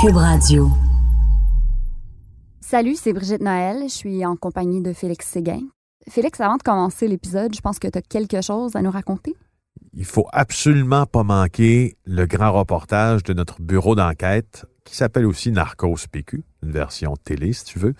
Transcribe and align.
Cube 0.00 0.16
Radio. 0.16 0.70
Salut, 2.60 2.94
c'est 2.94 3.12
Brigitte 3.12 3.40
Noël. 3.40 3.82
Je 3.84 3.92
suis 3.92 4.24
en 4.24 4.36
compagnie 4.36 4.80
de 4.80 4.92
Félix 4.92 5.26
Séguin. 5.26 5.62
Félix, 6.08 6.40
avant 6.40 6.56
de 6.56 6.62
commencer 6.62 7.08
l'épisode, 7.08 7.52
je 7.52 7.60
pense 7.60 7.80
que 7.80 7.88
tu 7.88 7.98
as 7.98 8.02
quelque 8.02 8.40
chose 8.40 8.76
à 8.76 8.82
nous 8.82 8.92
raconter. 8.92 9.34
Il 9.94 10.04
faut 10.04 10.28
absolument 10.32 11.04
pas 11.06 11.24
manquer 11.24 11.96
le 12.04 12.26
grand 12.26 12.52
reportage 12.52 13.24
de 13.24 13.32
notre 13.32 13.60
bureau 13.60 13.96
d'enquête 13.96 14.66
qui 14.84 14.94
s'appelle 14.94 15.26
aussi 15.26 15.50
Narcos 15.50 16.06
PQ, 16.12 16.44
une 16.62 16.70
version 16.70 17.16
télé 17.16 17.52
si 17.52 17.64
tu 17.64 17.80
veux. 17.80 17.94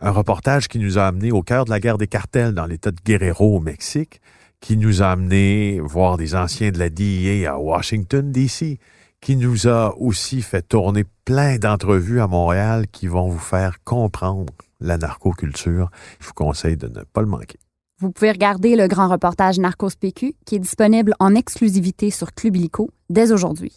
Un 0.00 0.12
reportage 0.12 0.68
qui 0.68 0.78
nous 0.78 0.96
a 0.96 1.06
amené 1.06 1.32
au 1.32 1.42
cœur 1.42 1.66
de 1.66 1.70
la 1.70 1.80
guerre 1.80 1.98
des 1.98 2.06
cartels 2.06 2.54
dans 2.54 2.64
l'État 2.64 2.92
de 2.92 3.00
Guerrero 3.04 3.56
au 3.56 3.60
Mexique, 3.60 4.22
qui 4.60 4.78
nous 4.78 5.02
a 5.02 5.08
amené 5.10 5.80
voir 5.80 6.16
des 6.16 6.34
anciens 6.34 6.70
de 6.70 6.78
la 6.78 6.88
DEA 6.88 7.46
à 7.46 7.58
Washington, 7.58 8.32
D.C., 8.32 8.78
qui 9.26 9.34
nous 9.34 9.66
a 9.66 9.92
aussi 9.98 10.40
fait 10.40 10.62
tourner 10.62 11.02
plein 11.24 11.56
d'entrevues 11.56 12.20
à 12.20 12.28
Montréal 12.28 12.86
qui 12.86 13.08
vont 13.08 13.28
vous 13.28 13.40
faire 13.40 13.82
comprendre 13.82 14.52
la 14.78 14.98
narcoculture. 14.98 15.90
Je 16.20 16.28
vous 16.28 16.32
conseille 16.32 16.76
de 16.76 16.86
ne 16.86 17.02
pas 17.02 17.22
le 17.22 17.26
manquer. 17.26 17.58
Vous 17.98 18.12
pouvez 18.12 18.30
regarder 18.30 18.76
le 18.76 18.86
grand 18.86 19.08
reportage 19.08 19.58
Narcos 19.58 19.96
PQ 20.00 20.34
qui 20.46 20.54
est 20.54 20.60
disponible 20.60 21.12
en 21.18 21.34
exclusivité 21.34 22.12
sur 22.12 22.34
Club 22.34 22.54
Illico 22.54 22.88
dès 23.10 23.32
aujourd'hui. 23.32 23.72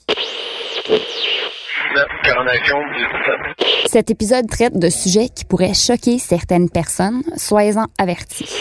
Cet 3.88 4.12
épisode 4.12 4.48
traite 4.48 4.78
de 4.78 4.90
sujets 4.90 5.30
qui 5.30 5.46
pourraient 5.46 5.74
choquer 5.74 6.20
certaines 6.20 6.70
personnes. 6.70 7.24
Soyez-en 7.38 7.88
avertis. 7.98 8.54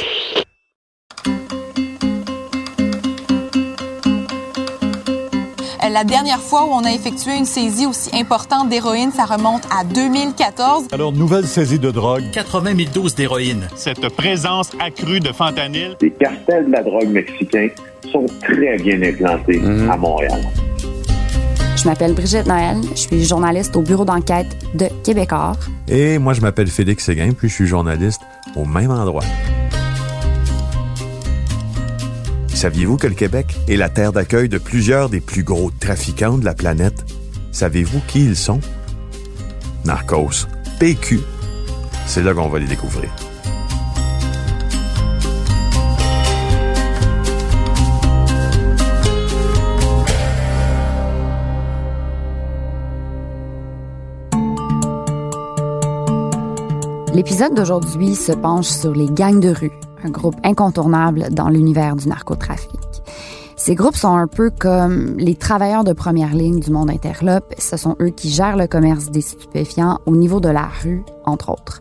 La 5.99 6.05
dernière 6.05 6.39
fois 6.39 6.65
où 6.65 6.69
on 6.69 6.85
a 6.85 6.93
effectué 6.93 7.37
une 7.37 7.45
saisie 7.45 7.85
aussi 7.85 8.09
importante 8.15 8.69
d'héroïne, 8.69 9.11
ça 9.11 9.25
remonte 9.25 9.65
à 9.77 9.83
2014. 9.83 10.87
Alors, 10.93 11.13
nouvelle 11.13 11.45
saisie 11.45 11.81
de 11.81 11.91
drogue. 11.91 12.23
80 12.33 12.77
000 12.77 12.91
doses 12.95 13.17
d'héroïne. 13.17 13.67
Cette 13.75 14.09
présence 14.11 14.71
accrue 14.79 15.19
de 15.19 15.33
fentanyl. 15.33 15.97
Les 16.01 16.13
cartels 16.13 16.67
de 16.67 16.71
la 16.71 16.85
drogue 16.85 17.09
mexicains 17.09 17.71
sont 18.13 18.27
très 18.41 18.77
bien 18.77 19.03
implantés 19.03 19.61
à 19.91 19.97
Montréal. 19.97 20.41
Je 21.75 21.89
m'appelle 21.89 22.15
Brigitte 22.15 22.47
Noël, 22.47 22.77
je 22.93 23.01
suis 23.01 23.25
journaliste 23.25 23.75
au 23.75 23.83
bureau 23.83 24.05
d'enquête 24.05 24.57
de 24.75 24.87
Québecor. 25.03 25.57
Et 25.89 26.19
moi, 26.19 26.33
je 26.33 26.41
m'appelle 26.41 26.69
Félix 26.69 27.07
Séguin, 27.07 27.33
puis 27.37 27.49
je 27.49 27.55
suis 27.55 27.67
journaliste 27.67 28.21
au 28.55 28.65
même 28.65 28.93
endroit. 28.93 29.25
Saviez-vous 32.59 32.97
que 32.97 33.07
le 33.07 33.15
Québec 33.15 33.55
est 33.69 33.77
la 33.77 33.89
terre 33.89 34.13
d'accueil 34.13 34.49
de 34.49 34.59
plusieurs 34.59 35.09
des 35.09 35.21
plus 35.21 35.45
gros 35.45 35.71
trafiquants 35.71 36.39
de 36.39 36.45
la 36.45 36.55
planète? 36.55 37.05
Savez-vous 37.53 38.01
qui 38.09 38.25
ils 38.25 38.35
sont? 38.35 38.59
Narcos, 39.85 40.49
PQ. 40.81 41.21
C'est 42.07 42.21
là 42.21 42.35
qu'on 42.35 42.49
va 42.49 42.59
les 42.59 42.67
découvrir. 42.67 43.09
L'épisode 57.15 57.55
d'aujourd'hui 57.55 58.17
se 58.17 58.33
penche 58.33 58.67
sur 58.67 58.95
les 58.95 59.09
gangs 59.09 59.39
de 59.39 59.51
rue, 59.51 59.71
un 60.05 60.11
groupe 60.11 60.37
incontournable 60.45 61.29
dans 61.31 61.49
l'univers 61.49 61.97
du 61.97 62.09
narcotrafic. 62.09 62.81
Ces 63.57 63.75
groupes 63.75 63.97
sont 63.97 64.15
un 64.15 64.29
peu 64.29 64.51
comme 64.51 65.17
les 65.19 65.35
travailleurs 65.35 65.83
de 65.83 65.93
première 65.93 66.33
ligne 66.33 66.61
du 66.61 66.71
monde 66.71 66.91
interlope. 66.91 67.55
Ce 67.59 67.77
sont 67.77 67.97
eux 68.01 68.11
qui 68.11 68.31
gèrent 68.31 68.57
le 68.57 68.69
commerce 68.69 69.11
des 69.11 69.21
stupéfiants 69.21 69.99
au 70.07 70.15
niveau 70.15 70.39
de 70.39 70.49
la 70.49 70.69
rue, 70.83 71.03
entre 71.25 71.51
autres. 71.51 71.81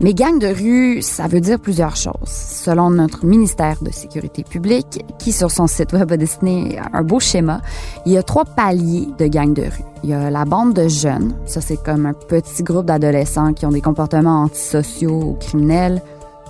Mais 0.00 0.14
gangs 0.14 0.38
de 0.38 0.48
rue, 0.48 1.00
ça 1.00 1.28
veut 1.28 1.40
dire 1.40 1.60
plusieurs 1.60 1.94
choses. 1.94 2.14
Selon 2.26 2.90
notre 2.90 3.24
ministère 3.24 3.76
de 3.82 3.92
Sécurité 3.92 4.42
publique, 4.42 5.04
qui 5.18 5.32
sur 5.32 5.50
son 5.50 5.68
site 5.68 5.92
web 5.92 6.10
a 6.10 6.16
dessiné 6.16 6.80
un 6.92 7.02
beau 7.02 7.20
schéma, 7.20 7.60
il 8.04 8.12
y 8.12 8.16
a 8.16 8.22
trois 8.24 8.44
paliers 8.44 9.08
de 9.18 9.26
gangs 9.26 9.54
de 9.54 9.62
rue. 9.62 9.84
Il 10.02 10.10
y 10.10 10.12
a 10.12 10.30
la 10.30 10.44
bande 10.44 10.74
de 10.74 10.88
jeunes, 10.88 11.34
ça 11.46 11.60
c'est 11.60 11.80
comme 11.80 12.06
un 12.06 12.14
petit 12.14 12.64
groupe 12.64 12.86
d'adolescents 12.86 13.52
qui 13.52 13.64
ont 13.64 13.70
des 13.70 13.80
comportements 13.80 14.42
antisociaux 14.42 15.22
ou 15.22 15.32
criminels. 15.34 16.02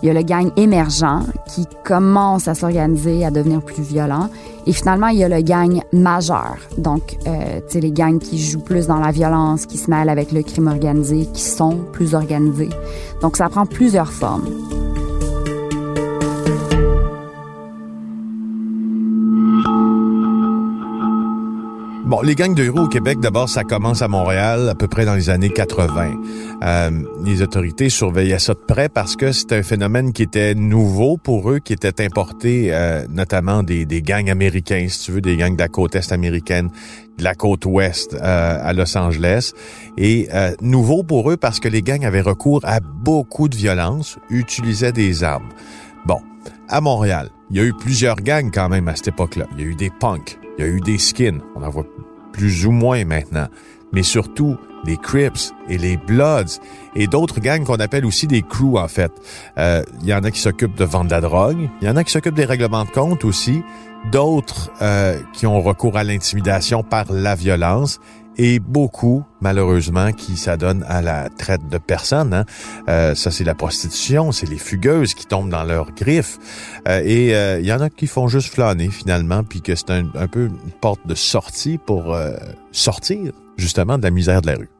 Il 0.02 0.06
y 0.06 0.10
a 0.10 0.14
le 0.14 0.22
gang 0.22 0.50
émergent 0.56 1.20
qui 1.46 1.66
commence 1.84 2.48
à 2.48 2.54
s'organiser, 2.54 3.24
à 3.24 3.30
devenir 3.30 3.62
plus 3.62 3.82
violent. 3.82 4.28
Et 4.66 4.72
finalement, 4.72 5.08
il 5.08 5.18
y 5.18 5.24
a 5.24 5.28
le 5.28 5.42
gang 5.42 5.80
majeur. 5.92 6.56
Donc, 6.76 7.18
euh, 7.26 7.60
tu 7.66 7.74
sais, 7.74 7.80
les 7.80 7.92
gangs 7.92 8.18
qui 8.18 8.38
jouent 8.38 8.60
plus 8.60 8.86
dans 8.86 8.98
la 8.98 9.12
violence, 9.12 9.66
qui 9.66 9.78
se 9.78 9.90
mêlent 9.90 10.08
avec 10.08 10.32
le 10.32 10.42
crime 10.42 10.68
organisé, 10.68 11.26
qui 11.32 11.42
sont 11.42 11.78
plus 11.92 12.14
organisés. 12.14 12.70
Donc, 13.20 13.36
ça 13.36 13.48
prend 13.48 13.66
plusieurs 13.66 14.10
formes. 14.10 14.44
Bon, 22.12 22.20
les 22.20 22.34
gangs 22.34 22.54
de 22.54 22.68
rue 22.68 22.80
au 22.80 22.88
Québec, 22.88 23.20
d'abord, 23.20 23.48
ça 23.48 23.64
commence 23.64 24.02
à 24.02 24.08
Montréal, 24.08 24.68
à 24.68 24.74
peu 24.74 24.86
près 24.86 25.06
dans 25.06 25.14
les 25.14 25.30
années 25.30 25.48
80. 25.48 26.12
Euh, 26.62 26.90
les 27.24 27.40
autorités 27.40 27.88
surveillaient 27.88 28.38
ça 28.38 28.52
de 28.52 28.58
près 28.58 28.90
parce 28.90 29.16
que 29.16 29.32
c'était 29.32 29.56
un 29.56 29.62
phénomène 29.62 30.12
qui 30.12 30.22
était 30.22 30.54
nouveau 30.54 31.16
pour 31.16 31.50
eux, 31.50 31.58
qui 31.58 31.72
était 31.72 32.04
importé 32.04 32.66
euh, 32.70 33.06
notamment 33.08 33.62
des, 33.62 33.86
gangs 34.02 34.28
américains, 34.28 34.88
si 34.90 35.06
tu 35.06 35.12
veux, 35.12 35.22
des 35.22 35.38
gangs 35.38 35.56
de 35.56 35.62
la 35.62 35.68
côte 35.68 35.94
est 35.94 36.12
américaine, 36.12 36.68
de 37.16 37.24
la 37.24 37.34
côte 37.34 37.64
ouest 37.64 38.12
euh, 38.12 38.58
à 38.60 38.74
Los 38.74 38.94
Angeles. 38.94 39.52
Et 39.96 40.28
euh, 40.34 40.52
nouveau 40.60 41.04
pour 41.04 41.30
eux 41.30 41.38
parce 41.38 41.60
que 41.60 41.68
les 41.68 41.80
gangs 41.80 42.04
avaient 42.04 42.20
recours 42.20 42.60
à 42.64 42.80
beaucoup 42.80 43.48
de 43.48 43.56
violence, 43.56 44.18
utilisaient 44.28 44.92
des 44.92 45.24
armes. 45.24 45.48
Bon, 46.04 46.20
à 46.68 46.82
Montréal, 46.82 47.30
il 47.50 47.56
y 47.56 47.60
a 47.60 47.64
eu 47.64 47.72
plusieurs 47.72 48.16
gangs 48.16 48.50
quand 48.52 48.68
même 48.68 48.88
à 48.88 48.96
cette 48.96 49.08
époque-là. 49.08 49.46
Il 49.56 49.64
y 49.64 49.64
a 49.64 49.70
eu 49.70 49.74
des 49.74 49.88
punks, 49.88 50.38
il 50.58 50.64
y 50.64 50.68
a 50.68 50.70
eu 50.70 50.80
des 50.80 50.98
skins, 50.98 51.40
on 51.54 51.62
en 51.62 51.70
voit 51.70 51.86
plus 52.32 52.66
ou 52.66 52.70
moins 52.70 53.04
maintenant, 53.04 53.48
mais 53.92 54.02
surtout 54.02 54.56
les 54.84 54.96
Crips 54.96 55.52
et 55.68 55.78
les 55.78 55.96
Bloods 55.96 56.58
et 56.94 57.06
d'autres 57.06 57.40
gangs 57.40 57.64
qu'on 57.64 57.76
appelle 57.76 58.04
aussi 58.04 58.26
des 58.26 58.42
crews 58.42 58.78
en 58.78 58.88
fait. 58.88 59.12
Euh, 59.58 59.82
Il 60.02 60.08
y 60.08 60.14
en 60.14 60.24
a 60.24 60.30
qui 60.30 60.40
s'occupent 60.40 60.76
de 60.76 60.84
vendre 60.84 61.06
de 61.06 61.10
la 61.14 61.20
drogue, 61.20 61.68
il 61.80 61.88
y 61.88 61.90
en 61.90 61.96
a 61.96 62.04
qui 62.04 62.12
s'occupent 62.12 62.34
des 62.34 62.44
règlements 62.44 62.84
de 62.84 62.90
compte 62.90 63.24
aussi, 63.24 63.62
d'autres 64.10 64.70
euh, 64.82 65.18
qui 65.32 65.46
ont 65.46 65.60
recours 65.60 65.96
à 65.96 66.04
l'intimidation 66.04 66.82
par 66.82 67.12
la 67.12 67.34
violence 67.34 68.00
et 68.38 68.58
beaucoup, 68.58 69.24
malheureusement, 69.40 70.12
qui 70.12 70.36
s'adonnent 70.36 70.84
à 70.88 71.02
la 71.02 71.28
traite 71.28 71.68
de 71.68 71.78
personnes. 71.78 72.32
Hein. 72.32 72.44
Euh, 72.88 73.14
ça, 73.14 73.30
c'est 73.30 73.44
la 73.44 73.54
prostitution, 73.54 74.32
c'est 74.32 74.48
les 74.48 74.56
fugueuses 74.56 75.14
qui 75.14 75.26
tombent 75.26 75.50
dans 75.50 75.64
leurs 75.64 75.92
griffes. 75.92 76.38
Euh, 76.88 77.02
et 77.04 77.34
euh, 77.34 77.60
il 77.60 77.66
y 77.66 77.72
en 77.72 77.80
a 77.80 77.90
qui 77.90 78.06
font 78.06 78.28
juste 78.28 78.52
flâner, 78.52 78.88
finalement, 78.88 79.42
puis 79.44 79.60
que 79.60 79.74
c'est 79.74 79.90
un, 79.90 80.06
un, 80.14 80.28
peu 80.28 80.46
une 80.46 80.72
porte 80.80 81.06
de 81.06 81.14
sortie 81.14 81.78
pour 81.78 82.14
euh, 82.14 82.32
sortir, 82.70 83.32
justement, 83.56 83.98
de 83.98 84.02
la 84.02 84.10
misère 84.10 84.42
de 84.42 84.48
la 84.48 84.56
rue. 84.56 84.70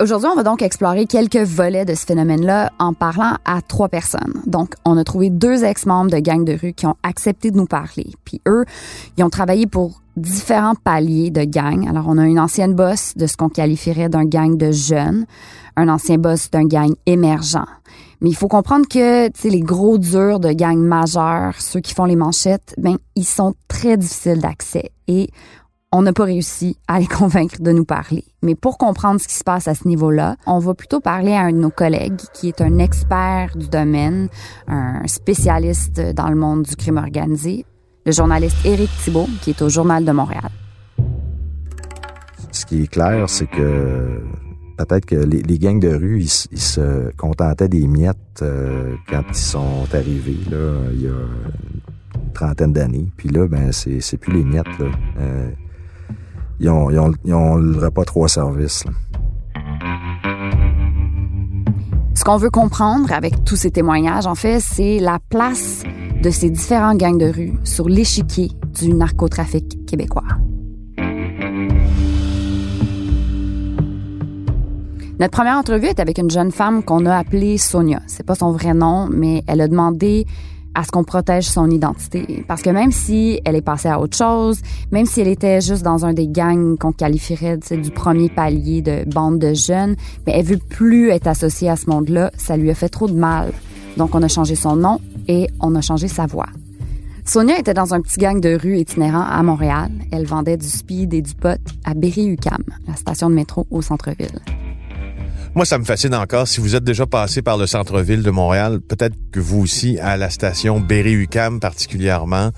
Aujourd'hui, 0.00 0.28
on 0.32 0.36
va 0.36 0.44
donc 0.44 0.62
explorer 0.62 1.06
quelques 1.06 1.38
volets 1.38 1.84
de 1.84 1.96
ce 1.96 2.06
phénomène-là 2.06 2.70
en 2.78 2.94
parlant 2.94 3.34
à 3.44 3.60
trois 3.62 3.88
personnes. 3.88 4.42
Donc, 4.46 4.74
on 4.84 4.96
a 4.96 5.02
trouvé 5.02 5.28
deux 5.28 5.64
ex-membres 5.64 6.12
de 6.12 6.18
gangs 6.18 6.44
de 6.44 6.56
rue 6.56 6.72
qui 6.72 6.86
ont 6.86 6.94
accepté 7.02 7.50
de 7.50 7.56
nous 7.56 7.66
parler. 7.66 8.06
Puis 8.24 8.40
eux, 8.46 8.64
ils 9.16 9.24
ont 9.24 9.28
travaillé 9.28 9.66
pour 9.66 10.00
différents 10.16 10.76
paliers 10.76 11.30
de 11.30 11.42
gangs. 11.42 11.88
Alors, 11.88 12.04
on 12.06 12.16
a 12.16 12.26
une 12.26 12.38
ancienne 12.38 12.74
boss 12.74 13.14
de 13.16 13.26
ce 13.26 13.36
qu'on 13.36 13.48
qualifierait 13.48 14.08
d'un 14.08 14.24
gang 14.24 14.56
de 14.56 14.70
jeunes, 14.70 15.26
un 15.76 15.88
ancien 15.88 16.16
boss 16.16 16.48
d'un 16.48 16.66
gang 16.66 16.94
émergent. 17.06 17.66
Mais 18.20 18.30
il 18.30 18.36
faut 18.36 18.48
comprendre 18.48 18.86
que, 18.86 19.30
les 19.48 19.60
gros 19.60 19.98
durs 19.98 20.38
de 20.38 20.52
gangs 20.52 20.78
majeurs, 20.78 21.54
ceux 21.60 21.80
qui 21.80 21.92
font 21.92 22.04
les 22.04 22.16
manchettes, 22.16 22.72
ben, 22.78 22.98
ils 23.16 23.24
sont 23.24 23.54
très 23.66 23.96
difficiles 23.96 24.40
d'accès. 24.40 24.92
Et 25.08 25.28
on 25.90 26.02
n'a 26.02 26.12
pas 26.12 26.24
réussi 26.24 26.76
à 26.86 26.98
les 27.00 27.06
convaincre 27.18 27.60
de 27.60 27.72
nous 27.72 27.84
parler. 27.84 28.24
Mais 28.42 28.54
pour 28.54 28.78
comprendre 28.78 29.20
ce 29.20 29.28
qui 29.28 29.34
se 29.34 29.44
passe 29.44 29.68
à 29.68 29.74
ce 29.74 29.88
niveau-là, 29.88 30.36
on 30.46 30.58
va 30.58 30.74
plutôt 30.74 31.00
parler 31.00 31.32
à 31.32 31.42
un 31.42 31.52
de 31.52 31.58
nos 31.58 31.70
collègues 31.70 32.20
qui 32.34 32.48
est 32.48 32.60
un 32.60 32.78
expert 32.78 33.56
du 33.56 33.68
domaine, 33.68 34.28
un 34.66 35.06
spécialiste 35.06 36.00
dans 36.14 36.28
le 36.28 36.36
monde 36.36 36.62
du 36.62 36.76
crime 36.76 36.98
organisé, 36.98 37.64
le 38.04 38.12
journaliste 38.12 38.56
Éric 38.64 38.90
Thibault, 39.02 39.28
qui 39.42 39.50
est 39.50 39.62
au 39.62 39.68
Journal 39.68 40.04
de 40.04 40.12
Montréal. 40.12 40.50
Ce 42.52 42.64
qui 42.66 42.82
est 42.82 42.86
clair, 42.86 43.28
c'est 43.28 43.46
que 43.46 44.20
peut-être 44.76 45.06
que 45.06 45.16
les, 45.16 45.58
gangs 45.58 45.80
de 45.80 45.94
rue, 45.94 46.22
ils, 46.22 46.28
se 46.28 47.14
contentaient 47.16 47.68
des 47.68 47.86
miettes 47.86 48.16
euh, 48.42 48.94
quand 49.08 49.22
ils 49.28 49.34
sont 49.34 49.86
arrivés, 49.92 50.38
là, 50.50 50.74
il 50.92 51.02
y 51.02 51.06
a 51.06 51.10
une 51.10 52.32
trentaine 52.32 52.72
d'années. 52.72 53.08
Puis 53.16 53.28
là, 53.28 53.46
ben, 53.48 53.72
c'est, 53.72 54.00
c'est 54.00 54.16
plus 54.16 54.32
les 54.32 54.44
miettes, 54.44 54.78
là. 54.78 54.86
Euh, 55.18 55.50
ils 56.60 56.70
ils. 57.24 58.84
Ce 62.14 62.24
qu'on 62.24 62.36
veut 62.36 62.50
comprendre 62.50 63.12
avec 63.12 63.44
tous 63.44 63.56
ces 63.56 63.70
témoignages, 63.70 64.26
en 64.26 64.34
fait, 64.34 64.60
c'est 64.60 64.98
la 64.98 65.18
place 65.30 65.82
de 66.22 66.30
ces 66.30 66.50
différents 66.50 66.94
gangs 66.94 67.18
de 67.18 67.30
rue 67.30 67.52
sur 67.64 67.88
l'échiquier 67.88 68.50
du 68.74 68.92
narcotrafic 68.92 69.86
québécois. 69.86 70.24
Notre 75.20 75.32
première 75.32 75.56
entrevue 75.56 75.86
est 75.86 75.98
avec 75.98 76.18
une 76.18 76.30
jeune 76.30 76.52
femme 76.52 76.84
qu'on 76.84 77.04
a 77.04 77.16
appelée 77.16 77.58
Sonia. 77.58 78.00
C'est 78.06 78.24
pas 78.24 78.36
son 78.36 78.52
vrai 78.52 78.72
nom, 78.72 79.08
mais 79.10 79.42
elle 79.48 79.60
a 79.60 79.66
demandé 79.66 80.26
à 80.78 80.84
ce 80.84 80.92
qu'on 80.92 81.02
protège 81.02 81.48
son 81.48 81.68
identité. 81.70 82.44
Parce 82.46 82.62
que 82.62 82.70
même 82.70 82.92
si 82.92 83.40
elle 83.44 83.56
est 83.56 83.62
passée 83.62 83.88
à 83.88 83.98
autre 83.98 84.16
chose, 84.16 84.60
même 84.92 85.06
si 85.06 85.20
elle 85.20 85.26
était 85.26 85.60
juste 85.60 85.82
dans 85.82 86.06
un 86.06 86.12
des 86.12 86.28
gangs 86.28 86.78
qu'on 86.78 86.92
qualifierait 86.92 87.58
du 87.58 87.90
premier 87.90 88.28
palier 88.28 88.80
de 88.80 89.02
bande 89.04 89.40
de 89.40 89.54
jeunes, 89.54 89.96
mais 90.24 90.34
elle 90.36 90.44
veut 90.44 90.58
plus 90.58 91.10
être 91.10 91.26
associée 91.26 91.68
à 91.68 91.74
ce 91.74 91.90
monde-là, 91.90 92.30
ça 92.36 92.56
lui 92.56 92.70
a 92.70 92.74
fait 92.76 92.88
trop 92.88 93.08
de 93.08 93.14
mal. 93.14 93.52
Donc 93.96 94.14
on 94.14 94.22
a 94.22 94.28
changé 94.28 94.54
son 94.54 94.76
nom 94.76 95.00
et 95.26 95.48
on 95.58 95.74
a 95.74 95.80
changé 95.80 96.06
sa 96.06 96.26
voix. 96.26 96.46
Sonia 97.24 97.58
était 97.58 97.74
dans 97.74 97.92
un 97.92 98.00
petit 98.00 98.20
gang 98.20 98.40
de 98.40 98.56
rue 98.56 98.78
itinérant 98.78 99.24
à 99.28 99.42
Montréal. 99.42 99.90
Elle 100.12 100.26
vendait 100.26 100.56
du 100.56 100.68
speed 100.68 101.12
et 101.12 101.22
du 101.22 101.34
pot 101.34 101.60
à 101.84 101.94
Berry-UQAM, 101.94 102.62
la 102.86 102.94
station 102.94 103.28
de 103.30 103.34
métro 103.34 103.66
au 103.72 103.82
centre-ville. 103.82 104.38
Moi, 105.58 105.64
ça 105.64 105.76
me 105.76 105.82
fascine 105.82 106.14
encore. 106.14 106.46
Si 106.46 106.60
vous 106.60 106.76
êtes 106.76 106.84
déjà 106.84 107.04
passé 107.04 107.42
par 107.42 107.56
le 107.56 107.66
centre-ville 107.66 108.22
de 108.22 108.30
Montréal, 108.30 108.78
peut-être 108.78 109.16
que 109.32 109.40
vous 109.40 109.60
aussi, 109.60 109.98
à 109.98 110.16
la 110.16 110.30
station 110.30 110.78
Berry-UQAM 110.78 111.58
particulièrement, 111.58 112.52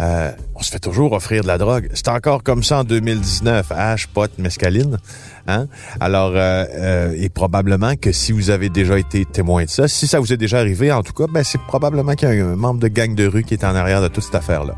euh, 0.00 0.32
on 0.56 0.60
se 0.60 0.72
fait 0.72 0.80
toujours 0.80 1.12
offrir 1.12 1.42
de 1.42 1.46
la 1.46 1.56
drogue. 1.56 1.88
C'est 1.94 2.08
encore 2.08 2.42
comme 2.42 2.64
ça 2.64 2.80
en 2.80 2.82
2019. 2.82 3.70
H, 3.70 4.08
pot, 4.12 4.28
mescaline. 4.38 4.98
Hein? 5.46 5.68
Alors, 6.00 6.32
euh, 6.34 6.64
euh, 6.68 7.14
et 7.16 7.28
probablement 7.28 7.94
que 7.94 8.10
si 8.10 8.32
vous 8.32 8.50
avez 8.50 8.70
déjà 8.70 8.98
été 8.98 9.24
témoin 9.24 9.62
de 9.62 9.70
ça, 9.70 9.86
si 9.86 10.08
ça 10.08 10.18
vous 10.18 10.32
est 10.32 10.36
déjà 10.36 10.58
arrivé, 10.58 10.90
en 10.90 11.04
tout 11.04 11.12
cas, 11.12 11.26
ben, 11.32 11.44
c'est 11.44 11.60
probablement 11.60 12.16
qu'il 12.16 12.28
y 12.28 12.40
a 12.40 12.44
un 12.44 12.56
membre 12.56 12.80
de 12.80 12.88
gang 12.88 13.14
de 13.14 13.24
rue 13.24 13.44
qui 13.44 13.54
est 13.54 13.62
en 13.62 13.76
arrière 13.76 14.02
de 14.02 14.08
toute 14.08 14.24
cette 14.24 14.34
affaire-là. 14.34 14.74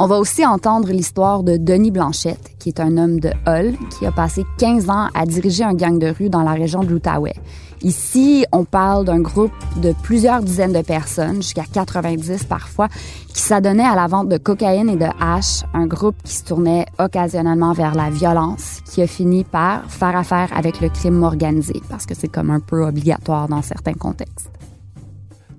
On 0.00 0.08
va 0.08 0.18
aussi 0.18 0.44
entendre 0.44 0.88
l'histoire 0.90 1.44
de 1.44 1.56
Denis 1.56 1.92
Blanchette, 1.92 2.56
qui 2.58 2.68
est 2.68 2.80
un 2.80 2.96
homme 2.96 3.20
de 3.20 3.30
Hull 3.46 3.76
qui 3.96 4.06
a 4.06 4.10
passé 4.10 4.44
15 4.58 4.90
ans 4.90 5.06
à 5.14 5.24
diriger 5.24 5.62
un 5.62 5.74
gang 5.74 6.00
de 6.00 6.08
rue 6.08 6.28
dans 6.28 6.42
la 6.42 6.52
région 6.52 6.82
de 6.82 6.88
l'Outaouais. 6.88 7.36
Ici, 7.80 8.44
on 8.50 8.64
parle 8.64 9.04
d'un 9.04 9.20
groupe 9.20 9.52
de 9.76 9.94
plusieurs 10.02 10.42
dizaines 10.42 10.72
de 10.72 10.82
personnes, 10.82 11.36
jusqu'à 11.36 11.62
90 11.72 12.42
parfois, 12.44 12.88
qui 13.28 13.40
s'adonnait 13.40 13.84
à 13.84 13.94
la 13.94 14.08
vente 14.08 14.28
de 14.28 14.36
cocaïne 14.36 14.88
et 14.88 14.96
de 14.96 15.06
hash, 15.20 15.62
un 15.74 15.86
groupe 15.86 16.16
qui 16.24 16.34
se 16.34 16.42
tournait 16.42 16.86
occasionnellement 16.98 17.72
vers 17.72 17.94
la 17.94 18.10
violence, 18.10 18.80
qui 18.86 19.00
a 19.00 19.06
fini 19.06 19.44
par 19.44 19.88
faire 19.92 20.16
affaire 20.16 20.48
avec 20.56 20.80
le 20.80 20.88
crime 20.88 21.22
organisé, 21.22 21.80
parce 21.88 22.04
que 22.04 22.14
c'est 22.16 22.28
comme 22.28 22.50
un 22.50 22.60
peu 22.60 22.84
obligatoire 22.84 23.46
dans 23.48 23.62
certains 23.62 23.94
contextes. 23.94 24.50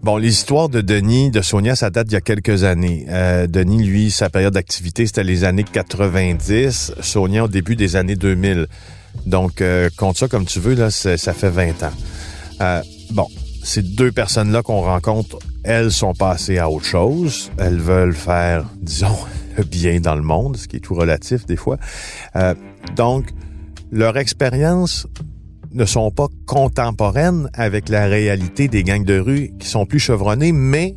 Bon, 0.06 0.18
l'histoire 0.18 0.70
de 0.70 0.82
Denis, 0.82 1.32
de 1.32 1.42
Sonia, 1.42 1.76
ça 1.76 1.90
date 1.90 2.06
d'il 2.06 2.14
y 2.14 2.18
a 2.18 2.22
quelques 2.22 2.64
années. 2.64 3.08
Euh, 3.10 3.48
Denis, 3.48 3.84
lui, 3.84 4.12
sa 4.12 4.30
période 4.30 4.54
d'activité, 4.54 5.08
c'était 5.08 5.24
les 5.24 5.46
années 5.46 5.64
90. 5.64 6.94
Sonia, 7.02 7.46
au 7.46 7.48
début 7.48 7.76
des 7.76 7.96
années 7.96 8.16
2000. 8.16 8.68
Donc, 9.26 9.62
euh, 9.62 9.90
compte 9.98 10.16
ça 10.16 10.28
comme 10.28 10.46
tu 10.46 10.60
veux, 10.60 10.76
là, 10.76 10.92
ça 10.92 11.34
fait 11.34 11.50
20 11.50 11.82
ans. 11.82 11.92
Euh, 12.62 12.84
bon, 13.14 13.26
ces 13.64 13.82
deux 13.82 14.12
personnes-là 14.12 14.62
qu'on 14.62 14.82
rencontre, 14.82 15.40
elles 15.64 15.92
sont 15.92 16.14
passées 16.14 16.60
à 16.60 16.70
autre 16.70 16.86
chose. 16.86 17.50
Elles 17.58 17.80
veulent 17.80 18.14
faire, 18.14 18.64
disons, 18.84 19.18
bien 19.72 20.00
dans 20.02 20.16
le 20.16 20.22
monde, 20.22 20.56
ce 20.56 20.68
qui 20.68 20.76
est 20.76 20.82
tout 20.82 20.94
relatif 20.94 21.48
des 21.48 21.56
fois. 21.56 21.80
Euh, 22.36 22.54
donc, 22.96 23.26
leur 23.92 24.18
expérience 24.18 25.08
ne 25.76 25.86
sont 25.86 26.10
pas 26.10 26.28
contemporaines 26.46 27.50
avec 27.54 27.90
la 27.90 28.08
réalité 28.08 28.68
des 28.68 28.84
gangs 28.84 29.04
de 29.04 29.20
rue 29.20 29.52
qui 29.60 29.68
sont 29.68 29.86
plus 29.86 30.00
chevronnés, 30.00 30.52
mais 30.52 30.96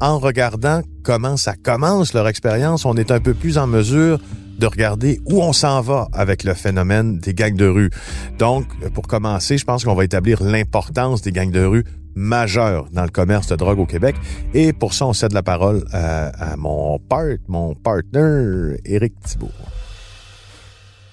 en 0.00 0.18
regardant 0.18 0.80
comment 1.02 1.36
ça 1.36 1.54
commence 1.54 2.14
leur 2.14 2.26
expérience, 2.26 2.84
on 2.84 2.94
est 2.94 3.10
un 3.10 3.20
peu 3.20 3.34
plus 3.34 3.58
en 3.58 3.66
mesure 3.66 4.18
de 4.58 4.66
regarder 4.66 5.20
où 5.26 5.42
on 5.42 5.52
s'en 5.52 5.80
va 5.80 6.08
avec 6.12 6.44
le 6.44 6.54
phénomène 6.54 7.18
des 7.18 7.34
gangs 7.34 7.56
de 7.56 7.66
rue. 7.66 7.90
Donc, 8.38 8.66
pour 8.94 9.06
commencer, 9.06 9.58
je 9.58 9.64
pense 9.64 9.84
qu'on 9.84 9.94
va 9.94 10.04
établir 10.04 10.42
l'importance 10.42 11.22
des 11.22 11.32
gangs 11.32 11.50
de 11.50 11.64
rue 11.64 11.84
majeures 12.14 12.86
dans 12.92 13.02
le 13.02 13.10
commerce 13.10 13.48
de 13.48 13.56
drogue 13.56 13.80
au 13.80 13.86
Québec. 13.86 14.14
Et 14.54 14.72
pour 14.72 14.94
ça, 14.94 15.06
on 15.06 15.12
cède 15.12 15.32
la 15.32 15.42
parole 15.42 15.84
à, 15.92 16.52
à 16.52 16.56
mon 16.56 16.98
part, 16.98 17.36
mon 17.48 17.74
partner, 17.74 18.76
Éric 18.84 19.14
Thibault. 19.20 19.50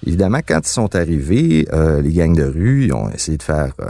Évidemment, 0.04 0.40
quand 0.46 0.60
ils 0.64 0.70
sont 0.70 0.94
arrivés, 0.96 1.66
euh, 1.72 2.02
les 2.02 2.12
gangs 2.12 2.34
de 2.34 2.44
rue, 2.44 2.86
ils 2.86 2.92
ont 2.92 3.08
essayé 3.10 3.38
de 3.38 3.42
faire 3.42 3.72
euh, 3.80 3.88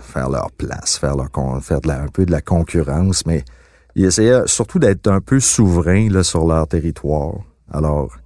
faire 0.00 0.30
leur 0.30 0.50
place, 0.52 0.96
faire 0.96 1.16
leur 1.16 1.30
de 1.30 1.88
la, 1.88 2.02
un 2.02 2.08
peu 2.08 2.24
de 2.24 2.30
la 2.30 2.40
concurrence, 2.40 3.26
mais 3.26 3.44
ils 3.94 4.06
essayaient 4.06 4.46
surtout 4.46 4.78
d'être 4.78 5.08
un 5.08 5.20
peu 5.20 5.40
souverains 5.40 6.08
là, 6.08 6.22
sur 6.22 6.46
leur 6.46 6.66
territoire. 6.66 7.34
Alors, 7.70 8.16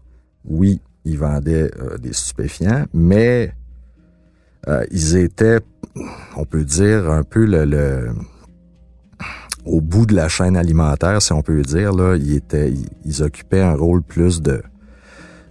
oui, 0.45 0.81
ils 1.05 1.19
vendaient 1.19 1.71
euh, 1.81 1.99
des 1.99 2.12
stupéfiants, 2.12 2.85
mais 2.95 3.53
ils 4.93 5.17
étaient, 5.17 5.59
on 6.37 6.45
peut 6.45 6.65
dire, 6.65 7.11
un 7.11 7.25
peu 7.25 7.45
le, 7.45 7.65
le, 7.65 8.11
au 9.65 9.81
bout 9.81 10.07
de 10.07 10.15
la 10.15 10.29
chaîne 10.29 10.57
alimentaire, 10.57 11.21
si 11.23 11.33
on 11.33 11.43
peut 11.43 11.62
dire. 11.62 11.93
Là, 11.93 12.17
ils 12.17 12.37
étaient, 12.37 12.73
ils 13.05 13.23
occupaient 13.23 13.62
un 13.62 13.75
rôle 13.75 14.03
plus 14.03 14.41
de 14.43 14.62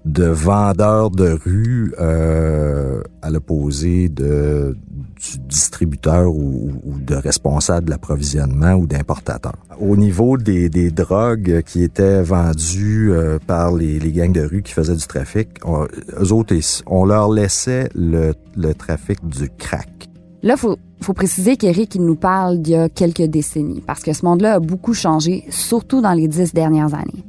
de 0.06 0.26
vendeurs 0.26 1.12
de 1.12 1.38
rue 1.44 1.94
euh, 2.00 3.02
à 3.22 3.30
l'opposé 3.30 4.10
de 4.10 4.76
du 5.20 5.38
distributeur 5.50 6.34
ou, 6.34 6.72
de 7.06 7.16
responsable 7.16 7.88
de 7.88 7.92
l'approvisionnement 7.92 8.74
ou 8.74 8.88
d'importateur. 8.88 9.54
Au 9.80 9.98
niveau 9.98 10.38
des, 10.38 10.70
des, 10.70 10.92
drogues 10.92 11.62
qui 11.66 11.84
étaient 11.84 12.22
vendues 12.22 13.12
euh, 13.12 13.38
par 13.46 13.74
les, 13.74 14.00
les, 14.00 14.12
gangs 14.14 14.32
de 14.32 14.42
rue 14.42 14.62
qui 14.62 14.72
faisaient 14.72 14.96
du 14.96 15.06
trafic, 15.06 15.50
on, 15.66 15.86
eux 16.22 16.32
autres, 16.32 16.56
on 16.88 17.04
leur 17.04 17.30
laissait 17.30 17.90
le, 17.96 18.34
le 18.56 18.74
trafic 18.74 19.20
du 19.28 19.50
crack. 19.50 20.10
Là, 20.42 20.56
faut, 20.56 20.78
faut 21.02 21.14
préciser 21.14 21.58
qu'Éric 21.58 21.96
il 21.96 22.06
nous 22.06 22.16
parle 22.16 22.60
d'il 22.62 22.74
y 22.74 22.78
a 22.78 22.88
quelques 22.88 23.24
décennies, 23.24 23.84
parce 23.86 24.04
que 24.04 24.14
ce 24.14 24.24
monde-là 24.26 24.56
a 24.56 24.60
beaucoup 24.60 24.94
changé, 24.94 25.44
surtout 25.50 26.02
dans 26.02 26.14
les 26.14 26.30
dix 26.30 26.54
dernières 26.54 26.94
années. 26.94 27.26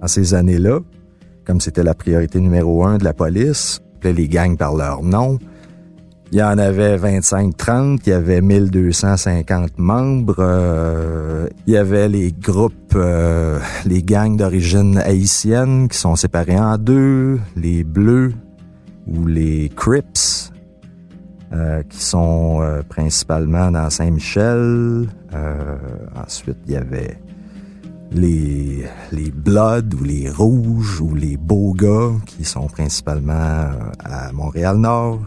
En 0.00 0.06
ces 0.06 0.32
années-là, 0.32 0.80
comme 1.48 1.62
c'était 1.62 1.82
la 1.82 1.94
priorité 1.94 2.40
numéro 2.40 2.84
un 2.84 2.98
de 2.98 3.04
la 3.04 3.14
police, 3.14 3.80
les 4.04 4.28
gangs 4.28 4.58
par 4.58 4.76
leur 4.76 5.02
nom. 5.02 5.38
Il 6.30 6.36
y 6.36 6.42
en 6.42 6.58
avait 6.58 6.98
25-30, 6.98 8.00
il 8.04 8.10
y 8.10 8.12
avait 8.12 8.42
1250 8.42 9.78
membres, 9.78 10.36
euh, 10.40 11.48
il 11.66 11.72
y 11.72 11.76
avait 11.78 12.10
les 12.10 12.32
groupes, 12.32 12.92
euh, 12.94 13.58
les 13.86 14.02
gangs 14.02 14.36
d'origine 14.36 14.98
haïtienne 14.98 15.88
qui 15.88 15.96
sont 15.96 16.16
séparés 16.16 16.58
en 16.58 16.76
deux, 16.76 17.40
les 17.56 17.82
Bleus 17.82 18.34
ou 19.06 19.26
les 19.26 19.70
Crips, 19.74 20.52
euh, 21.54 21.82
qui 21.88 22.02
sont 22.02 22.60
principalement 22.90 23.70
dans 23.70 23.88
Saint-Michel. 23.88 25.08
ensuite, 26.14 26.58
il 26.66 26.74
y 26.74 26.76
avait 26.76 27.16
les, 28.12 28.84
les 29.12 29.30
Bloods 29.30 29.94
ou 30.00 30.04
les 30.04 30.30
Rouges 30.30 31.00
ou 31.00 31.14
les 31.14 31.36
Beaux 31.36 31.74
gars 31.74 32.12
qui 32.26 32.44
sont 32.44 32.66
principalement 32.66 33.32
euh, 33.32 33.90
à 34.04 34.32
Montréal-Nord. 34.32 35.20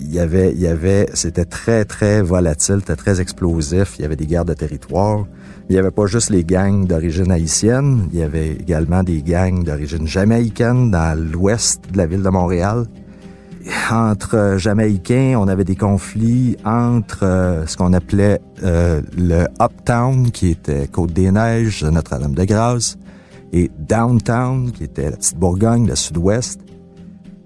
Il 0.00 0.12
y 0.12 0.18
avait, 0.18 0.52
il 0.52 0.60
y 0.60 0.66
avait, 0.66 1.08
c'était 1.14 1.44
très, 1.44 1.84
très 1.84 2.20
volatile, 2.20 2.78
c'était 2.80 2.96
très 2.96 3.20
explosif. 3.20 3.94
Il 3.98 4.02
y 4.02 4.04
avait 4.04 4.16
des 4.16 4.26
guerres 4.26 4.44
de 4.44 4.54
territoire. 4.54 5.26
Il 5.68 5.72
n'y 5.72 5.78
avait 5.78 5.90
pas 5.90 6.06
juste 6.06 6.30
les 6.30 6.44
gangs 6.44 6.86
d'origine 6.86 7.30
haïtienne, 7.30 8.08
il 8.12 8.18
y 8.18 8.22
avait 8.22 8.52
également 8.52 9.02
des 9.02 9.22
gangs 9.22 9.64
d'origine 9.64 10.06
jamaïcaine 10.06 10.90
dans 10.90 11.18
l'ouest 11.18 11.80
de 11.90 11.96
la 11.96 12.06
ville 12.06 12.22
de 12.22 12.28
Montréal 12.28 12.84
entre 13.90 14.56
Jamaïcains, 14.58 15.36
on 15.38 15.48
avait 15.48 15.64
des 15.64 15.76
conflits 15.76 16.56
entre 16.64 17.24
euh, 17.24 17.66
ce 17.66 17.76
qu'on 17.76 17.92
appelait 17.92 18.40
euh, 18.62 19.00
le 19.16 19.46
Uptown, 19.60 20.30
qui 20.30 20.50
était 20.50 20.86
Côte-des-Neiges, 20.88 21.84
Notre-Dame-de-Grâce, 21.84 22.98
et 23.52 23.70
Downtown, 23.78 24.70
qui 24.72 24.84
était 24.84 25.10
la 25.10 25.16
petite 25.16 25.38
Bourgogne, 25.38 25.86
le 25.86 25.94
sud-ouest. 25.94 26.60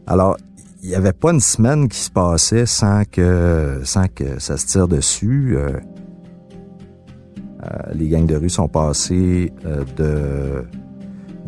Alors, 0.06 0.36
il 0.82 0.88
n'y 0.88 0.94
avait 0.94 1.12
pas 1.12 1.32
une 1.32 1.40
semaine 1.40 1.88
qui 1.88 1.98
se 1.98 2.10
passait 2.10 2.66
sans 2.66 3.04
que, 3.04 3.80
sans 3.84 4.06
que 4.08 4.40
ça 4.40 4.56
se 4.56 4.66
tire 4.66 4.88
dessus. 4.88 5.56
Euh, 5.56 5.78
les 7.92 8.08
gangs 8.08 8.26
de 8.26 8.36
rue 8.36 8.50
sont 8.50 8.68
passés 8.68 9.52
de 9.96 10.64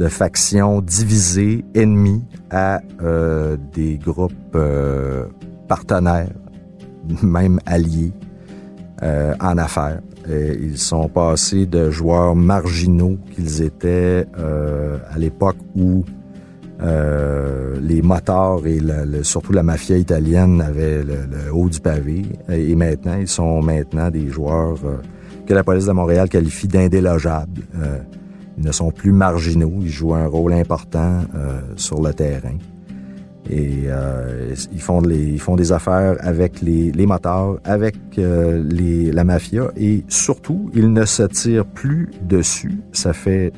de 0.01 0.09
factions 0.09 0.81
divisées, 0.81 1.63
ennemies, 1.75 2.25
à 2.51 2.81
euh, 3.03 3.59
des 3.75 3.99
groupes 3.99 4.33
euh, 4.55 5.27
partenaires, 5.69 6.33
même 7.23 7.61
alliés 7.67 8.13
euh, 9.03 9.35
en 9.41 9.59
affaires. 9.59 10.01
ils 10.27 10.79
sont 10.79 11.09
passés 11.09 11.67
de 11.67 11.91
joueurs 11.91 12.35
marginaux 12.35 13.19
qu'ils 13.35 13.61
étaient 13.63 14.27
à 15.15 15.19
l'époque 15.19 15.57
où 15.77 16.05
les 16.81 18.03
motards 18.03 18.67
et 18.67 18.81
surtout 19.23 19.53
la 19.53 19.63
mafia 19.63 19.97
italienne 19.97 20.63
avaient 20.63 21.03
le, 21.03 21.53
haut 21.53 21.69
du 21.69 21.81
pavé. 21.81 22.23
Et, 22.49 22.75
maintenant, 22.75 23.19
ils 23.19 23.29
sont 23.29 23.61
maintenant 23.63 24.11
des 24.11 24.29
joueurs 24.29 24.79
que 25.47 25.55
la 25.55 25.65
police 25.65 25.87
de 25.87 25.93
Montréal 25.93 26.29
qualifie 26.29 26.69
d'indélogeables. 26.69 27.63
Ils 28.61 28.67
ne 28.67 28.73
sont 28.73 28.91
plus 28.91 29.13
marginaux, 29.13 29.73
ils 29.81 29.89
jouent 29.89 30.15
un 30.15 30.27
rôle 30.27 30.53
important 30.53 31.23
euh, 31.35 31.61
sur 31.77 32.03
le 32.03 32.13
terrain. 32.13 32.59
Et 33.49 33.85
euh, 33.87 34.55
ils, 34.71 34.81
font 35.41 35.57
des 35.57 35.73
affaires 35.73 36.17
avec 36.21 36.61
les, 36.61 36.93
les 36.93 37.07
motards, 37.07 37.57
avec 37.65 37.97
euh, 38.19 38.63
les, 38.63 39.11
la 39.13 39.25
mafia 39.25 39.71
et 39.77 40.05
surtout, 40.09 40.71
ils 40.75 40.93
ne 40.93 41.05
se 41.07 41.23
tirent 41.23 41.65
plus 41.65 42.11
dessus. 42.23 42.83
Ça 42.93 43.15
fait 43.15 43.53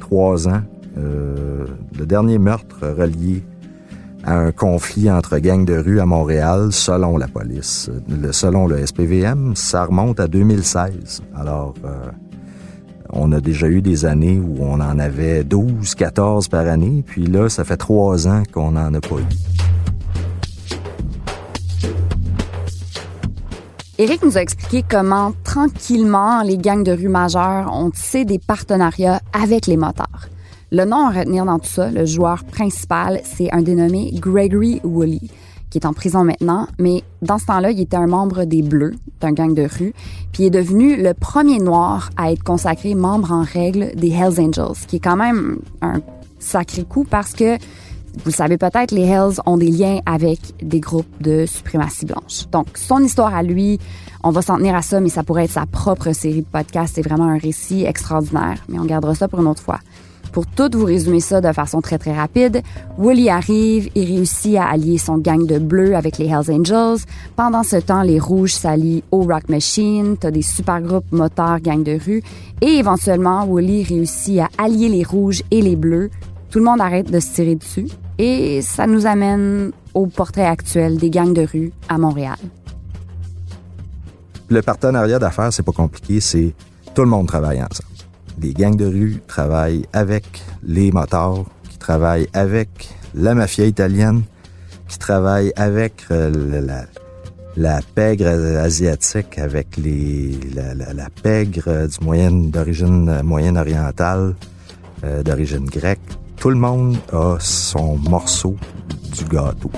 trois 0.00 0.48
ans. 0.48 0.62
Euh, 0.96 1.66
le 1.98 2.06
dernier 2.06 2.38
meurtre 2.38 2.88
relié 2.88 3.44
à 4.24 4.38
un 4.38 4.50
conflit 4.50 5.10
entre 5.10 5.38
gangs 5.38 5.66
de 5.66 5.76
rue 5.76 6.00
à 6.00 6.06
Montréal, 6.06 6.72
selon 6.72 7.18
la 7.18 7.28
police. 7.28 7.90
Selon 8.32 8.66
le 8.66 8.84
SPVM, 8.84 9.54
ça 9.54 9.84
remonte 9.84 10.20
à 10.20 10.26
2016. 10.26 11.22
Alors, 11.36 11.74
euh, 11.84 12.10
on 13.10 13.32
a 13.32 13.40
déjà 13.40 13.68
eu 13.68 13.82
des 13.82 14.04
années 14.04 14.40
où 14.40 14.58
on 14.60 14.80
en 14.80 14.98
avait 14.98 15.44
12, 15.44 15.94
14 15.94 16.48
par 16.48 16.66
année, 16.66 17.02
puis 17.06 17.26
là, 17.26 17.48
ça 17.48 17.64
fait 17.64 17.76
trois 17.76 18.28
ans 18.28 18.42
qu'on 18.52 18.72
n'en 18.72 18.92
a 18.94 19.00
pas 19.00 19.16
eu. 19.16 20.78
Éric 24.00 24.22
nous 24.22 24.38
a 24.38 24.42
expliqué 24.42 24.84
comment, 24.88 25.32
tranquillement, 25.42 26.42
les 26.42 26.56
gangs 26.56 26.84
de 26.84 26.92
rue 26.92 27.08
majeures 27.08 27.68
ont 27.72 27.90
tissé 27.90 28.24
des 28.24 28.38
partenariats 28.38 29.20
avec 29.32 29.66
les 29.66 29.76
motards. 29.76 30.28
Le 30.70 30.84
nom 30.84 31.08
à 31.08 31.10
retenir 31.10 31.44
dans 31.44 31.58
tout 31.58 31.68
ça, 31.68 31.90
le 31.90 32.04
joueur 32.04 32.44
principal, 32.44 33.20
c'est 33.24 33.50
un 33.52 33.62
dénommé 33.62 34.12
Gregory 34.14 34.80
Woolley, 34.84 35.22
qui 35.70 35.78
est 35.78 35.86
en 35.86 35.92
prison 35.92 36.24
maintenant, 36.24 36.66
mais 36.78 37.02
dans 37.22 37.38
ce 37.38 37.46
temps-là, 37.46 37.70
il 37.70 37.80
était 37.80 37.96
un 37.96 38.06
membre 38.06 38.44
des 38.44 38.62
Bleus, 38.62 38.94
d'un 39.20 39.32
gang 39.32 39.54
de 39.54 39.62
rue, 39.62 39.92
puis 40.32 40.44
il 40.44 40.46
est 40.46 40.50
devenu 40.50 40.96
le 40.96 41.14
premier 41.14 41.58
noir 41.58 42.10
à 42.16 42.32
être 42.32 42.42
consacré 42.42 42.94
membre 42.94 43.32
en 43.32 43.42
règle 43.42 43.94
des 43.96 44.10
Hells 44.10 44.40
Angels, 44.40 44.86
qui 44.86 44.96
est 44.96 45.00
quand 45.00 45.16
même 45.16 45.58
un 45.82 46.00
sacré 46.38 46.84
coup 46.84 47.04
parce 47.04 47.32
que 47.32 47.58
vous 48.14 48.30
le 48.30 48.32
savez 48.32 48.58
peut-être, 48.58 48.90
les 48.90 49.02
Hells 49.02 49.40
ont 49.46 49.56
des 49.56 49.70
liens 49.70 50.00
avec 50.04 50.40
des 50.60 50.80
groupes 50.80 51.06
de 51.22 51.46
suprématie 51.46 52.04
blanche. 52.04 52.48
Donc, 52.50 52.66
son 52.76 52.98
histoire 52.98 53.34
à 53.34 53.42
lui, 53.42 53.78
on 54.24 54.30
va 54.30 54.42
s'en 54.42 54.56
tenir 54.56 54.74
à 54.74 54.82
ça, 54.82 55.00
mais 55.00 55.08
ça 55.08 55.22
pourrait 55.22 55.44
être 55.44 55.52
sa 55.52 55.66
propre 55.66 56.12
série 56.12 56.42
de 56.42 56.46
podcasts. 56.46 56.96
C'est 56.96 57.02
vraiment 57.02 57.26
un 57.26 57.38
récit 57.38 57.84
extraordinaire, 57.84 58.64
mais 58.68 58.78
on 58.78 58.84
gardera 58.84 59.14
ça 59.14 59.28
pour 59.28 59.40
une 59.40 59.46
autre 59.46 59.62
fois. 59.62 59.78
Pour 60.32 60.46
tout 60.46 60.70
vous 60.72 60.84
résumer 60.84 61.20
ça 61.20 61.40
de 61.40 61.52
façon 61.52 61.80
très 61.80 61.98
très 61.98 62.14
rapide, 62.14 62.62
Wooly 62.98 63.28
arrive 63.28 63.88
et 63.94 64.04
réussit 64.04 64.56
à 64.56 64.68
allier 64.68 64.98
son 64.98 65.18
gang 65.18 65.46
de 65.46 65.58
bleus 65.58 65.96
avec 65.96 66.18
les 66.18 66.26
Hells 66.26 66.50
Angels. 66.50 67.04
Pendant 67.36 67.62
ce 67.62 67.76
temps, 67.76 68.02
les 68.02 68.18
rouges 68.18 68.54
s'allient 68.54 69.02
au 69.10 69.22
Rock 69.22 69.48
Machine, 69.48 70.16
t'as 70.18 70.30
des 70.30 70.42
super 70.42 70.80
groupes 70.80 71.10
motards, 71.12 71.60
gang 71.60 71.82
de 71.82 71.98
rue, 71.98 72.22
et 72.60 72.78
éventuellement, 72.78 73.44
Wooly 73.44 73.84
réussit 73.84 74.40
à 74.40 74.48
allier 74.58 74.88
les 74.88 75.02
rouges 75.02 75.42
et 75.50 75.62
les 75.62 75.76
bleus. 75.76 76.10
Tout 76.50 76.58
le 76.58 76.64
monde 76.64 76.80
arrête 76.80 77.10
de 77.10 77.20
se 77.20 77.34
tirer 77.34 77.54
dessus. 77.54 77.88
Et 78.18 78.62
ça 78.62 78.86
nous 78.86 79.06
amène 79.06 79.70
au 79.94 80.06
portrait 80.06 80.46
actuel 80.46 80.96
des 80.98 81.10
gangs 81.10 81.32
de 81.32 81.46
rue 81.46 81.72
à 81.88 81.98
Montréal. 81.98 82.36
Le 84.48 84.62
partenariat 84.62 85.18
d'affaires, 85.18 85.52
c'est 85.52 85.62
pas 85.62 85.72
compliqué, 85.72 86.20
c'est 86.20 86.54
tout 86.94 87.02
le 87.02 87.08
monde 87.08 87.28
travaille 87.28 87.62
ensemble. 87.62 87.97
Les 88.40 88.54
gangs 88.54 88.76
de 88.76 88.86
rue 88.86 89.20
travaillent 89.26 89.86
avec 89.92 90.42
les 90.62 90.92
motards, 90.92 91.44
qui 91.70 91.78
travaillent 91.78 92.28
avec 92.32 92.88
la 93.14 93.34
mafia 93.34 93.66
italienne, 93.66 94.22
qui 94.88 94.98
travaillent 94.98 95.52
avec 95.56 96.04
euh, 96.10 96.60
la, 97.56 97.80
pègre 97.94 98.28
asiatique, 98.58 99.38
avec 99.38 99.76
les, 99.76 100.38
la, 100.54 101.08
pègre 101.22 101.86
du 101.88 102.04
moyen 102.04 102.30
d'origine 102.30 103.22
moyenne 103.22 103.58
orientale, 103.58 104.34
euh, 105.04 105.22
d'origine 105.22 105.66
grecque. 105.66 106.00
Tout 106.36 106.50
le 106.50 106.56
monde 106.56 106.96
a 107.12 107.36
son 107.40 107.96
morceau 107.96 108.56
du 109.16 109.24
gâteau. 109.24 109.70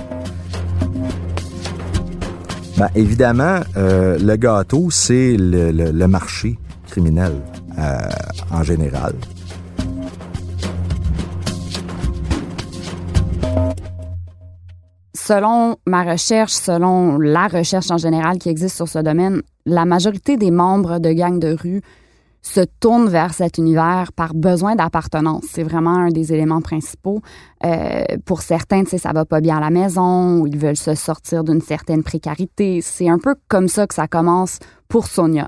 Ben, 2.77 2.89
évidemment, 2.95 3.59
euh, 3.77 4.17
le 4.17 4.35
gâteau, 4.37 4.89
c'est 4.89 5.35
le, 5.37 6.07
marché 6.07 6.57
criminel 6.87 7.33
euh, 7.33 7.60
en 7.77 8.63
général. 8.63 9.13
Selon 15.13 15.77
ma 15.85 16.03
recherche, 16.03 16.51
selon 16.51 17.17
la 17.17 17.47
recherche 17.47 17.91
en 17.91 17.97
général 17.97 18.37
qui 18.37 18.49
existe 18.49 18.75
sur 18.75 18.87
ce 18.87 18.99
domaine, 18.99 19.41
la 19.65 19.85
majorité 19.85 20.35
des 20.35 20.51
membres 20.51 20.99
de 20.99 21.13
gangs 21.13 21.39
de 21.39 21.55
rue 21.55 21.81
se 22.41 22.61
tournent 22.79 23.07
vers 23.07 23.33
cet 23.33 23.57
univers 23.57 24.13
par 24.13 24.33
besoin 24.33 24.75
d'appartenance. 24.75 25.45
C'est 25.49 25.63
vraiment 25.63 25.95
un 25.95 26.09
des 26.09 26.33
éléments 26.33 26.61
principaux. 26.61 27.21
Euh, 27.63 28.03
pour 28.25 28.41
certains, 28.41 28.83
tu 28.83 28.89
sais, 28.89 28.97
ça 28.97 29.13
va 29.13 29.25
pas 29.25 29.41
bien 29.41 29.57
à 29.57 29.59
la 29.59 29.69
maison 29.69 30.39
ou 30.39 30.47
ils 30.47 30.57
veulent 30.57 30.75
se 30.75 30.95
sortir 30.95 31.43
d'une 31.43 31.61
certaine 31.61 32.03
précarité. 32.03 32.81
C'est 32.81 33.09
un 33.09 33.19
peu 33.19 33.35
comme 33.47 33.67
ça 33.67 33.85
que 33.85 33.93
ça 33.93 34.07
commence 34.07 34.57
pour 34.87 35.05
Sonia. 35.05 35.47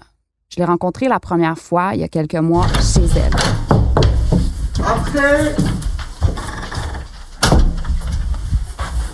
Je 0.54 0.60
l'ai 0.60 0.66
rencontrée 0.66 1.08
la 1.08 1.20
première 1.20 1.58
fois 1.58 1.96
il 1.96 2.02
y 2.02 2.04
a 2.04 2.08
quelques 2.08 2.36
mois 2.36 2.68
chez 2.80 3.02
elle. 3.16 3.34
Entrez! 4.86 5.56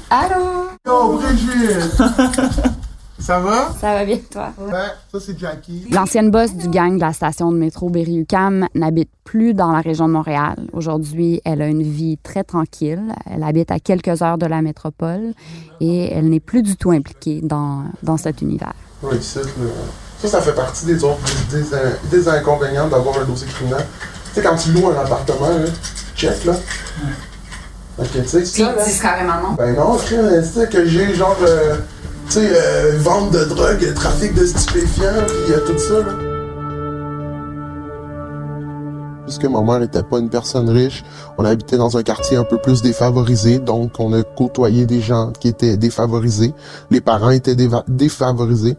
Allô? 0.09 0.67
Yo, 0.85 1.17
Brigitte! 1.17 1.95
Ça 3.19 3.39
va? 3.39 3.71
Ça 3.79 3.93
va 3.93 4.05
bien, 4.05 4.17
toi? 4.29 4.49
Ouais, 4.59 4.73
ça 5.11 5.19
c'est 5.19 5.37
Jackie. 5.37 5.85
L'ancienne 5.91 6.31
boss 6.31 6.55
du 6.55 6.67
gang 6.67 6.95
de 6.95 7.01
la 7.01 7.13
station 7.13 7.51
de 7.51 7.57
métro 7.57 7.89
Berry-UQAM 7.89 8.67
n'habite 8.75 9.11
plus 9.23 9.53
dans 9.53 9.71
la 9.71 9.81
région 9.81 10.07
de 10.07 10.13
Montréal. 10.13 10.67
Aujourd'hui, 10.73 11.39
elle 11.45 11.61
a 11.61 11.67
une 11.67 11.83
vie 11.83 12.17
très 12.17 12.43
tranquille. 12.43 13.13
Elle 13.29 13.43
habite 13.43 13.71
à 13.71 13.79
quelques 13.79 14.21
heures 14.23 14.39
de 14.39 14.45
la 14.45 14.61
métropole 14.61 15.33
et 15.79 16.11
elle 16.11 16.29
n'est 16.29 16.39
plus 16.39 16.63
du 16.63 16.75
tout 16.75 16.91
impliquée 16.91 17.41
dans, 17.43 17.83
dans 18.03 18.17
cet 18.17 18.41
univers. 18.41 18.73
Ça, 19.21 19.41
ça, 20.21 20.27
ça 20.27 20.41
fait 20.41 20.53
partie 20.53 20.85
des 20.85 21.03
autres 21.03 21.19
des, 21.51 21.61
des, 21.61 22.17
des 22.17 22.27
inconvénients 22.27 22.87
d'avoir 22.87 23.19
un 23.19 23.25
dossier 23.25 23.47
criminel. 23.47 23.85
Tu 24.33 24.35
sais, 24.35 24.41
quand 24.47 24.55
tu 24.55 24.71
loues 24.71 24.89
un 24.89 24.99
appartement, 24.99 25.47
là, 25.49 25.65
check, 26.15 26.45
là. 26.45 26.53
Ok, 27.97 28.07
tu 28.13 28.27
sais, 28.27 28.39
Puis 28.39 28.47
ça, 28.47 28.75
là. 28.75 28.85
dis 28.85 28.99
carrément 28.99 29.41
non. 29.49 29.53
Ben 29.57 29.75
non, 29.75 29.97
tu 29.97 30.15
sais, 30.43 30.67
que 30.67 30.85
j'ai 30.85 31.13
genre. 31.15 31.37
Euh, 31.41 31.77
tu 32.27 32.33
sais, 32.33 32.49
euh, 32.51 32.97
vente 32.99 33.31
de 33.31 33.43
drogue, 33.45 33.93
trafic 33.95 34.33
de 34.35 34.45
stupéfiants, 34.45 35.25
puis 35.25 35.53
euh, 35.53 35.59
tout 35.65 35.77
ça, 35.79 35.99
là. 35.99 36.13
Puisque 39.25 39.45
ma 39.45 39.61
mère 39.61 39.79
n'était 39.79 40.01
pas 40.03 40.17
une 40.17 40.29
personne 40.29 40.69
riche, 40.69 41.03
on 41.37 41.45
habitait 41.45 41.77
dans 41.77 41.97
un 41.97 42.03
quartier 42.03 42.37
un 42.37 42.43
peu 42.43 42.57
plus 42.57 42.81
défavorisé, 42.81 43.59
donc 43.59 43.91
on 43.99 44.11
a 44.13 44.23
côtoyé 44.23 44.85
des 44.87 45.01
gens 45.01 45.31
qui 45.39 45.49
étaient 45.49 45.77
défavorisés. 45.77 46.53
Les 46.89 46.99
parents 46.99 47.29
étaient 47.29 47.55
défavorisés. 47.87 48.75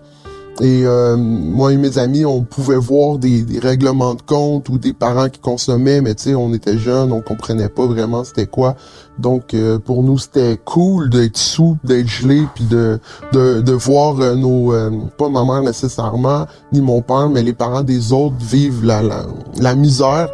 Et 0.60 0.84
euh, 0.84 1.16
moi 1.16 1.72
et 1.72 1.78
mes 1.78 1.96
amis, 1.96 2.26
on 2.26 2.42
pouvait 2.42 2.76
voir 2.76 3.16
des, 3.16 3.42
des, 3.42 3.58
règlements 3.58 4.14
de 4.14 4.20
compte 4.20 4.68
ou 4.68 4.76
des 4.76 4.92
parents 4.92 5.30
qui 5.30 5.40
consommaient, 5.40 6.02
mais 6.02 6.14
tu 6.14 6.24
sais, 6.24 6.34
on 6.34 6.52
était 6.52 6.76
jeunes, 6.76 7.12
on 7.12 7.22
comprenait 7.22 7.70
pas 7.70 7.86
vraiment 7.86 8.24
c'était 8.24 8.46
quoi. 8.46 8.76
Donc 9.18 9.54
euh, 9.54 9.78
pour 9.78 10.02
nous, 10.02 10.18
c'était 10.18 10.60
cool 10.62 11.08
d'être 11.08 11.38
sous, 11.38 11.78
d'être 11.82 12.08
gelé, 12.08 12.42
puis 12.54 12.64
de, 12.64 13.00
de, 13.32 13.62
de 13.62 13.72
voir 13.72 14.20
euh, 14.20 14.34
nos, 14.34 14.74
euh, 14.74 14.90
pas 15.16 15.30
ma 15.30 15.44
mère 15.44 15.62
nécessairement, 15.62 16.46
ni 16.74 16.82
mon 16.82 17.00
père, 17.00 17.30
mais 17.30 17.42
les 17.42 17.54
parents 17.54 17.82
des 17.82 18.12
autres 18.12 18.36
vivre 18.38 18.84
la, 18.84 19.00
la, 19.02 19.24
la 19.58 19.74
misère. 19.74 20.28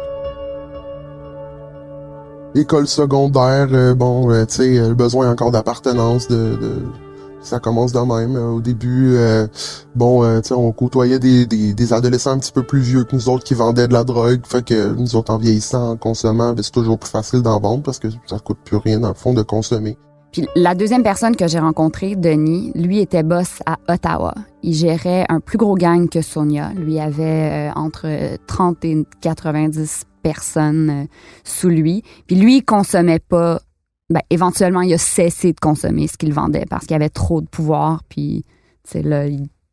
École 2.53 2.87
secondaire, 2.87 3.69
euh, 3.71 3.93
bon, 3.93 4.29
tu 4.45 4.55
sais, 4.55 4.89
le 4.89 4.93
besoin 4.93 5.31
encore 5.31 5.51
d'appartenance, 5.51 6.27
de, 6.27 6.57
de 6.59 7.06
ça 7.47 7.59
commence 7.59 7.93
de 7.93 7.99
même. 7.99 8.35
Au 8.35 8.61
début, 8.61 9.15
euh, 9.15 9.47
bon, 9.95 10.23
euh, 10.23 10.41
on 10.51 10.71
côtoyait 10.71 11.19
des, 11.19 11.93
adolescents 11.93 12.31
un 12.31 12.39
petit 12.39 12.51
peu 12.51 12.63
plus 12.63 12.81
vieux 12.81 13.03
que 13.03 13.15
nous 13.15 13.29
autres 13.29 13.43
qui 13.43 13.53
vendaient 13.53 13.87
de 13.87 13.93
la 13.93 14.03
drogue. 14.03 14.41
Fait 14.45 14.63
que 14.63 14.93
nous 14.93 15.15
autres, 15.15 15.33
en 15.33 15.37
vieillissant, 15.37 15.91
en 15.91 15.97
consommant, 15.97 16.53
ben, 16.53 16.61
c'est 16.61 16.71
toujours 16.71 16.99
plus 16.99 17.09
facile 17.09 17.41
d'en 17.41 17.59
vendre 17.59 17.83
parce 17.83 17.99
que 17.99 18.09
ça 18.25 18.39
coûte 18.39 18.57
plus 18.63 18.77
rien, 18.77 18.99
dans 18.99 19.09
le 19.09 19.13
fond, 19.13 19.33
de 19.33 19.41
consommer. 19.41 19.97
Puis 20.31 20.45
la 20.55 20.75
deuxième 20.75 21.03
personne 21.03 21.35
que 21.35 21.47
j'ai 21.47 21.59
rencontrée, 21.59 22.15
Denis, 22.15 22.71
lui 22.75 22.99
était 22.99 23.23
boss 23.23 23.61
à 23.65 23.77
Ottawa. 23.87 24.35
Il 24.61 24.73
gérait 24.73 25.25
un 25.29 25.39
plus 25.39 25.57
gros 25.57 25.75
gang 25.75 26.09
que 26.09 26.21
Sonia. 26.21 26.73
Lui 26.75 26.99
avait 26.99 27.69
euh, 27.69 27.71
entre 27.75 28.07
30 28.47 28.83
et 28.85 29.05
90 29.21 30.03
personnes 30.21 30.89
euh, 30.89 31.05
sous 31.45 31.69
lui. 31.69 32.03
Puis 32.27 32.35
lui, 32.35 32.57
il 32.57 32.63
consommait 32.63 33.19
pas 33.19 33.61
ben, 34.09 34.21
éventuellement, 34.29 34.81
il 34.81 34.93
a 34.93 34.97
cessé 34.97 35.51
de 35.51 35.59
consommer 35.59 36.07
ce 36.07 36.17
qu'il 36.17 36.33
vendait 36.33 36.65
parce 36.69 36.85
qu'il 36.85 36.95
avait 36.95 37.09
trop 37.09 37.41
de 37.41 37.47
pouvoir. 37.47 38.03
Puis, 38.07 38.45
tu 38.89 39.01
là, 39.01 39.25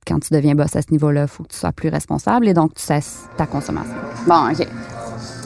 quand 0.07 0.19
tu 0.21 0.35
deviens 0.35 0.55
boss 0.55 0.75
à 0.77 0.83
ce 0.83 0.91
niveau-là, 0.91 1.23
il 1.23 1.29
faut 1.29 1.45
que 1.45 1.53
tu 1.53 1.59
sois 1.59 1.73
plus 1.73 1.89
responsable 1.89 2.49
et 2.49 2.55
donc 2.55 2.75
tu 2.75 2.83
cesses 2.83 3.25
ta 3.37 3.47
consommation. 3.47 3.95
Bon, 4.27 4.51
OK. 4.51 4.67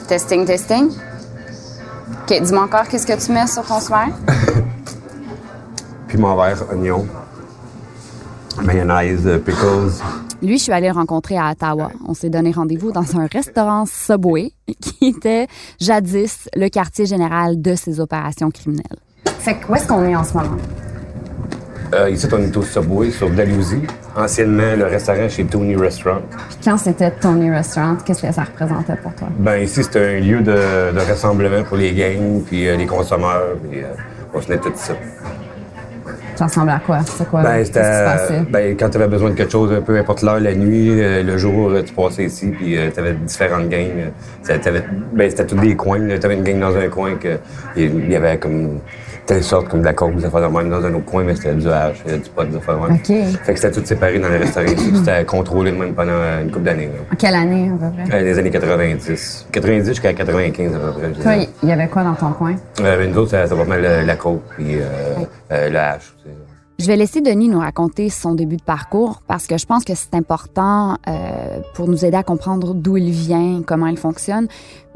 Testing, 0.07 0.45
testing. 0.45 0.89
OK, 0.89 2.41
dis-moi 2.41 2.63
encore, 2.63 2.87
qu'est-ce 2.87 3.05
que 3.05 3.25
tu 3.25 3.31
mets 3.31 3.47
sur 3.47 3.63
ton 3.63 3.79
soin? 3.79 4.07
Piment 6.07 6.35
vert, 6.35 6.63
oignon, 6.71 7.07
mayonnaise, 8.63 9.29
pickles. 9.45 10.01
Lui, 10.41 10.57
je 10.57 10.63
suis 10.63 10.71
allée 10.71 10.87
le 10.87 10.93
rencontrer 10.93 11.37
à 11.37 11.51
Ottawa. 11.51 11.91
On 12.07 12.13
s'est 12.13 12.29
donné 12.29 12.51
rendez-vous 12.51 12.93
dans 12.93 13.17
un 13.17 13.25
restaurant 13.25 13.85
Subway 13.85 14.51
qui 14.81 15.07
était 15.07 15.47
jadis 15.81 16.47
le 16.55 16.69
quartier 16.69 17.05
général 17.05 17.61
de 17.61 17.75
ces 17.75 17.99
opérations 17.99 18.49
criminelles. 18.49 18.99
Fait 19.39 19.55
que 19.55 19.69
où 19.69 19.75
est-ce 19.75 19.87
qu'on 19.87 20.03
est 20.05 20.15
en 20.15 20.23
ce 20.23 20.33
moment? 20.33 20.55
Euh, 21.93 22.09
ici, 22.09 22.27
on 22.31 22.37
est 22.37 22.55
au 22.55 22.61
Subway 22.61 23.11
sur 23.11 23.29
Dalhousie. 23.31 23.81
Anciennement, 24.15 24.75
le 24.77 24.85
restaurant 24.85 25.27
chez 25.27 25.43
Tony 25.45 25.75
Restaurant. 25.75 26.21
Puis 26.49 26.57
quand 26.63 26.77
c'était 26.77 27.11
Tony 27.11 27.49
Restaurant, 27.49 27.97
qu'est-ce 28.05 28.21
que 28.21 28.31
ça 28.31 28.43
représentait 28.43 28.95
pour 28.97 29.13
toi? 29.15 29.27
Ben 29.39 29.57
ici, 29.57 29.83
c'était 29.83 30.17
un 30.17 30.19
lieu 30.19 30.41
de, 30.41 30.93
de 30.93 30.99
rassemblement 30.99 31.63
pour 31.63 31.77
les 31.77 31.93
gangs, 31.93 32.43
puis 32.45 32.67
euh, 32.67 32.77
les 32.77 32.85
consommateurs, 32.85 33.57
puis 33.69 33.81
euh, 33.81 33.87
on 34.33 34.41
se 34.41 34.47
tenait 34.47 34.59
tout 34.59 34.71
ça. 34.75 34.93
Ça 36.35 36.45
ressemblait 36.45 36.73
à 36.73 36.79
quoi? 36.79 36.99
C'est 37.05 37.27
quoi? 37.27 37.41
Ben, 37.43 37.65
c'était, 37.65 37.81
ben, 38.49 38.77
quand 38.77 38.89
tu 38.89 38.97
avais 38.97 39.07
besoin 39.07 39.29
de 39.31 39.35
quelque 39.35 39.51
chose, 39.51 39.81
peu 39.85 39.97
importe 39.97 40.21
l'heure, 40.21 40.39
la 40.39 40.55
nuit, 40.55 41.01
euh, 41.01 41.21
le 41.23 41.37
jour, 41.37 41.69
euh, 41.69 41.83
tu 41.83 41.93
passais 41.93 42.25
ici, 42.25 42.47
puis 42.57 42.77
tu 42.93 42.99
avais 42.99 43.13
différentes 43.13 43.67
gangs. 43.69 44.11
euh, 44.49 44.57
t'avais- 44.57 44.83
ben, 45.13 45.29
c'était 45.29 45.45
tous 45.45 45.55
des 45.57 45.75
coins. 45.75 45.99
Tu 46.19 46.25
avais 46.25 46.35
une 46.35 46.43
gang 46.43 46.59
dans 46.59 46.75
un 46.77 46.87
coin, 46.87 47.15
que 47.15 47.37
il 47.75 48.09
y 48.09 48.15
avait 48.15 48.37
comme 48.37 48.79
telle 49.29 49.43
sorte, 49.43 49.69
comme 49.69 49.81
de 49.81 49.85
la 49.85 49.93
coke, 49.93 50.15
des 50.15 50.25
affaires 50.25 50.41
de 50.41 50.47
même 50.47 50.71
dans 50.71 50.83
un 50.83 50.91
autre 50.91 51.05
coin, 51.05 51.23
mais 51.23 51.35
c'était 51.35 51.53
du 51.53 51.69
hash, 51.69 52.03
du 52.03 52.29
pot, 52.35 52.43
des 52.45 52.57
affaires 52.57 52.77
de 52.79 52.87
même. 52.87 52.95
OK. 52.95 53.37
Fait 53.43 53.53
que 53.53 53.59
c'était 53.59 53.79
tout 53.79 53.85
séparé 53.85 54.17
dans 54.17 54.27
les 54.27 54.37
restaurants 54.37 54.65
C'était 54.95 55.23
contrôlé 55.23 55.71
de 55.71 55.77
même 55.77 55.93
pendant 55.93 56.13
une 56.41 56.49
couple 56.49 56.65
d'années. 56.65 56.89
quelle 57.19 57.35
année, 57.35 57.69
à 57.69 57.77
peu 57.77 58.07
près? 58.07 58.17
Euh, 58.17 58.23
les 58.23 58.39
années 58.39 58.49
90. 58.49 59.47
90 59.51 59.87
jusqu'à 59.87 60.13
95 60.13 60.73
à 60.73 60.79
peu 60.79 60.99
près. 60.99 61.11
Toi, 61.21 61.47
il 61.61 61.69
y 61.69 61.71
avait 61.71 61.87
quoi 61.87 62.03
dans 62.03 62.15
ton 62.15 62.31
coin? 62.31 62.55
Euh, 62.81 63.07
nous 63.07 63.17
autres, 63.19 63.29
c'était 63.29 63.65
mal 63.65 63.85
euh, 63.85 64.03
la 64.03 64.15
coke, 64.15 64.41
puis 64.57 64.77
euh, 64.77 65.23
euh, 65.51 65.69
le 65.69 65.77
hash. 65.77 66.15
Je 66.79 66.87
vais 66.87 66.95
laisser 66.95 67.19
Denis 67.19 67.49
nous 67.49 67.59
raconter 67.59 68.09
son 68.09 68.35
début 68.35 68.55
de 68.55 68.63
parcours 68.63 69.21
parce 69.27 69.47
que 69.47 69.57
je 69.57 69.65
pense 69.65 69.83
que 69.83 69.93
c'est 69.95 70.13
important 70.13 70.95
euh, 71.09 71.59
pour 71.73 71.89
nous 71.89 72.05
aider 72.05 72.15
à 72.15 72.23
comprendre 72.23 72.73
d'où 72.73 72.95
il 72.95 73.11
vient, 73.11 73.61
comment 73.67 73.87
il 73.87 73.97
fonctionne. 73.97 74.47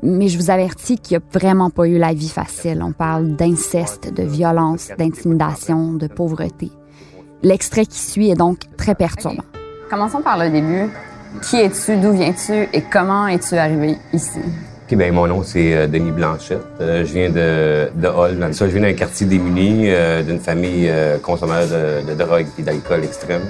Mais 0.01 0.29
je 0.29 0.37
vous 0.37 0.49
avertis 0.49 0.97
qu'il 0.97 1.17
n'a 1.17 1.23
vraiment 1.33 1.69
pas 1.69 1.85
eu 1.85 1.97
la 1.97 2.13
vie 2.13 2.29
facile. 2.29 2.81
On 2.81 2.93
parle 2.93 3.35
d'inceste, 3.35 4.13
de 4.13 4.23
violence, 4.23 4.91
d'intimidation, 4.97 5.91
de 5.91 6.07
pauvreté. 6.07 6.71
L'extrait 7.41 7.85
qui 7.85 7.99
suit 7.99 8.29
est 8.29 8.35
donc 8.35 8.59
très 8.77 8.95
perturbant. 8.95 9.43
Commençons 9.89 10.21
par 10.21 10.37
le 10.37 10.49
début. 10.51 10.89
Qui 11.41 11.57
es-tu, 11.57 11.97
d'où 11.97 12.13
viens-tu? 12.13 12.69
Et 12.71 12.81
comment 12.81 13.27
es-tu 13.27 13.55
arrivé 13.55 13.97
ici? 14.13 14.39
OK, 14.85 14.97
ben 14.97 15.13
mon 15.13 15.27
nom, 15.27 15.43
c'est 15.43 15.73
euh, 15.73 15.87
Denis 15.87 16.11
Blanchette. 16.11 16.59
Euh, 16.81 17.05
je 17.05 17.13
viens 17.13 17.29
de, 17.29 17.89
de 17.95 18.07
Hall. 18.07 18.53
Ça, 18.53 18.67
je 18.67 18.73
viens 18.73 18.81
d'un 18.81 18.93
quartier 18.93 19.25
démuni, 19.25 19.85
euh, 19.87 20.23
d'une 20.23 20.39
famille 20.39 20.89
euh, 20.89 21.17
consommateur 21.19 22.03
de, 22.05 22.11
de 22.11 22.15
drogue 22.15 22.47
et 22.59 22.61
d'alcool 22.63 23.05
extrême. 23.05 23.43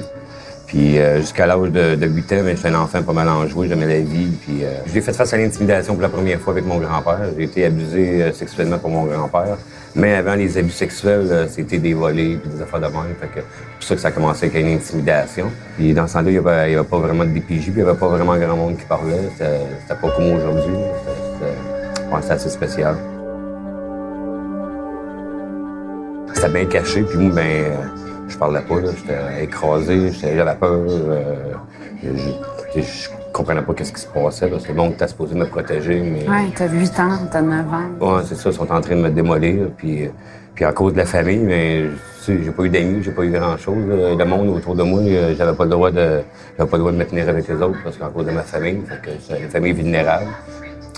Puis 0.68 1.00
euh, 1.00 1.22
jusqu'à 1.22 1.48
l'âge 1.48 1.72
de, 1.72 1.96
de 1.96 2.06
8 2.06 2.34
ans, 2.34 2.44
ben, 2.44 2.56
j'étais 2.56 2.70
un 2.70 2.75
enfant 2.75 3.02
pas 3.02 3.13
mal 3.13 3.28
enjoué, 3.30 3.68
j'aimais 3.68 3.88
la 3.88 4.00
vie. 4.02 4.28
Puis 4.46 4.62
j'ai 4.94 5.02
fait 5.02 5.12
face 5.12 5.34
à 5.34 5.38
l'intimidation 5.38 5.94
pour 5.94 6.04
la 6.04 6.10
première 6.10 6.40
fois 6.40 6.54
avec 6.54 6.68
mon 6.68 6.78
grand-père. 6.78 7.20
J'ai 7.36 7.46
été 7.46 7.66
abusé 7.66 8.32
sexuellement 8.34 8.78
par 8.78 8.92
mon 8.92 9.06
grand-père. 9.06 9.58
Mais 9.96 10.13
avant 10.13 10.36
les 10.36 10.58
abus 10.58 10.72
sexuels, 10.72 11.48
c'était 11.50 11.78
des 11.78 11.94
volets 11.96 12.38
puis 12.42 12.50
des 12.52 12.62
affaires 12.62 12.80
de 12.80 12.86
même. 12.86 13.16
Fait 13.20 13.28
que 13.28 13.40
c'est 13.80 13.80
pour 13.80 13.88
ça 13.88 13.96
que 13.96 14.02
ça 14.02 14.08
a 14.10 14.12
commencé 14.12 14.46
avec 14.48 14.62
une 14.62 14.74
intimidation. 14.74 15.52
Puis 15.78 15.94
dans 15.94 16.08
ce 16.08 16.13
temps-là, 16.13 16.30
il 16.30 16.34
n'y 16.34 16.38
avait, 16.38 16.75
avait 16.75 16.84
pas 16.84 16.98
vraiment 17.00 17.25
de 17.25 17.30
DPJ, 17.30 17.66
puis 17.66 17.66
il 17.68 17.75
n'y 17.75 17.82
avait 17.82 17.98
pas 17.98 18.08
vraiment 18.08 18.36
grand 18.38 18.56
monde 18.56 18.78
qui 18.78 18.86
parlait. 18.86 19.30
C'était 19.38 20.00
pas 20.00 20.10
comme 20.16 20.32
aujourd'hui. 20.32 20.74
Ouais, 22.12 22.21
c'était 22.21 22.33
assez 22.33 22.50
spécial. 22.50 22.95
C'était 26.33 26.50
bien 26.50 26.65
caché, 26.65 27.03
puis 27.03 27.17
moi, 27.17 27.35
ben, 27.35 27.41
euh, 27.41 27.75
je 28.27 28.38
parlais 28.38 28.62
pas. 28.62 28.75
J'étais 28.81 29.43
écrasé, 29.43 30.12
j'avais 30.12 30.55
peur. 30.55 30.81
euh, 30.89 31.53
je, 32.03 32.81
je, 32.81 33.09
comprenais 33.31 33.62
pas 33.62 33.73
qu'est-ce 33.73 33.93
qui 33.93 34.01
se 34.01 34.07
passait, 34.07 34.47
parce 34.47 34.65
que 34.65 34.73
monde 34.73 34.93
était 34.93 35.07
supposé 35.07 35.33
me 35.33 35.45
protéger, 35.45 36.01
mais... 36.01 36.29
Ouais, 36.29 36.51
t'as 36.55 36.67
8 36.67 37.00
ans, 37.00 37.17
t'as 37.31 37.41
9 37.41 37.65
ans. 37.73 38.15
Ouais, 38.15 38.21
c'est 38.25 38.35
ça, 38.35 38.50
ils 38.50 38.55
sont 38.55 38.71
en 38.71 38.79
train 38.79 38.95
de 38.95 39.01
me 39.01 39.09
démolir. 39.09 39.69
Puis, 39.75 40.05
euh, 40.05 40.09
puis 40.53 40.65
à 40.65 40.71
cause 40.71 40.93
de 40.93 41.00
la 41.00 41.05
famille, 41.05 41.39
mais 41.39 41.85
j'ai 42.27 42.51
pas 42.51 42.63
eu 42.63 42.69
d'amis, 42.69 43.01
j'ai 43.03 43.12
pas 43.12 43.23
eu 43.23 43.31
grand-chose. 43.31 43.75
Le 43.88 44.23
monde 44.23 44.50
autour 44.50 44.75
de 44.75 44.83
moi, 44.83 45.01
j'avais 45.35 45.55
pas 45.55 45.63
le 45.63 45.69
droit 45.71 45.91
de 45.91 46.21
j'avais 46.58 46.69
pas 46.69 46.77
le 46.77 46.82
droit 46.82 46.91
de 46.91 46.97
me 46.97 47.06
tenir 47.06 47.27
avec 47.27 47.47
les 47.47 47.56
autres 47.56 47.79
parce 47.84 47.97
qu'à 47.97 48.08
cause 48.08 48.25
de 48.25 48.32
ma 48.32 48.43
famille, 48.43 48.82
fait 48.88 49.01
que 49.01 49.17
c'est 49.19 49.39
une 49.41 49.49
famille 49.49 49.73
vulnérable. 49.73 50.27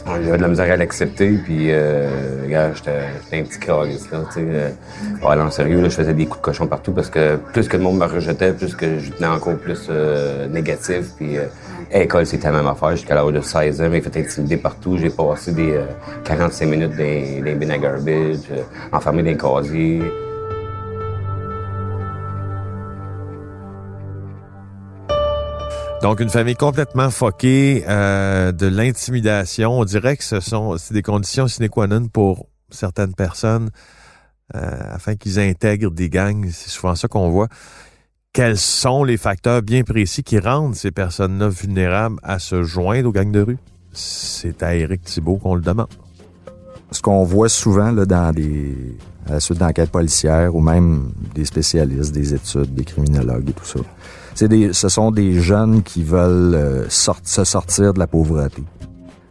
J'avais 0.06 0.38
de 0.38 0.42
la 0.42 0.48
misère 0.48 0.72
à 0.72 0.78
l'accepter, 0.78 1.32
puis 1.44 1.72
euh, 1.72 2.44
regarde, 2.44 2.74
j'étais 2.76 3.40
un 3.40 3.44
petit 3.44 3.60
calice, 3.60 4.10
là, 4.12 4.20
tu 4.28 4.34
sais. 4.34 4.46
Euh, 4.48 4.70
ouais, 5.24 5.52
sérieux, 5.52 5.82
là, 5.82 5.90
je 5.90 5.96
faisais 5.96 6.14
des 6.14 6.26
coups 6.26 6.42
de 6.42 6.46
cochon 6.46 6.68
partout 6.68 6.92
parce 6.92 7.10
que 7.10 7.38
plus 7.38 7.68
que 7.68 7.76
le 7.78 7.84
monde 7.84 7.98
me 7.98 8.06
rejetait, 8.06 8.54
plus 8.54 8.76
que 8.76 9.00
je 9.00 9.12
tenais 9.12 9.28
encore 9.28 9.56
plus 9.56 9.88
euh, 9.90 10.48
négatif, 10.48 11.06
puis 11.18 11.38
euh, 11.38 11.46
à 11.94 12.26
c'était 12.26 12.48
la 12.48 12.58
même 12.58 12.68
affaire. 12.68 12.92
Jusqu'à 12.92 13.16
l'âge 13.16 13.34
de 13.34 13.42
16 13.42 13.82
ans, 13.82 13.90
j'ai 13.92 14.02
fait 14.02 14.18
intimider 14.18 14.58
partout. 14.58 14.98
J'ai 14.98 15.10
passé 15.10 15.52
des 15.52 15.74
euh, 15.74 15.86
45 16.24 16.66
minutes 16.66 16.92
dans 16.92 17.56
dans 17.56 17.74
les 17.74 17.80
garbage, 17.80 18.38
euh, 18.52 18.64
enfermé 18.92 19.24
dans 19.24 19.30
les 19.30 19.38
casiers. 19.38 20.02
Donc, 26.02 26.20
une 26.20 26.30
famille 26.30 26.56
complètement 26.56 27.10
foquée, 27.10 27.84
euh, 27.88 28.52
de 28.52 28.68
l'intimidation. 28.68 29.80
On 29.80 29.86
dirait 29.86 30.18
que 30.18 30.24
ce 30.24 30.40
sont 30.40 30.78
c'est 30.78 30.94
des 30.94 31.02
conditions 31.02 31.48
sine 31.48 31.68
qua 31.70 31.88
non 31.88 32.08
pour 32.08 32.48
certaines 32.70 33.14
personnes 33.14 33.70
euh, 34.54 34.60
afin 34.92 35.16
qu'ils 35.16 35.40
intègrent 35.40 35.92
des 35.92 36.10
gangs. 36.10 36.48
C'est 36.52 36.70
souvent 36.70 36.96
ça 36.96 37.08
qu'on 37.08 37.30
voit. 37.30 37.48
Quels 38.34 38.58
sont 38.58 39.04
les 39.04 39.18
facteurs 39.18 39.62
bien 39.62 39.84
précis 39.84 40.22
qui 40.22 40.38
rendent 40.40 40.76
ces 40.76 40.92
personnes-là 40.92 41.48
vulnérables 41.48 42.18
à 42.22 42.38
se 42.38 42.64
joindre 42.64 43.10
aux 43.10 43.12
gangs 43.14 43.32
de 43.32 43.42
rue? 43.42 43.58
C'est 43.94 44.62
à 44.62 44.76
Éric 44.76 45.04
Thibault 45.04 45.38
qu'on 45.38 45.56
le 45.56 45.62
demande. 45.62 45.88
Ce 46.92 47.02
qu'on 47.02 47.24
voit 47.24 47.50
souvent 47.50 47.92
là, 47.92 48.06
dans 48.06 48.32
des, 48.34 48.98
à 49.28 49.34
la 49.34 49.40
suite 49.40 49.58
d'enquêtes 49.58 49.90
policières 49.90 50.54
ou 50.54 50.60
même 50.60 51.12
des 51.34 51.46
spécialistes, 51.46 52.14
des 52.14 52.34
études, 52.34 52.76
des 52.76 52.84
criminologues 52.84 53.50
et 53.50 53.54
tout 53.54 53.66
ça, 53.66 53.80
des, 54.44 54.74
ce 54.74 54.90
sont 54.90 55.12
des 55.12 55.40
jeunes 55.40 55.82
qui 55.84 56.04
veulent 56.04 56.56
euh, 56.56 56.90
se 56.90 57.44
sortir 57.44 57.94
de 57.94 58.00
la 58.00 58.08
pauvreté. 58.08 58.64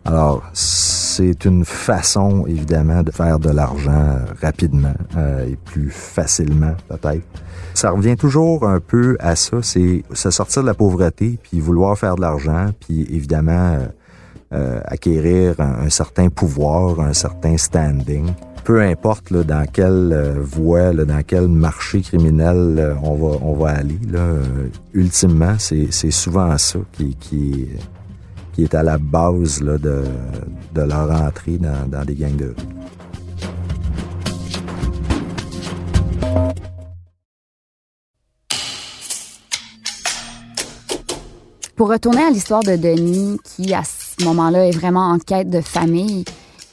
Alors, 0.06 0.42
c'est 0.52 1.44
une 1.44 1.64
façon, 1.64 2.46
évidemment, 2.46 3.02
de 3.02 3.10
faire 3.10 3.38
de 3.38 3.50
l'argent 3.50 3.92
euh, 3.92 4.24
rapidement 4.42 4.94
euh, 5.16 5.46
et 5.46 5.56
plus 5.56 5.90
facilement, 5.90 6.74
peut-être. 6.88 7.24
Ça 7.74 7.90
revient 7.90 8.16
toujours 8.16 8.66
un 8.66 8.80
peu 8.80 9.16
à 9.20 9.36
ça, 9.36 9.58
c'est 9.62 10.04
se 10.12 10.30
sortir 10.30 10.62
de 10.62 10.66
la 10.66 10.74
pauvreté, 10.74 11.38
puis 11.42 11.60
vouloir 11.60 11.98
faire 11.98 12.16
de 12.16 12.20
l'argent, 12.20 12.70
puis 12.80 13.02
évidemment 13.10 13.78
acquérir 14.84 15.56
un 15.58 15.88
certain 15.88 16.28
pouvoir, 16.28 17.00
un 17.00 17.12
certain 17.12 17.56
standing. 17.56 18.26
Peu 18.64 18.80
importe 18.80 19.30
dans 19.34 19.66
quelle 19.70 20.10
euh, 20.12 20.34
voie, 20.40 20.94
dans 20.94 21.22
quel 21.22 21.48
marché 21.48 22.00
criminel 22.00 22.76
euh, 22.78 22.94
on 23.02 23.14
va 23.14 23.36
on 23.42 23.52
va 23.52 23.70
aller. 23.72 23.98
Euh, 24.14 24.42
ultimement, 24.94 25.56
c'est 25.58 25.90
souvent 26.10 26.56
ça 26.56 26.78
qui 26.98 27.68
est 28.56 28.74
à 28.74 28.82
la 28.82 28.96
base 28.96 29.60
de 29.60 30.02
leur 30.74 31.10
entrée 31.10 31.58
dans, 31.58 31.86
dans 31.86 32.06
des 32.06 32.14
gangs 32.14 32.36
de 32.36 32.46
rue. 32.46 32.84
Pour 41.76 41.90
retourner 41.90 42.22
à 42.22 42.30
l'histoire 42.30 42.62
de 42.62 42.76
Denis, 42.76 43.38
qui 43.44 43.74
à 43.74 43.82
ce 43.84 44.24
moment-là 44.24 44.68
est 44.68 44.70
vraiment 44.70 45.10
en 45.10 45.18
quête 45.18 45.50
de 45.50 45.60
famille, 45.60 46.24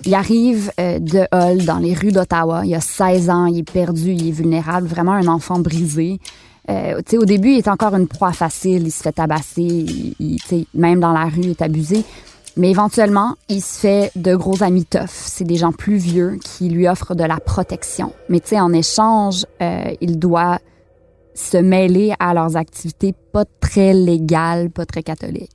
il 0.06 0.14
arrive 0.16 0.72
euh, 0.80 1.00
de 1.00 1.26
Hull, 1.34 1.66
dans 1.66 1.78
les 1.78 1.94
rues 1.94 2.12
d'Ottawa. 2.12 2.64
Il 2.66 2.74
a 2.76 2.82
16 2.82 3.30
ans, 3.30 3.46
il 3.46 3.60
est 3.60 3.72
perdu, 3.72 4.12
il 4.12 4.28
est 4.30 4.32
vulnérable, 4.32 4.88
vraiment 4.88 5.14
un 5.14 5.28
enfant 5.28 5.60
brisé. 5.60 6.20
Euh, 6.70 7.02
au 7.14 7.26
début, 7.26 7.52
il 7.54 7.58
est 7.58 7.68
encore 7.68 7.96
une 7.96 8.08
proie 8.08 8.32
facile, 8.34 8.84
il 8.88 8.92
se 8.92 9.02
fait 9.02 9.12
tabasser, 9.12 9.62
il, 9.62 10.16
il- 10.20 10.66
même 10.74 11.00
dans 11.00 11.12
la 11.14 11.26
rue, 11.26 11.42
il 11.42 11.50
est 11.50 11.62
abusé. 11.62 12.04
Mais 12.58 12.70
éventuellement, 12.70 13.36
il 13.50 13.62
se 13.62 13.80
fait 13.80 14.12
de 14.16 14.36
gros 14.36 14.62
amis 14.62 14.86
tough. 14.86 15.08
C'est 15.10 15.46
des 15.46 15.56
gens 15.56 15.72
plus 15.72 15.96
vieux 15.96 16.38
qui 16.44 16.70
lui 16.70 16.88
offrent 16.88 17.16
de 17.16 17.24
la 17.24 17.38
protection. 17.38 18.12
Mais 18.30 18.42
en 18.60 18.74
échange, 18.74 19.46
euh, 19.62 19.84
il 20.02 20.20
doit 20.20 20.60
se 21.34 21.58
mêler 21.58 22.14
à 22.20 22.34
leurs 22.34 22.58
activités 22.58 23.14
pas 23.32 23.46
très 23.62 23.94
légales, 23.94 24.70
pas 24.70 24.86
très 24.86 25.02
catholiques. 25.02 25.50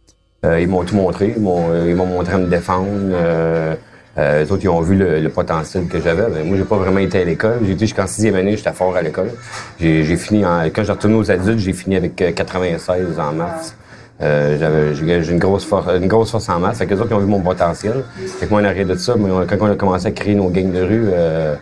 Euh, 0.47 0.59
ils 0.61 0.69
m'ont 0.69 0.85
tout 0.85 0.97
montré. 0.97 1.35
Ils 1.37 1.43
m'ont, 1.43 1.69
euh, 1.71 1.91
ils 1.91 1.95
m'ont 1.95 2.07
montré 2.07 2.33
à 2.33 2.39
me 2.39 2.49
défendre. 2.49 2.89
Euh, 2.91 3.75
euh, 4.19 4.45
les 4.45 4.53
autres, 4.53 4.65
ils 4.65 4.69
ont 4.69 4.81
vu 4.81 4.97
le, 4.97 5.21
le 5.21 5.29
potentiel 5.29 5.87
que 5.87 6.01
j'avais. 6.01 6.29
Ben, 6.31 6.47
moi, 6.47 6.57
j'ai 6.57 6.65
pas 6.65 6.77
vraiment 6.77 6.99
été 6.99 7.21
à 7.21 7.25
l'école. 7.25 7.59
J'ai 7.65 7.73
été 7.73 7.87
jusqu'en 7.87 8.07
sixième 8.07 8.35
année, 8.37 8.57
j'étais 8.57 8.73
fort 8.73 8.97
à 8.97 9.03
l'école. 9.03 9.31
J'ai, 9.79 10.17
fini 10.17 10.45
en, 10.45 10.65
quand 10.75 10.85
j'ai 10.85 10.93
retourné 10.93 11.17
aux 11.17 11.31
adultes, 11.31 11.59
j'ai 11.59 11.75
fini 11.75 11.97
avec 11.97 12.21
euh, 12.23 12.33
96 12.33 13.19
en 13.19 13.33
maths. 13.33 13.77
Euh, 14.23 14.57
j'avais, 14.59 14.95
j'ai, 14.95 15.33
une 15.33 15.39
grosse 15.39 15.67
force, 15.67 15.87
une 15.95 16.09
grosse 16.09 16.31
force 16.31 16.49
en 16.49 16.59
maths. 16.59 16.77
Fait 16.77 16.87
que 16.87 16.95
les 16.95 17.01
autres, 17.01 17.11
ils 17.11 17.15
ont 17.15 17.21
vu 17.21 17.27
mon 17.27 17.41
potentiel. 17.41 18.05
Fait 18.39 18.47
que 18.47 18.51
moi, 18.51 18.63
en 18.63 18.65
arrière 18.65 18.87
de 18.87 18.95
ça, 18.95 19.17
moi, 19.17 19.45
quand 19.47 19.57
on 19.61 19.71
a 19.71 19.75
commencé 19.75 20.07
à 20.07 20.11
créer 20.13 20.35
nos 20.35 20.49
gangs 20.49 20.73
de 20.73 20.83
rue, 20.83 21.09
euh, 21.13 21.55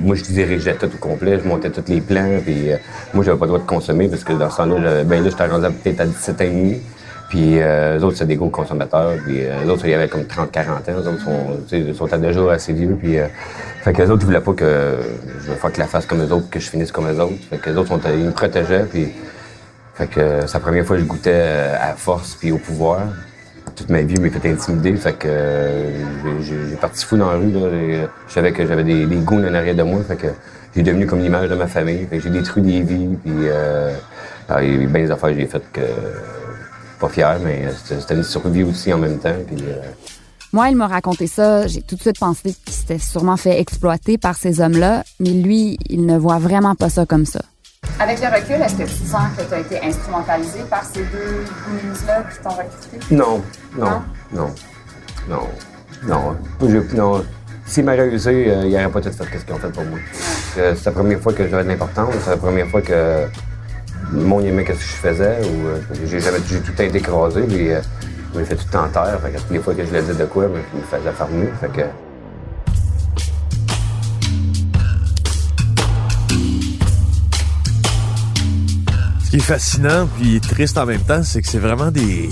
moi, 0.00 0.16
je 0.16 0.24
dirigeais 0.24 0.74
tout 0.74 0.88
complet, 0.98 1.38
je 1.42 1.48
montais 1.48 1.70
tous 1.70 1.88
les 1.88 2.00
plans, 2.00 2.40
puis 2.44 2.72
euh, 2.72 2.76
moi, 3.12 3.22
j'avais 3.24 3.38
pas 3.38 3.44
le 3.44 3.50
droit 3.50 3.60
de 3.60 3.66
consommer 3.66 4.08
parce 4.08 4.24
que 4.24 4.32
dans 4.32 4.50
ce 4.50 4.56
temps-là, 4.56 5.04
ben 5.04 5.22
là, 5.22 5.30
j'étais 5.30 5.46
rendu 5.46 5.66
peut-être 5.82 6.00
à 6.00 6.06
17 6.06 6.40
ans 6.40 6.44
et 6.44 6.48
demi. 6.48 6.82
Puis 7.34 7.60
euh, 7.60 7.98
eux 7.98 8.04
autres, 8.04 8.16
c'est 8.16 8.26
des 8.26 8.36
gros 8.36 8.48
consommateurs. 8.48 9.14
Puis 9.24 9.40
euh, 9.40 9.64
eux 9.66 9.70
autres, 9.70 9.84
il 9.86 9.90
y 9.90 9.94
avait 9.94 10.06
comme 10.06 10.22
30-40 10.22 10.68
ans. 10.68 10.76
Eux 10.90 11.08
autres 11.08 11.24
sont, 11.24 11.92
sont 11.92 12.12
à 12.12 12.16
deux 12.16 12.32
jours 12.32 12.48
assez 12.48 12.72
vieux. 12.72 12.96
Puis, 12.96 13.18
euh, 13.18 13.26
fait 13.82 13.92
que 13.92 14.02
les 14.02 14.08
autres, 14.08 14.22
ils 14.22 14.26
voulaient 14.26 14.40
pas 14.40 14.52
que 14.52 14.98
je 15.44 15.50
me 15.50 15.56
fasse 15.56 15.76
la 15.76 15.86
face 15.86 16.06
comme 16.06 16.22
eux 16.22 16.32
autres, 16.32 16.48
que 16.48 16.60
je 16.60 16.70
finisse 16.70 16.92
comme 16.92 17.08
eux 17.08 17.20
autres. 17.20 17.34
Fait 17.50 17.58
que 17.58 17.70
les 17.70 17.76
autres, 17.76 17.88
sont, 17.88 18.00
ils 18.08 18.26
me 18.26 18.30
protégeaient. 18.30 18.84
Puis, 18.88 19.08
fait 19.94 20.06
que 20.06 20.20
euh, 20.20 20.46
c'est 20.46 20.54
la 20.54 20.60
première 20.60 20.86
fois 20.86 20.94
que 20.94 21.02
je 21.02 21.08
goûtais 21.08 21.32
euh, 21.34 21.76
à 21.80 21.94
force 21.94 22.36
puis 22.36 22.52
au 22.52 22.58
pouvoir. 22.58 23.00
Toute 23.74 23.90
ma 23.90 24.02
vie, 24.02 24.14
je 24.14 24.20
m'ai 24.20 24.30
fait 24.30 24.48
intimider. 24.48 24.94
Fait 24.94 25.14
que 25.14 25.26
euh, 25.26 25.90
j'ai 26.40 26.76
parti 26.76 27.04
fou 27.04 27.16
dans 27.16 27.32
la 27.32 27.36
rue. 27.38 27.50
Là, 27.50 27.60
euh, 27.62 28.06
je 28.28 28.32
savais 28.32 28.52
que 28.52 28.64
j'avais 28.64 28.84
des, 28.84 29.06
des 29.06 29.18
en 29.26 29.54
arrière 29.54 29.74
de 29.74 29.82
moi. 29.82 30.02
Fait 30.06 30.14
que 30.14 30.28
j'ai 30.76 30.84
devenu 30.84 31.04
comme 31.08 31.18
l'image 31.18 31.48
de 31.48 31.56
ma 31.56 31.66
famille. 31.66 32.06
Fait 32.08 32.18
que 32.18 32.22
j'ai 32.22 32.30
détruit 32.30 32.62
des 32.62 32.82
vies. 32.82 33.18
Puis, 33.24 33.32
euh, 33.48 33.92
alors, 34.48 34.62
il 34.62 34.68
y 34.72 34.78
a 34.78 34.82
eu 34.82 34.86
bien 34.86 35.02
des 35.02 35.10
affaires 35.10 35.30
que 35.30 35.36
j'ai 35.36 35.46
faites 35.46 35.72
que 35.72 35.80
pas 37.06 37.12
fier, 37.12 37.38
mais 37.44 37.68
c'était 37.76 38.00
c'était 38.00 38.14
une 38.14 38.22
survie 38.24 38.62
aussi 38.62 38.92
en 38.92 38.98
même 38.98 39.18
temps. 39.18 39.34
Puis, 39.46 39.56
euh, 39.66 39.80
Moi, 40.52 40.68
il 40.70 40.76
m'a 40.76 40.86
raconté 40.86 41.26
ça. 41.26 41.66
J'ai 41.66 41.82
tout 41.82 41.96
de 41.96 42.00
suite 42.00 42.18
pensé 42.18 42.54
qu'il 42.64 42.72
s'était 42.74 42.98
sûrement 42.98 43.36
fait 43.36 43.60
exploiter 43.60 44.18
par 44.18 44.36
ces 44.36 44.60
hommes-là, 44.60 45.02
mais 45.20 45.30
lui, 45.30 45.76
il 45.88 46.06
ne 46.06 46.16
voit 46.16 46.38
vraiment 46.38 46.74
pas 46.76 46.88
ça 46.88 47.04
comme 47.06 47.26
ça. 47.26 47.40
Avec 48.00 48.18
le 48.20 48.26
recul, 48.28 48.62
est-ce 48.64 48.76
que 48.76 48.84
tu 48.84 49.04
sens 49.04 49.22
que 49.36 49.42
tu 49.48 49.54
as 49.54 49.60
été 49.60 49.76
instrumentalisé 49.84 50.60
par 50.70 50.84
ces 50.84 51.00
deux 51.00 51.44
goonies-là 51.66 52.22
qui 52.30 52.38
t'ont 52.42 52.50
recruté? 52.50 53.14
Non, 53.14 53.42
non, 53.76 54.00
non, 54.32 54.50
non, 55.28 55.48
non. 56.06 56.36
Je- 56.68 56.96
non. 56.96 57.24
S'il 57.66 57.84
m'aurait 57.84 58.08
réussi, 58.08 58.28
euh, 58.28 58.64
il 58.66 58.72
n'aurait 58.72 58.88
pas 58.90 59.00
tout 59.00 59.10
fait 59.12 59.24
ce 59.38 59.44
qu'ils 59.44 59.54
ont 59.54 59.58
fait 59.58 59.72
pour 59.72 59.84
moi. 59.84 59.98
Euh, 60.58 60.74
c'est 60.76 60.86
la 60.86 60.92
première 60.92 61.20
fois 61.20 61.32
que 61.32 61.48
j'avais 61.48 61.64
de 61.64 61.68
l'importance, 61.68 62.14
c'est 62.24 62.30
la 62.30 62.36
première 62.36 62.68
fois 62.68 62.80
que 62.82 63.26
le 64.14 64.24
monde 64.24 64.44
aimait 64.44 64.64
ce 64.64 64.72
que 64.72 64.74
je 64.74 64.78
faisais, 64.78 65.38
ou 65.42 65.66
euh, 65.66 65.78
j'ai 66.06 66.20
jamais 66.20 66.38
tout 66.38 66.54
le 66.54 66.74
temps 66.74 66.82
été 66.82 66.98
écrasé, 66.98 67.42
puis 67.42 67.72
euh, 67.72 67.80
je 68.32 68.38
me 68.38 68.44
fait 68.44 68.56
tout 68.56 68.64
le 68.66 68.72
temps 68.72 68.88
taire. 68.88 69.18
Fait 69.20 69.30
que 69.30 69.38
toutes 69.38 69.50
les 69.50 69.58
fois 69.58 69.74
que 69.74 69.84
je 69.84 69.92
le 69.92 70.00
disais 70.00 70.14
de 70.14 70.24
quoi, 70.24 70.46
ben, 70.48 70.60
je 70.72 70.78
me 70.78 70.82
faisais. 70.84 71.52
Fait 71.60 71.68
que, 71.68 71.82
Ce 79.24 79.30
qui 79.30 79.36
est 79.36 79.40
fascinant 79.40 80.08
puis 80.16 80.40
triste 80.40 80.78
en 80.78 80.86
même 80.86 81.00
temps, 81.00 81.22
c'est 81.24 81.42
que 81.42 81.48
c'est 81.48 81.58
vraiment 81.58 81.90
des. 81.90 82.30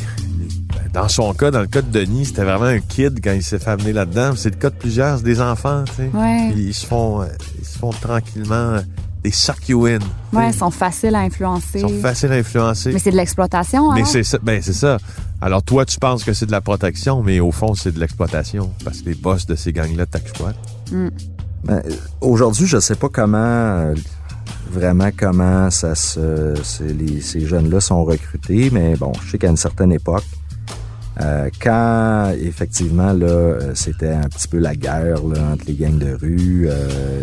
Dans 0.92 1.08
son 1.08 1.32
cas, 1.32 1.50
dans 1.50 1.62
le 1.62 1.66
cas 1.66 1.80
de 1.80 1.90
Denis, 1.90 2.26
c'était 2.26 2.44
vraiment 2.44 2.66
un 2.66 2.78
kid 2.78 3.18
quand 3.24 3.32
il 3.32 3.42
s'est 3.42 3.58
fait 3.58 3.70
amener 3.70 3.94
là-dedans. 3.94 4.34
C'est 4.36 4.50
le 4.50 4.56
cas 4.56 4.68
de 4.68 4.74
plusieurs, 4.74 5.16
c'est 5.16 5.24
des 5.24 5.40
enfants, 5.40 5.84
tu 5.86 5.94
sais. 5.94 6.10
Ouais. 6.12 6.50
Puis 6.52 6.64
Ils 6.64 6.74
se 6.74 6.86
font, 6.86 7.22
euh, 7.22 7.26
ils 7.58 7.64
se 7.64 7.78
font 7.78 7.90
tranquillement 7.90 8.76
des 9.22 9.30
suck 9.30 9.68
you 9.68 9.86
in. 9.86 9.98
Ouais, 10.32 10.48
ils 10.50 10.54
sont 10.54 10.70
faciles 10.70 11.14
à 11.14 11.20
influencer. 11.20 11.80
Ils 11.80 11.88
sont 11.88 12.00
faciles 12.00 12.32
à 12.32 12.36
influencer. 12.36 12.92
Mais 12.92 12.98
c'est 12.98 13.10
de 13.12 13.16
l'exploitation, 13.16 13.90
hein? 13.92 13.94
Mais 13.96 14.04
c'est 14.04 14.22
ça, 14.24 14.38
ben 14.42 14.60
c'est 14.62 14.72
ça. 14.72 14.98
Alors 15.40 15.62
toi, 15.62 15.84
tu 15.84 15.98
penses 15.98 16.24
que 16.24 16.32
c'est 16.32 16.46
de 16.46 16.52
la 16.52 16.60
protection, 16.60 17.22
mais 17.22 17.40
au 17.40 17.52
fond, 17.52 17.74
c'est 17.74 17.92
de 17.92 18.00
l'exploitation 18.00 18.70
parce 18.84 19.00
que 19.00 19.10
les 19.10 19.14
boss 19.14 19.46
de 19.46 19.54
ces 19.54 19.72
gangs-là 19.72 20.06
t'exploitent. 20.06 20.56
Mm. 20.90 21.08
Ben, 21.64 21.82
Aujourd'hui, 22.20 22.66
je 22.66 22.78
sais 22.80 22.96
pas 22.96 23.08
comment 23.08 23.36
euh, 23.38 23.94
vraiment 24.70 25.10
comment 25.16 25.70
ça 25.70 25.94
se 25.94 26.82
les- 26.82 27.20
ces 27.20 27.46
jeunes-là 27.46 27.80
sont 27.80 28.04
recrutés, 28.04 28.70
mais 28.72 28.96
bon, 28.96 29.12
je 29.24 29.32
sais 29.32 29.38
qu'à 29.38 29.48
une 29.48 29.56
certaine 29.56 29.92
époque, 29.92 30.24
euh, 31.20 31.50
quand 31.60 32.32
effectivement 32.40 33.12
là, 33.12 33.26
euh, 33.26 33.72
c'était 33.74 34.12
un 34.12 34.28
petit 34.28 34.48
peu 34.48 34.58
la 34.58 34.74
guerre 34.74 35.24
entre 35.24 35.66
les 35.66 35.74
gangs 35.74 35.98
de 35.98 36.14
rue, 36.14 36.68
euh, 36.68 37.22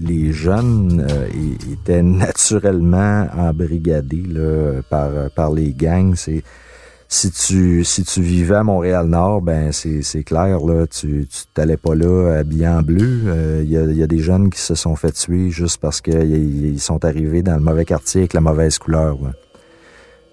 les 0.00 0.32
jeunes 0.32 1.06
euh, 1.08 1.28
étaient 1.72 2.02
naturellement 2.02 3.26
embrigadés 3.34 4.24
là, 4.28 4.82
par 4.90 5.10
par 5.34 5.52
les 5.52 5.72
gangs. 5.72 6.14
C'est 6.16 6.42
si 7.08 7.30
tu 7.30 7.82
si 7.84 8.04
tu 8.04 8.20
vivais 8.20 8.56
à 8.56 8.62
Montréal-Nord, 8.62 9.40
ben 9.40 9.72
c'est 9.72 10.02
c'est 10.02 10.24
clair 10.24 10.58
là, 10.60 10.86
tu 10.86 11.26
tu 11.30 11.44
t'allais 11.54 11.78
pas 11.78 11.94
là 11.94 12.38
habillé 12.40 12.68
en 12.68 12.82
bleu. 12.82 13.62
Il 13.62 13.70
y, 13.70 14.02
a, 14.02 14.06
des 14.06 14.18
jeunes 14.18 14.50
qui 14.50 14.60
se 14.60 14.74
sont 14.74 14.96
fait 14.96 15.12
tuer 15.12 15.50
juste 15.50 15.78
parce 15.80 16.00
qu'ils 16.02 16.74
ils 16.74 16.80
sont 16.80 17.04
arrivés 17.04 17.42
dans 17.42 17.54
le 17.54 17.62
mauvais 17.62 17.84
quartier 17.86 18.22
avec 18.22 18.34
la 18.34 18.40
mauvaise 18.40 18.78
couleur. 18.78 19.16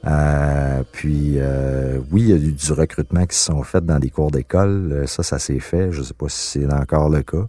Euh, 0.08 0.84
puis 0.92 1.36
euh, 1.38 2.00
oui, 2.12 2.24
il 2.24 2.30
y 2.30 2.34
a 2.34 2.38
du 2.52 2.72
recrutement 2.74 3.26
qui 3.26 3.36
se 3.38 3.46
sont 3.46 3.62
faits 3.64 3.86
dans 3.86 4.00
des 4.00 4.10
cours 4.10 4.32
d'école. 4.32 4.90
Euh, 4.92 5.08
Ça, 5.08 5.24
ça 5.24 5.40
s'est 5.40 5.60
fait. 5.60 5.92
Je 5.92 6.02
sais 6.02 6.14
pas 6.14 6.28
si 6.30 6.60
c'est 6.60 6.74
encore 6.74 7.10
le 7.10 7.22
cas. 7.24 7.48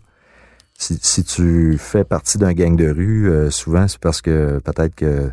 Si, 0.79 0.99
si 1.01 1.25
tu 1.25 1.79
fais 1.79 2.05
partie 2.05 2.39
d'un 2.39 2.53
gang 2.53 2.77
de 2.77 2.89
rue, 2.91 3.31
euh, 3.31 3.51
souvent 3.51 3.87
c'est 3.89 4.01
parce 4.01 4.21
que 4.21 4.59
peut-être 4.65 4.95
que 4.95 5.31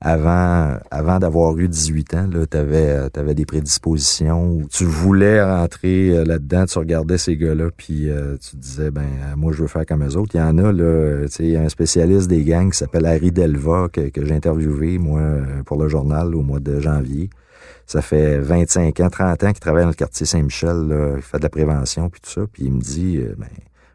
avant, 0.00 0.76
avant 0.90 1.18
d'avoir 1.18 1.56
eu 1.56 1.68
18 1.68 2.14
ans, 2.14 2.30
tu 2.50 2.56
avais, 2.56 3.34
des 3.34 3.46
prédispositions 3.46 4.46
où 4.46 4.68
tu 4.68 4.84
voulais 4.84 5.42
rentrer 5.42 6.10
euh, 6.10 6.24
là-dedans, 6.24 6.66
tu 6.66 6.78
regardais 6.78 7.18
ces 7.18 7.36
gars-là, 7.36 7.70
puis 7.74 8.10
euh, 8.10 8.36
tu 8.36 8.56
disais, 8.56 8.90
ben 8.90 9.02
euh, 9.02 9.36
moi, 9.36 9.52
je 9.52 9.62
veux 9.62 9.68
faire 9.68 9.86
comme 9.86 10.04
eux 10.04 10.16
autres. 10.16 10.34
Il 10.34 10.38
y 10.38 10.42
en 10.42 10.58
a, 10.58 10.70
là, 10.70 10.84
euh, 10.84 11.28
tu 11.28 11.56
un 11.56 11.68
spécialiste 11.68 12.28
des 12.28 12.44
gangs 12.44 12.70
qui 12.70 12.78
s'appelle 12.78 13.06
Harry 13.06 13.32
Delva, 13.32 13.88
que, 13.90 14.08
que 14.10 14.24
j'ai 14.24 14.34
interviewé, 14.34 14.98
moi, 14.98 15.20
euh, 15.20 15.62
pour 15.64 15.80
le 15.80 15.88
journal 15.88 16.34
au 16.34 16.42
mois 16.42 16.60
de 16.60 16.78
janvier. 16.78 17.30
Ça 17.86 18.02
fait 18.02 18.38
25 18.38 19.00
ans, 19.00 19.08
30 19.10 19.44
ans 19.44 19.52
qu'il 19.52 19.60
travaille 19.60 19.84
dans 19.84 19.88
le 19.88 19.94
quartier 19.94 20.26
Saint-Michel, 20.26 21.14
il 21.16 21.22
fait 21.22 21.38
de 21.38 21.44
la 21.44 21.48
prévention, 21.48 22.10
puis 22.10 22.20
tout 22.20 22.30
ça, 22.30 22.42
puis 22.52 22.64
il 22.64 22.72
me 22.72 22.80
dit, 22.80 23.18
euh, 23.18 23.34
ben, 23.38 23.46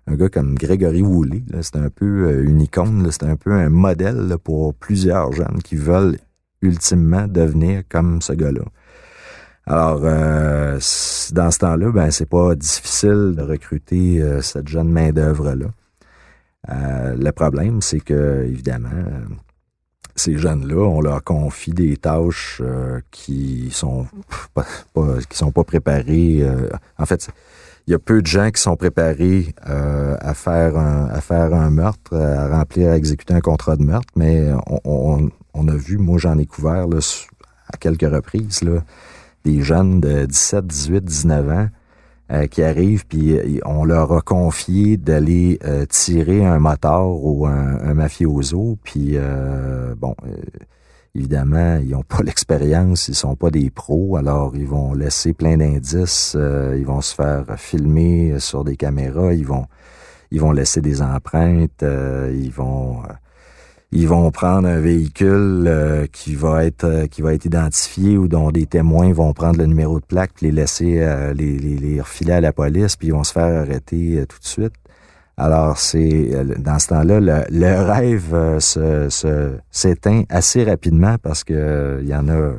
un 0.08 0.16
gars 0.16 0.30
comme 0.30 0.56
Grégory 0.56 1.02
Woolley, 1.02 1.44
c'est 1.62 1.76
un 1.76 1.90
peu 1.90 2.28
euh, 2.28 2.44
une 2.44 2.62
icône, 2.62 3.08
c'est 3.12 3.24
un 3.24 3.36
peu 3.36 3.52
un 3.52 3.70
modèle 3.70 4.36
pour 4.44 4.74
plusieurs 4.74 5.32
jeunes 5.32 5.62
qui 5.64 5.76
veulent 5.76 6.18
ultimement 6.62 7.28
devenir 7.28 7.84
comme 7.88 8.22
ce 8.22 8.34
gars-là. 8.34 8.64
Alors, 9.66 10.02
euh, 10.04 10.80
dans 11.34 11.52
ce 11.52 11.60
temps-là, 11.60 11.92
ben 11.92 12.10
c'est 12.12 12.26
pas 12.30 12.56
difficile 12.56 13.34
de 13.38 13.42
recruter 13.44 14.22
euh, 14.22 14.42
cette 14.42 14.68
jeune 14.68 14.90
main 14.90 15.12
d'œuvre 15.12 15.54
là. 15.54 15.68
Le 16.68 17.32
problème, 17.32 17.82
c'est 17.82 18.00
que 18.00 18.44
évidemment, 18.46 18.90
ces 20.16 20.38
jeunes-là, 20.38 20.76
on 20.76 21.02
leur 21.02 21.24
confie 21.24 21.72
des 21.72 21.98
tâches 21.98 22.62
qui 23.10 23.70
sont 23.72 24.06
pas, 24.54 24.66
pas- 24.94 25.18
qui 25.28 25.38
sont 25.38 25.52
pas 25.52 25.64
préparées. 25.64 26.46
en 27.00 27.06
fait, 27.06 27.30
il 27.92 27.96
y 27.96 27.96
a 27.96 28.00
peu 28.00 28.22
de 28.22 28.28
gens 28.28 28.52
qui 28.52 28.62
sont 28.62 28.78
préparés 28.78 29.54
euh, 29.68 30.16
à 30.22 30.34
faire 30.34 30.78
un, 30.78 31.70
meurtre, 31.72 32.16
à 32.16 32.48
remplir, 32.48 32.90
à 32.90 32.96
exécuter 32.96 33.34
un 33.34 33.42
contrat 33.42 33.76
de 33.76 33.84
meurtre, 33.84 34.08
mais 34.16 34.50
on, 34.86 35.68
a 35.68 35.76
vu, 35.76 35.98
moi 35.98 36.18
j'en 36.18 36.38
ai 36.38 36.46
couvert 36.46 36.88
à 37.68 37.78
quelques 37.78 38.10
reprises, 38.10 38.62
des 39.44 39.62
jeunes 39.62 40.00
de 40.00 40.26
17, 40.26 40.66
18, 40.66 41.04
19 41.04 41.50
ans 41.50 41.68
euh, 42.32 42.48
qui 42.48 42.64
arrivent, 42.64 43.06
puis 43.08 43.38
euh, 43.38 43.60
on 43.66 43.84
leur 43.84 44.14
a 44.14 44.22
confié 44.22 44.96
d'aller 44.96 45.60
euh, 45.66 45.86
tirer 45.86 46.46
un 46.46 46.60
moteur 46.60 47.10
ou 47.10 47.46
un, 47.46 47.78
un 47.78 47.94
mafioso, 47.94 48.78
puis 48.86 49.16
euh, 49.16 49.96
bon, 49.98 50.16
euh, 50.26 50.32
évidemment, 51.16 51.78
ils 51.78 51.92
n'ont 51.92 52.04
pas 52.04 52.22
l'expérience, 52.24 53.08
ils 53.08 53.16
sont 53.16 53.36
pas 53.36 53.50
des 53.50 53.70
pros, 53.70 54.18
alors 54.18 54.56
ils 54.56 54.68
vont 54.68 54.94
laisser 54.94 55.34
plein 55.34 55.58
d'indices, 55.58 56.34
euh, 56.36 56.76
ils 56.78 56.86
vont 56.86 57.02
se 57.02 57.16
faire 57.16 57.46
filmer 57.58 58.40
sur 58.40 58.64
des 58.64 58.78
caméras, 58.78 59.34
ils 59.34 59.46
vont 59.46 59.66
ils 60.34 60.40
vont 60.40 60.54
laisser 60.54 60.80
des 60.80 61.02
empreintes, 61.02 61.84
euh, 61.84 62.34
ils 62.34 62.52
vont 62.52 63.02
euh, 63.04 63.14
ils 63.92 64.08
vont 64.08 64.32
prendre 64.32 64.70
un 64.70 64.80
véhicule 64.80 66.08
qui 66.14 66.36
va 66.36 66.64
être 66.66 67.08
qui 67.08 67.22
va 67.22 67.34
être 67.34 67.44
identifié 67.46 68.18
ou 68.18 68.30
dont 68.30 68.50
des 68.50 68.66
témoins 68.66 69.12
vont 69.12 69.34
prendre 69.34 69.58
le 69.60 69.66
numéro 69.66 70.00
de 70.00 70.06
plaque 70.06 70.32
puis 70.36 70.46
les 70.46 70.54
laisser 70.54 71.06
les, 71.36 71.60
les, 71.60 71.78
les 71.78 72.00
refiler 72.00 72.32
à 72.34 72.42
la 72.42 72.54
police 72.54 72.96
puis 72.96 73.10
ils 73.10 73.14
vont 73.14 73.26
se 73.26 73.34
faire 73.34 73.62
arrêter 73.62 74.24
tout 74.30 74.40
de 74.40 74.46
suite. 74.46 74.81
Alors 75.38 75.78
c'est 75.78 76.30
euh, 76.34 76.44
dans 76.58 76.80
ce 76.80 76.90
temps-là 76.90 77.20
le, 77.50 77.82
rêve 77.84 78.34
euh, 78.34 79.60
s'éteint 79.72 80.24
assez 80.30 80.64
rapidement 80.64 81.16
parce 81.22 81.44
que 81.44 81.54
euh, 81.54 82.00
il 82.02 82.10
y 82.10 82.16
en 82.16 82.28
a 82.30 82.54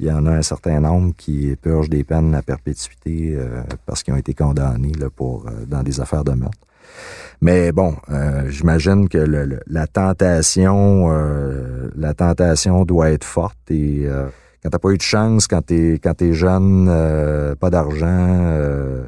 il 0.00 0.06
y 0.06 0.12
en 0.12 0.26
a 0.26 0.30
un 0.30 0.42
certain 0.42 0.80
nombre 0.80 1.12
qui 1.16 1.54
purgent 1.60 1.88
des 1.88 2.02
peines 2.02 2.34
à 2.34 2.42
perpétuité 2.42 3.38
parce 3.86 4.02
qu'ils 4.02 4.12
ont 4.12 4.16
été 4.16 4.34
condamnés 4.34 4.90
là, 4.98 5.08
pour 5.08 5.46
dans 5.68 5.84
des 5.84 6.00
affaires 6.00 6.24
de 6.24 6.32
meurtre. 6.32 6.58
Mais 7.40 7.70
bon, 7.70 7.94
j'imagine 8.48 9.08
que 9.08 9.18
la 9.68 9.86
tentation, 9.86 11.08
la 11.94 12.12
tentation 12.12 12.84
doit 12.84 13.12
être 13.12 13.22
forte 13.22 13.70
et 13.70 14.08
quand 14.64 14.70
t'as 14.70 14.78
pas 14.80 14.90
eu 14.90 14.96
de 14.96 15.02
chance, 15.02 15.46
quand 15.46 15.62
t'es 15.64 16.00
quand 16.02 16.14
t'es 16.14 16.32
jeune, 16.32 16.86
pas 17.60 17.70
d'argent, 17.70 19.06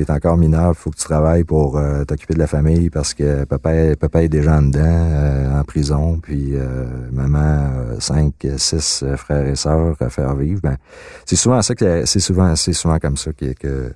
euh, 0.00 0.04
t'es 0.04 0.10
encore 0.10 0.36
mineur, 0.36 0.76
faut 0.76 0.90
que 0.90 0.96
tu 0.96 1.04
travailles 1.04 1.44
pour 1.44 1.76
euh, 1.78 2.04
t'occuper 2.04 2.34
de 2.34 2.38
la 2.38 2.46
famille 2.46 2.90
parce 2.90 3.14
que 3.14 3.44
papa, 3.44 3.96
papa 3.98 4.22
est 4.22 4.28
déjà 4.28 4.60
dedans, 4.60 4.80
euh, 4.84 5.60
en 5.60 5.64
prison, 5.64 6.18
puis 6.20 6.50
euh, 6.54 6.84
maman, 7.12 7.70
euh, 7.76 8.00
cinq, 8.00 8.46
six 8.56 9.04
frères 9.16 9.46
et 9.46 9.56
sœurs 9.56 9.96
à 10.00 10.08
faire 10.10 10.34
vivre. 10.36 10.60
Ben, 10.62 10.76
c'est 11.24 11.36
souvent 11.36 11.62
ça 11.62 11.74
que 11.74 12.04
c'est 12.06 12.20
souvent 12.20 12.54
c'est 12.56 12.72
souvent 12.72 12.98
comme 12.98 13.16
ça 13.16 13.32
que, 13.32 13.92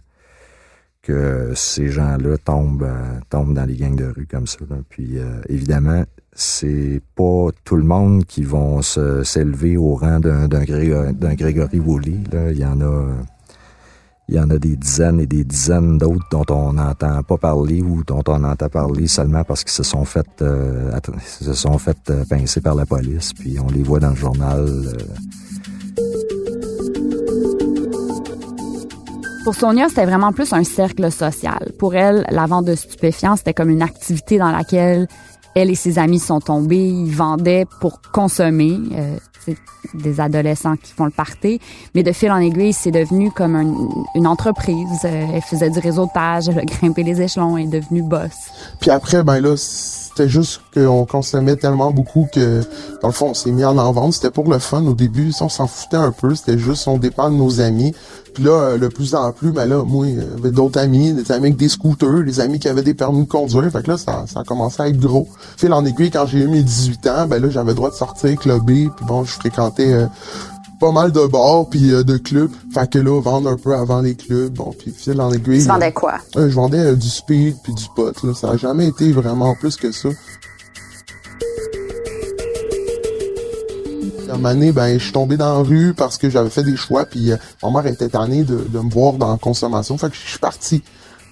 que 1.03 1.53
ces 1.55 1.89
gens-là 1.89 2.37
tombent, 2.39 2.89
tombent 3.31 3.55
dans 3.55 3.65
les 3.65 3.77
gangs 3.77 3.97
de 3.97 4.07
rue 4.07 4.27
comme 4.27 4.47
ça. 4.47 4.59
Puis 4.89 5.19
évidemment, 5.49 6.05
c'est 6.33 7.01
pas 7.17 7.49
tout 7.65 7.77
le 7.77 7.85
monde 7.85 8.25
qui 8.25 8.43
vont 8.45 8.83
s'élever 8.83 9.77
au 9.77 9.95
rang 9.95 10.21
d'un 10.21 10.47
d'un 10.49 10.65
Gré- 10.65 11.13
d'un 11.13 11.35
Grégory 11.35 11.81
Woolley. 11.81 12.19
Il 12.51 12.59
y 12.59 12.65
en 12.65 12.81
a 12.81 13.07
il 14.31 14.37
y 14.37 14.40
en 14.40 14.49
a 14.49 14.59
des 14.59 14.77
dizaines 14.77 15.19
et 15.21 15.27
des 15.27 15.43
dizaines 15.43 15.99
d'autres 15.99 16.25
dont 16.31 16.45
on 16.51 16.73
n'entend 16.73 17.21
pas 17.25 17.37
parler 17.37 17.83
ou 17.83 18.05
dont 18.05 18.23
on 18.29 18.45
entend 18.45 18.69
parler 18.69 19.09
seulement 19.09 19.43
parce 19.43 19.64
qu'ils 19.64 19.73
se 19.73 19.83
sont 19.83 20.05
fait 20.05 20.27
euh, 20.40 20.93
se 21.27 21.53
sont 21.53 21.79
fait 21.79 21.99
euh, 22.11 22.25
pincer 22.31 22.61
par 22.61 22.77
la 22.77 22.87
police, 22.87 23.33
puis 23.33 23.59
on 23.59 23.66
les 23.69 23.83
voit 23.83 23.99
dans 23.99 24.11
le 24.11 24.16
journal. 24.16 24.61
euh, 24.61 24.93
Pour 29.43 29.55
Sonia, 29.55 29.88
c'était 29.88 30.05
vraiment 30.05 30.33
plus 30.33 30.53
un 30.53 30.62
cercle 30.64 31.11
social. 31.11 31.73
Pour 31.79 31.95
elle, 31.95 32.25
la 32.31 32.47
vente 32.47 32.66
de 32.66 32.75
stupéfiants, 32.75 33.37
c'était 33.37 33.55
comme 33.55 33.71
une 33.71 33.83
activité 33.83 34.38
dans 34.38 34.53
laquelle 34.53 35.09
elle 35.55 35.71
et 35.71 35.75
ses 35.75 35.99
amis 35.99 36.19
sont 36.21 36.41
tombés. 36.41 36.77
Ils 36.89 37.15
vendaient 37.15 37.67
pour 37.81 38.01
consommer. 38.13 38.79
Euh, 38.93 39.17
c'est 39.45 39.57
des 39.95 40.21
adolescents 40.21 40.77
qui 40.77 40.93
font 40.93 41.07
le 41.07 41.11
party. 41.11 41.61
Mais 41.95 42.03
de 42.03 42.13
fil 42.13 42.31
en 42.31 42.39
aiguille, 42.39 42.73
c'est 42.75 42.91
devenu 42.91 43.31
comme 43.31 43.57
un- 43.57 43.89
une 44.15 44.27
entreprise. 44.27 45.01
Euh, 45.05 45.27
elle 45.35 45.41
faisait 45.43 45.71
du 45.71 45.79
réseautage, 45.79 46.49
elle 46.49 46.59
a 46.59 46.65
grimpé 46.65 47.03
les 47.03 47.21
échelons, 47.23 47.57
elle 47.57 47.65
est 47.65 47.81
devenue 47.81 48.03
boss. 48.03 48.31
Puis 48.81 48.91
après, 48.91 49.23
ben 49.25 49.41
là, 49.41 49.55
c'était 50.21 50.33
juste 50.33 50.61
qu'on 50.75 51.07
consommait 51.07 51.57
tellement 51.57 51.93
beaucoup 51.93 52.29
que, 52.31 52.61
dans 53.01 53.09
le 53.09 53.15
fond, 53.15 53.29
on 53.31 53.35
s'est 53.35 53.53
mis 53.53 53.65
en 53.65 53.79
en 53.79 53.91
vente. 53.91 54.13
C'était 54.13 54.31
pour 54.31 54.51
le 54.51 54.59
fun 54.59 54.85
au 54.85 54.93
début. 54.93 55.33
On 55.41 55.49
s'en 55.49 55.67
foutait 55.67 55.97
un 55.97 56.13
peu. 56.13 56.35
C'était 56.35 56.59
juste, 56.59 56.87
on 56.89 56.99
dépend 56.99 57.31
de 57.31 57.37
nos 57.37 57.63
amis. 57.63 57.95
Puis 58.35 58.45
là, 58.45 58.51
euh, 58.51 58.77
le 58.77 58.91
plus 58.91 59.15
en 59.15 59.33
plus, 59.33 59.51
ben 59.51 59.65
là, 59.65 59.83
moi, 59.83 60.07
j'avais 60.37 60.51
d'autres 60.51 60.79
amis, 60.79 61.15
des 61.15 61.33
amis 61.33 61.47
avec 61.47 61.57
des 61.57 61.71
scooters, 61.71 62.23
des 62.25 62.39
amis 62.39 62.59
qui 62.59 62.69
avaient 62.69 62.83
des 62.83 62.93
permis 62.93 63.25
de 63.25 63.29
conduire. 63.29 63.71
Fait 63.73 63.83
que 63.83 63.93
là, 63.93 63.97
ça, 63.97 64.25
ça 64.27 64.41
a 64.41 64.45
commencé 64.45 64.83
à 64.83 64.89
être 64.89 65.01
gros. 65.01 65.27
Fil 65.57 65.73
en 65.73 65.87
aiguille, 65.87 66.11
quand 66.11 66.27
j'ai 66.27 66.41
eu 66.41 66.49
mes 66.49 66.63
18 66.63 67.07
ans, 67.07 67.27
ben 67.27 67.41
là, 67.41 67.49
j'avais 67.49 67.71
le 67.71 67.77
droit 67.77 67.91
de 67.91 67.95
sortir, 67.95 68.37
clubber. 68.37 68.91
Puis 68.95 69.07
bon, 69.07 69.25
je 69.25 69.33
fréquentais 69.33 69.91
euh, 69.91 70.07
pas 70.81 70.90
mal 70.90 71.12
de 71.12 71.27
bars 71.27 71.66
puis 71.71 71.93
euh, 71.93 72.03
de 72.03 72.16
clubs. 72.16 72.51
Fait 72.73 72.90
que 72.90 72.99
là, 72.99 73.21
vendre 73.21 73.51
un 73.51 73.57
peu 73.57 73.75
avant 73.75 74.01
les 74.01 74.16
clubs. 74.16 74.55
Bon, 74.55 74.75
puis 74.77 74.90
fil 74.90 75.21
en 75.21 75.31
aiguille. 75.31 75.61
Tu 75.61 75.69
vendais 75.69 75.93
quoi? 75.93 76.14
Euh, 76.37 76.49
je 76.49 76.55
vendais 76.55 76.79
euh, 76.79 76.97
du 76.97 77.09
speed 77.09 77.57
puis 77.62 77.75
du 77.75 77.85
pot. 77.95 78.16
Là. 78.25 78.35
Ça 78.35 78.51
a 78.51 78.57
jamais 78.57 78.88
été 78.88 79.12
vraiment 79.12 79.55
plus 79.55 79.77
que 79.77 79.93
ça. 79.93 80.09
À 84.29 84.35
un 84.35 84.37
moment 84.37 84.55
donné, 84.55 84.73
ben, 84.73 84.99
je 84.99 85.05
suis 85.05 85.12
tombé 85.12 85.37
dans 85.37 85.59
la 85.59 85.69
rue 85.69 85.93
parce 85.93 86.16
que 86.16 86.31
j'avais 86.31 86.51
fait 86.51 86.62
des 86.62 86.77
choix, 86.77 87.05
puis 87.05 87.33
ma 87.62 87.71
mère 87.71 87.87
était 87.87 88.09
tannée 88.09 88.45
de, 88.45 88.64
de 88.69 88.79
me 88.79 88.88
voir 88.88 89.14
dans 89.14 89.33
la 89.33 89.38
consommation, 89.38 89.99
fait 89.99 90.09
que 90.09 90.14
je 90.14 90.31
suis 90.31 90.38
parti. 90.38 90.83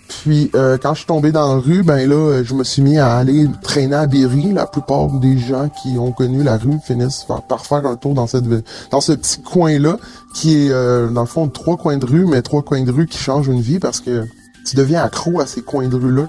Puis 0.08 0.50
euh, 0.54 0.78
quand 0.80 0.94
je 0.94 1.00
suis 1.00 1.06
tombé 1.06 1.32
dans 1.32 1.54
la 1.54 1.60
rue, 1.60 1.82
ben 1.82 2.08
là, 2.08 2.14
euh, 2.14 2.44
je 2.44 2.54
me 2.54 2.64
suis 2.64 2.80
mis 2.80 2.98
à 2.98 3.16
aller 3.16 3.46
traîner 3.62 3.94
à 3.94 4.06
Berry. 4.06 4.52
La 4.52 4.66
plupart 4.66 5.08
des 5.08 5.38
gens 5.38 5.68
qui 5.68 5.98
ont 5.98 6.12
connu 6.12 6.42
la 6.42 6.56
rue 6.56 6.78
finissent 6.82 7.26
par, 7.48 7.66
faire 7.66 7.86
un 7.86 7.96
tour 7.96 8.14
dans 8.14 8.26
cette 8.26 8.44
dans 8.90 9.00
ce 9.00 9.12
petit 9.12 9.42
coin-là, 9.42 9.98
qui 10.34 10.66
est 10.66 10.70
euh, 10.70 11.08
dans 11.08 11.20
le 11.20 11.26
fond 11.26 11.48
trois 11.48 11.76
coins 11.76 11.98
de 11.98 12.06
rue, 12.06 12.26
mais 12.26 12.40
trois 12.40 12.62
coins 12.62 12.82
de 12.82 12.90
rue 12.90 13.06
qui 13.06 13.18
changent 13.18 13.48
une 13.48 13.60
vie 13.60 13.78
parce 13.78 14.00
que 14.00 14.24
tu 14.66 14.76
deviens 14.76 15.02
accro 15.02 15.40
à 15.40 15.46
ces 15.46 15.60
coins 15.60 15.88
de 15.88 15.96
rue-là. 15.96 16.28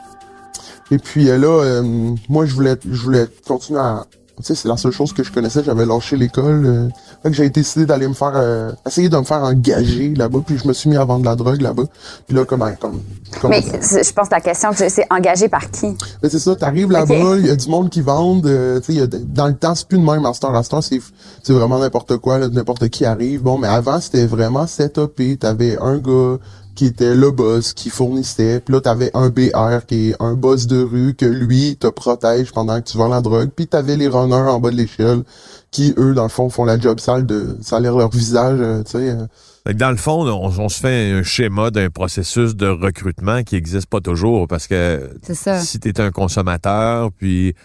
Et 0.91 0.97
puis 0.97 1.29
euh, 1.29 1.37
là, 1.37 1.81
moi 2.27 2.45
je 2.45 2.53
voulais 2.53 2.75
je 2.89 3.01
voulais 3.01 3.27
continuer 3.47 3.79
à. 3.79 4.05
Tu 4.39 4.45
sais, 4.45 4.55
c'est 4.55 4.67
la 4.69 4.77
seule 4.77 4.91
chose 4.91 5.11
que 5.13 5.23
je 5.23 5.31
connaissais. 5.31 5.63
J'avais 5.63 5.85
lâché 5.85 6.15
l'école. 6.15 6.65
euh, 6.65 6.87
fait 7.21 7.29
que 7.29 7.35
j'ai 7.35 7.49
décidé 7.49 7.85
d'aller 7.85 8.07
me 8.07 8.13
faire 8.13 8.31
euh, 8.35 8.71
essayer 8.87 9.09
de 9.09 9.17
me 9.17 9.23
faire 9.23 9.43
engager 9.43 10.13
là-bas. 10.15 10.39
Puis 10.45 10.57
je 10.57 10.67
me 10.67 10.73
suis 10.73 10.89
mis 10.89 10.95
à 10.95 11.03
vendre 11.03 11.21
de 11.21 11.25
la 11.25 11.35
drogue 11.35 11.61
là-bas. 11.61 11.83
Puis 12.25 12.35
là, 12.37 12.45
comment 12.45 12.71
comme, 12.79 13.01
comme 13.41 13.51
Mais 13.51 13.61
je 13.61 14.13
pense 14.13 14.29
que 14.29 14.35
la 14.35 14.41
question, 14.41 14.71
que 14.71 14.87
c'est 14.89 15.05
engagé 15.09 15.49
par 15.49 15.69
qui? 15.69 15.87
mais 16.23 16.29
c'est 16.29 16.39
ça, 16.39 16.55
t'arrives 16.55 16.91
là-bas, 16.91 17.37
il 17.37 17.47
y 17.47 17.49
a 17.49 17.55
du 17.55 17.69
monde 17.69 17.89
qui 17.89 18.01
vendent, 18.01 18.45
euh, 18.45 18.79
tu 18.79 18.93
sais, 18.93 19.07
dans 19.07 19.47
le 19.47 19.55
temps, 19.55 19.75
c'est 19.75 19.87
plus 19.87 19.97
de 19.97 20.03
même 20.03 20.25
à 20.25 20.33
Star. 20.33 20.55
À 20.55 20.63
Star, 20.63 20.81
c'est, 20.83 21.01
c'est 21.43 21.53
vraiment 21.53 21.79
n'importe 21.79 22.17
quoi, 22.17 22.39
n'importe 22.47 22.87
qui 22.89 23.03
arrive. 23.05 23.41
Bon, 23.43 23.57
mais 23.57 23.67
avant, 23.67 23.99
c'était 23.99 24.25
vraiment 24.25 24.67
setupé. 24.67 25.35
T'avais 25.37 25.77
un 25.81 25.97
gars 25.97 26.37
qui 26.79 26.85
était 26.85 27.13
le 27.13 27.29
boss, 27.29 27.73
qui 27.73 27.89
fournissait. 27.89 28.61
Puis 28.61 28.73
là, 28.73 28.79
t'avais 28.79 29.11
un 29.13 29.27
BR 29.27 29.85
qui 29.85 30.11
est 30.11 30.15
un 30.21 30.35
boss 30.35 30.65
de 30.65 30.81
rue 30.81 31.13
que 31.13 31.25
lui 31.25 31.75
te 31.75 31.87
protège 31.87 32.53
pendant 32.53 32.79
que 32.79 32.89
tu 32.89 32.97
vends 32.97 33.09
la 33.09 33.19
drogue. 33.19 33.49
Puis 33.53 33.67
t'avais 33.67 33.97
les 33.97 34.07
runners 34.07 34.49
en 34.49 34.61
bas 34.61 34.71
de 34.71 34.77
l'échelle 34.77 35.23
qui, 35.71 35.93
eux, 35.97 36.13
dans 36.13 36.23
le 36.23 36.29
fond, 36.29 36.49
font 36.49 36.63
la 36.63 36.79
job 36.79 37.01
sale 37.01 37.25
de 37.25 37.57
salir 37.61 37.97
leur 37.97 38.09
visage, 38.09 38.59
euh, 38.61 38.81
tu 38.83 38.91
sais. 38.91 39.09
euh. 39.09 39.27
Fait 39.67 39.73
que 39.73 39.77
dans 39.77 39.91
le 39.91 39.97
fond, 39.97 40.25
on, 40.25 40.57
on 40.57 40.69
se 40.69 40.79
fait 40.79 41.11
un 41.11 41.21
schéma 41.21 41.69
d'un 41.69 41.89
processus 41.89 42.55
de 42.55 42.67
recrutement 42.67 43.43
qui 43.43 43.55
n'existe 43.55 43.87
pas 43.87 43.99
toujours 43.99 44.47
parce 44.47 44.65
que 44.65 45.09
ça. 45.33 45.59
si 45.59 45.81
tu 45.81 45.89
es 45.89 45.99
un 45.99 46.11
consommateur, 46.11 47.11
puis 47.11 47.55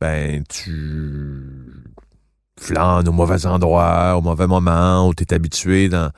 ben 0.00 0.42
tu 0.48 1.44
flânes 2.58 3.06
au 3.06 3.12
mauvais 3.12 3.46
endroit, 3.46 4.16
au 4.18 4.20
mauvais 4.20 4.48
moment, 4.48 5.06
où 5.06 5.14
tu 5.14 5.22
es 5.22 5.32
habitué 5.32 5.88
dans, 5.88 6.10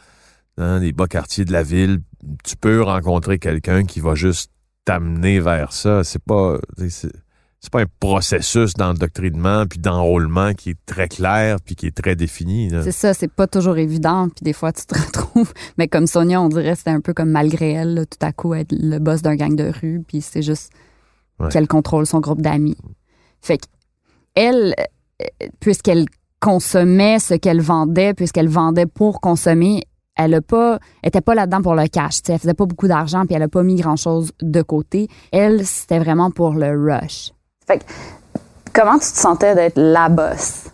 dans 0.57 0.81
les 0.81 0.95
bas 0.95 1.07
quartiers 1.07 1.45
de 1.45 1.53
la 1.53 1.63
ville, 1.63 2.01
tu 2.45 2.57
peux 2.57 2.83
rencontrer 2.83 3.39
quelqu'un 3.39 3.85
qui 3.85 4.01
va 4.01 4.15
juste 4.15 4.51
t'amener 4.85 5.41
vers 5.41 5.73
ça. 5.73 6.05
C'est 6.05 6.23
pas 6.23 6.59
c'est 7.63 7.71
pas 7.71 7.83
un 7.83 7.87
processus 8.01 8.73
d'endoctrinement 8.75 9.67
puis 9.67 9.79
d'enrôlement 9.79 10.55
qui 10.55 10.71
est 10.71 10.79
très 10.87 11.09
clair 11.09 11.59
puis 11.65 11.77
qui 11.77 11.87
est 11.87 11.97
très 11.97 12.17
défini. 12.17 12.71
C'est 12.83 12.93
ça, 12.93 13.13
c'est 13.13 13.31
pas 13.31 13.47
toujours 13.47 13.77
évident. 13.77 14.29
Puis 14.29 14.43
des 14.45 14.55
fois, 14.55 14.73
tu 14.73 14.87
te 14.87 14.99
retrouves. 14.99 15.53
Mais 15.77 15.87
comme 15.87 16.07
Sonia, 16.07 16.41
on 16.41 16.49
dirait 16.49 16.75
c'était 16.75 16.91
un 16.91 17.03
peu 17.03 17.13
comme 17.13 17.31
malgré 17.31 17.73
elle, 17.73 17.95
là, 17.95 18.07
tout 18.07 18.25
à 18.25 18.33
coup, 18.33 18.55
être 18.55 18.73
le 18.73 18.99
boss 18.99 19.21
d'un 19.23 19.37
gang 19.37 19.55
de 19.55 19.71
rue. 19.81 20.03
Puis 20.07 20.21
c'est 20.23 20.43
juste 20.43 20.73
Ouais. 21.39 21.49
qu'elle 21.49 21.69
contrôle 21.69 22.05
son 22.05 22.21
groupe 22.21 22.43
d'amis. 22.43 22.77
Fait 23.41 23.57
que 23.57 23.65
elle, 24.35 24.75
euh, 25.23 25.47
puisqu'elle 25.59 26.05
consommait 26.39 27.19
ce 27.19 27.33
qu'elle 27.33 27.63
vendait, 27.63 28.13
puisqu'elle 28.13 28.49
vendait 28.51 28.85
pour 28.85 29.23
consommer, 29.23 29.85
elle 30.25 30.35
a 30.35 30.41
pas, 30.43 30.79
était 31.03 31.21
pas 31.23 31.35
là-dedans 31.35 31.63
pour 31.63 31.75
le 31.75 31.87
cash. 31.89 32.17
tu 32.23 32.27
sais, 32.27 32.33
Elle 32.35 32.39
faisait 32.39 32.55
pas 32.55 32.67
beaucoup 32.67 32.89
d'argent, 32.89 33.25
puis 33.25 33.35
elle 33.35 33.43
a 33.43 33.49
pas 33.49 33.63
mis 33.63 33.77
grand-chose 33.77 34.33
de 34.43 34.63
côté. 34.63 35.09
Elle, 35.33 35.67
c'était 35.67 35.99
vraiment 35.99 36.31
pour 36.31 36.53
le 36.53 36.71
rush. 36.71 37.33
Fait 37.67 37.79
que, 37.79 37.85
comment 38.75 38.99
tu 38.99 39.11
te 39.11 39.19
sentais 39.19 39.55
d'être 39.55 39.77
la 39.77 40.09
boss? 40.09 40.65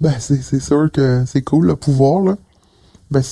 Ben, 0.00 0.14
c'est, 0.18 0.40
c'est 0.42 0.60
sûr 0.60 0.90
que 0.92 1.24
c'est 1.26 1.42
cool, 1.42 1.66
le 1.66 1.76
pouvoir, 1.76 2.22
là. 2.22 2.36
Ben, 3.10 3.22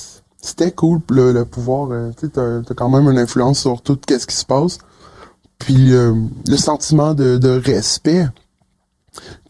c'était 0.41 0.71
cool, 0.71 0.99
le, 1.09 1.31
le 1.31 1.45
pouvoir. 1.45 1.91
euh, 1.91 2.11
tu 2.19 2.29
t'as 2.29 2.61
quand 2.75 2.89
même 2.89 3.09
une 3.09 3.17
influence 3.17 3.59
sur 3.59 3.81
tout 3.81 3.99
ce 4.07 4.27
qui 4.27 4.35
se 4.35 4.45
passe. 4.45 4.77
Puis 5.59 5.93
euh, 5.93 6.13
le 6.47 6.57
sentiment 6.57 7.13
de, 7.13 7.37
de 7.37 7.49
respect 7.63 8.27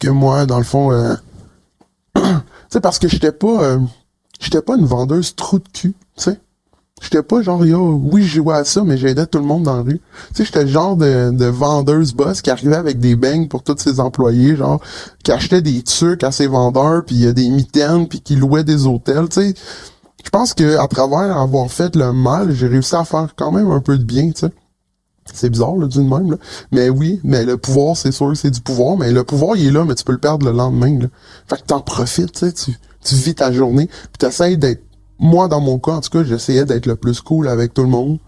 que 0.00 0.08
moi, 0.08 0.46
dans 0.46 0.58
le 0.58 0.64
fond... 0.64 0.92
euh, 0.92 1.14
tu 2.14 2.22
sais, 2.70 2.80
parce 2.80 2.98
que 2.98 3.08
j'étais 3.08 3.32
pas... 3.32 3.78
j'étais 4.42 4.62
pas 4.62 4.76
une 4.76 4.84
vendeuse 4.84 5.34
trou 5.34 5.58
de 5.58 5.68
cul, 5.72 5.94
tu 6.16 6.24
sais. 6.24 6.40
J'étais 7.00 7.22
pas 7.22 7.42
genre, 7.42 7.66
yo, 7.66 8.00
oui, 8.12 8.22
je 8.22 8.36
jouais 8.36 8.54
à 8.54 8.64
ça, 8.64 8.84
mais 8.84 8.96
j'aidais 8.96 9.26
tout 9.26 9.38
le 9.38 9.44
monde 9.44 9.64
dans 9.64 9.76
la 9.76 9.82
rue. 9.82 10.00
Tu 10.28 10.34
sais, 10.34 10.44
j'étais 10.44 10.62
le 10.62 10.70
genre 10.70 10.96
de, 10.96 11.32
de 11.32 11.46
vendeuse 11.46 12.14
boss 12.14 12.42
qui 12.42 12.50
arrivait 12.50 12.76
avec 12.76 13.00
des 13.00 13.16
beignes 13.16 13.48
pour 13.48 13.64
tous 13.64 13.76
ses 13.78 13.98
employés, 13.98 14.54
genre, 14.54 14.80
qui 15.24 15.32
achetait 15.32 15.62
des 15.62 15.82
trucs 15.82 16.22
à 16.22 16.30
ses 16.30 16.46
vendeurs, 16.46 17.04
puis 17.04 17.26
euh, 17.26 17.32
des 17.32 17.50
mitaines, 17.50 18.06
puis 18.06 18.20
qui 18.20 18.36
louait 18.36 18.62
des 18.62 18.86
hôtels, 18.86 19.28
tu 19.28 19.40
sais. 19.40 19.54
Je 20.24 20.30
pense 20.30 20.54
que 20.54 20.76
à 20.78 20.86
travers 20.86 21.36
avoir 21.36 21.68
fait 21.68 21.96
le 21.96 22.12
mal, 22.12 22.52
j'ai 22.52 22.68
réussi 22.68 22.94
à 22.94 23.04
faire 23.04 23.34
quand 23.36 23.50
même 23.50 23.70
un 23.70 23.80
peu 23.80 23.98
de 23.98 24.04
bien, 24.04 24.30
tu 24.30 24.46
sais. 24.46 24.52
C'est 25.34 25.50
bizarre, 25.50 25.76
là, 25.76 25.88
d'une 25.88 26.08
même, 26.08 26.30
là. 26.30 26.36
Mais 26.70 26.88
oui, 26.88 27.20
mais 27.24 27.44
le 27.44 27.56
pouvoir, 27.56 27.96
c'est 27.96 28.12
sûr, 28.12 28.32
c'est 28.36 28.50
du 28.50 28.60
pouvoir, 28.60 28.96
mais 28.96 29.10
le 29.10 29.24
pouvoir, 29.24 29.56
il 29.56 29.66
est 29.66 29.70
là, 29.72 29.84
mais 29.84 29.96
tu 29.96 30.04
peux 30.04 30.12
le 30.12 30.18
perdre 30.18 30.46
le 30.46 30.56
lendemain, 30.56 31.00
là. 31.00 31.06
Fait 31.48 31.56
que 31.56 31.66
t'en 31.66 31.80
profites, 31.80 32.32
tu 32.32 32.46
sais, 32.46 32.52
tu, 32.52 32.78
tu 33.04 33.14
vis 33.14 33.34
ta 33.34 33.52
journée, 33.52 33.86
puis 33.86 34.18
t'essayes 34.18 34.56
d'être, 34.56 34.82
moi, 35.18 35.48
dans 35.48 35.60
mon 35.60 35.78
cas, 35.78 35.92
en 35.92 36.00
tout 36.00 36.10
cas, 36.10 36.24
j'essayais 36.24 36.64
d'être 36.64 36.86
le 36.86 36.96
plus 36.96 37.20
cool 37.20 37.48
avec 37.48 37.74
tout 37.74 37.82
le 37.82 37.88
monde. 37.88 38.18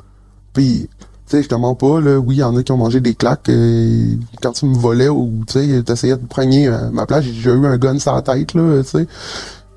Puis, 0.52 0.88
tu 0.90 1.06
sais, 1.26 1.42
je 1.42 1.48
te 1.48 1.54
mens 1.54 1.74
pas, 1.74 2.00
là, 2.00 2.18
oui, 2.18 2.36
il 2.36 2.38
y 2.38 2.42
en 2.42 2.56
a 2.56 2.62
qui 2.62 2.70
ont 2.72 2.76
mangé 2.76 3.00
des 3.00 3.14
claques 3.14 3.48
euh, 3.48 4.14
quand 4.40 4.52
tu 4.52 4.66
me 4.66 4.76
volais 4.76 5.08
ou, 5.08 5.42
tu 5.46 5.54
sais, 5.54 5.82
t'essayais 5.82 6.16
de 6.16 6.26
prendre 6.26 6.54
euh, 6.54 6.90
ma 6.90 7.06
place, 7.06 7.24
j'ai 7.24 7.50
eu 7.50 7.66
un 7.66 7.78
gun 7.78 7.98
sur 7.98 8.14
la 8.14 8.22
tête, 8.22 8.54
là, 8.54 8.82
tu 8.82 8.90
sais. 8.90 9.06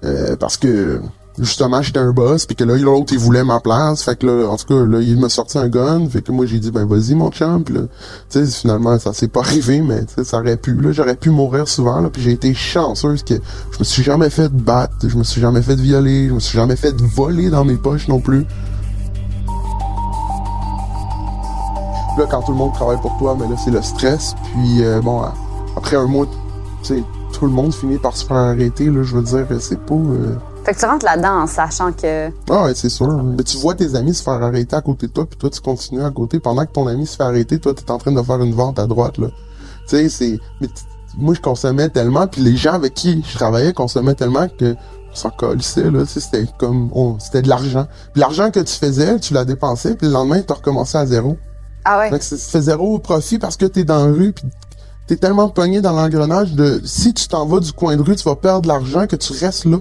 Euh, 0.03 0.35
parce 0.35 0.57
que 0.57 1.01
justement 1.39 1.81
j'étais 1.81 1.99
un 1.99 2.11
boss 2.11 2.45
puis 2.45 2.55
que 2.55 2.63
là 2.63 2.75
l'autre 2.77 3.13
il 3.13 3.19
voulait 3.19 3.43
ma 3.43 3.59
place. 3.59 4.03
Fait 4.03 4.17
que 4.17 4.25
là 4.25 4.47
en 4.49 4.57
tout 4.57 4.65
cas 4.65 4.85
là 4.85 4.99
il 5.01 5.19
m'a 5.19 5.29
sorti 5.29 5.57
un 5.57 5.67
gun. 5.67 6.07
Fait 6.09 6.21
que 6.21 6.31
moi 6.31 6.45
j'ai 6.45 6.59
dit 6.59 6.71
ben 6.71 6.85
vas-y 6.85 7.15
mon 7.15 7.31
champ. 7.31 7.61
Puis 7.61 7.75
là 7.75 7.81
tu 8.29 8.45
sais 8.45 8.45
finalement 8.45 8.97
ça 8.99 9.13
s'est 9.13 9.27
pas 9.27 9.39
arrivé 9.45 9.81
mais 9.81 10.01
ça 10.23 10.39
aurait 10.39 10.57
pu. 10.57 10.73
Là 10.75 10.91
j'aurais 10.91 11.15
pu 11.15 11.29
mourir 11.29 11.67
souvent 11.67 12.01
là. 12.01 12.09
Puis 12.09 12.21
j'ai 12.21 12.31
été 12.31 12.53
chanceuse 12.53 13.23
que 13.23 13.35
je 13.35 13.79
me 13.79 13.83
suis 13.83 14.03
jamais 14.03 14.29
fait 14.29 14.51
battre. 14.51 14.93
Je 15.07 15.15
me 15.17 15.23
suis 15.23 15.41
jamais 15.41 15.61
fait 15.61 15.75
violer. 15.75 16.29
Je 16.29 16.33
me 16.33 16.39
suis 16.39 16.57
jamais 16.57 16.75
fait 16.75 16.95
voler 16.99 17.49
dans 17.49 17.65
mes 17.65 17.75
poches 17.75 18.07
non 18.07 18.19
plus. 18.19 18.45
Là 22.17 22.25
quand 22.29 22.41
tout 22.41 22.51
le 22.51 22.57
monde 22.57 22.73
travaille 22.73 22.99
pour 23.01 23.15
toi 23.17 23.37
mais 23.39 23.47
là 23.47 23.55
c'est 23.63 23.71
le 23.71 23.81
stress. 23.81 24.35
Puis 24.53 24.83
euh, 24.83 25.01
bon 25.01 25.21
après 25.75 25.97
un 25.97 26.07
mois 26.07 26.25
tu 26.81 26.95
sais 26.95 27.03
tout 27.33 27.45
le 27.45 27.51
monde 27.51 27.73
finit 27.73 27.97
par 27.97 28.15
se 28.17 28.25
faire 28.25 28.37
arrêter 28.37 28.85
là. 28.85 29.03
Je 29.03 29.15
veux 29.15 29.21
dire 29.21 29.45
c'est 29.59 29.79
pas 29.79 29.93
euh, 29.93 30.35
Fait 30.67 30.73
que 30.73 30.79
tu 30.81 30.85
rentres 30.85 31.05
là-dedans 31.05 31.43
en 31.43 31.47
sachant 31.47 31.93
que. 31.93 32.27
ah 32.49 32.65
ouais, 32.65 32.75
c'est 32.75 32.89
sûr. 32.89 33.07
Mais 33.23 33.43
tu 33.43 33.55
vois 33.57 33.73
tes 33.73 33.95
amis 33.95 34.13
se 34.13 34.21
faire 34.21 34.43
arrêter 34.43 34.75
à 34.75 34.81
côté 34.81 35.07
de 35.07 35.13
toi, 35.13 35.25
puis 35.25 35.37
toi, 35.39 35.49
tu 35.49 35.61
continues 35.61 36.03
à 36.03 36.11
côté. 36.11 36.41
Pendant 36.41 36.65
que 36.65 36.73
ton 36.73 36.87
ami 36.87 37.07
se 37.07 37.15
fait 37.15 37.23
arrêter, 37.23 37.57
toi, 37.57 37.73
t'es 37.73 37.89
en 37.89 37.97
train 37.97 38.11
de 38.11 38.21
faire 38.21 38.41
une 38.41 38.53
vente 38.53 38.77
à 38.77 38.85
droite, 38.85 39.17
là. 39.17 39.27
sais, 39.85 40.09
c'est... 40.09 40.37
mais 40.59 40.67
Moi, 41.17 41.35
je 41.35 41.39
consommais 41.39 41.87
tellement, 41.87 42.27
puis 42.27 42.41
les 42.41 42.57
gens 42.57 42.73
avec 42.73 42.95
qui 42.95 43.23
je 43.25 43.37
travaillais 43.37 43.71
consommaient 43.71 44.13
tellement 44.15 44.49
que 44.49 44.75
on 45.09 45.15
s'en 45.15 45.29
colissait, 45.29 45.89
là. 45.89 46.03
Tu 46.05 46.19
C'était 46.19 46.43
comme... 46.57 46.89
on- 46.93 47.17
C'était 47.17 47.43
de 47.43 47.47
l'argent. 47.47 47.87
Puis 48.11 48.19
l'argent 48.19 48.51
que 48.51 48.59
tu 48.59 48.73
faisais, 48.73 49.17
tu 49.21 49.33
l'as 49.33 49.45
dépensé, 49.45 49.95
puis 49.95 50.07
le 50.07 50.11
lendemain, 50.11 50.41
tu 50.41 50.51
recommençais 50.51 50.97
à 50.97 51.05
zéro. 51.05 51.37
Ah 51.85 51.99
ouais? 51.99 52.11
Donc, 52.11 52.23
ça 52.23 52.35
ça 52.35 52.51
fait 52.51 52.61
zéro 52.63 52.99
profit 52.99 53.39
parce 53.39 53.55
que 53.55 53.65
t'es 53.67 53.85
dans 53.85 54.05
la 54.05 54.11
rue, 54.11 54.33
puis 54.33 54.43
t'es 55.07 55.15
tellement 55.15 55.47
pogné 55.47 55.79
dans 55.79 55.93
l'engrenage 55.93 56.51
de... 56.55 56.81
Si 56.83 57.13
tu 57.13 57.29
t'en 57.29 57.45
vas 57.45 57.61
du 57.61 57.71
coin 57.71 57.95
de 57.95 58.01
rue, 58.01 58.17
tu 58.17 58.25
vas 58.25 58.35
perdre 58.35 58.63
de 58.63 58.67
l'argent 58.67 59.07
que 59.07 59.15
tu 59.15 59.31
restes 59.31 59.63
là. 59.63 59.77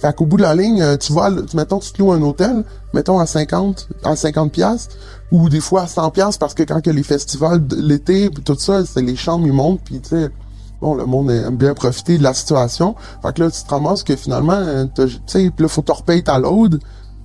Fait 0.00 0.14
qu'au 0.14 0.26
bout 0.26 0.36
de 0.36 0.42
la 0.42 0.54
ligne, 0.54 0.80
euh, 0.80 0.96
tu 0.96 1.12
vas, 1.12 1.30
mettons, 1.54 1.80
tu 1.80 1.92
te 1.92 2.00
loues 2.00 2.12
un 2.12 2.22
hôtel, 2.22 2.64
mettons 2.94 3.18
à 3.18 3.26
50, 3.26 3.88
à 4.04 4.14
50 4.14 4.52
piastres, 4.52 4.96
ou 5.32 5.48
des 5.48 5.60
fois 5.60 5.82
à 5.82 5.86
100 5.86 6.10
piastres 6.10 6.38
parce 6.38 6.54
que 6.54 6.62
quand 6.62 6.80
que 6.80 6.90
les 6.90 7.02
festivals 7.02 7.62
l'été, 7.76 8.30
tout 8.44 8.56
ça, 8.58 8.84
c'est 8.86 9.02
les 9.02 9.16
chambres, 9.16 9.46
ils 9.46 9.52
montent, 9.52 9.80
puis 9.84 10.00
tu 10.00 10.10
sais, 10.10 10.30
bon, 10.80 10.94
le 10.94 11.04
monde 11.04 11.30
aime 11.30 11.56
bien 11.56 11.74
profiter 11.74 12.16
de 12.16 12.22
la 12.22 12.32
situation. 12.32 12.94
Fait 13.22 13.34
que 13.34 13.42
là, 13.42 13.50
tu 13.50 13.62
te 13.62 13.68
ramasses 13.68 14.04
que 14.04 14.14
finalement, 14.14 14.52
euh, 14.52 14.84
tu 14.94 15.08
sais, 15.26 15.50
là, 15.58 15.68
faut 15.68 15.82
que 15.82 15.86
tu 15.86 15.92
repayes 15.92 16.22
ta 16.22 16.38
load. 16.38 16.78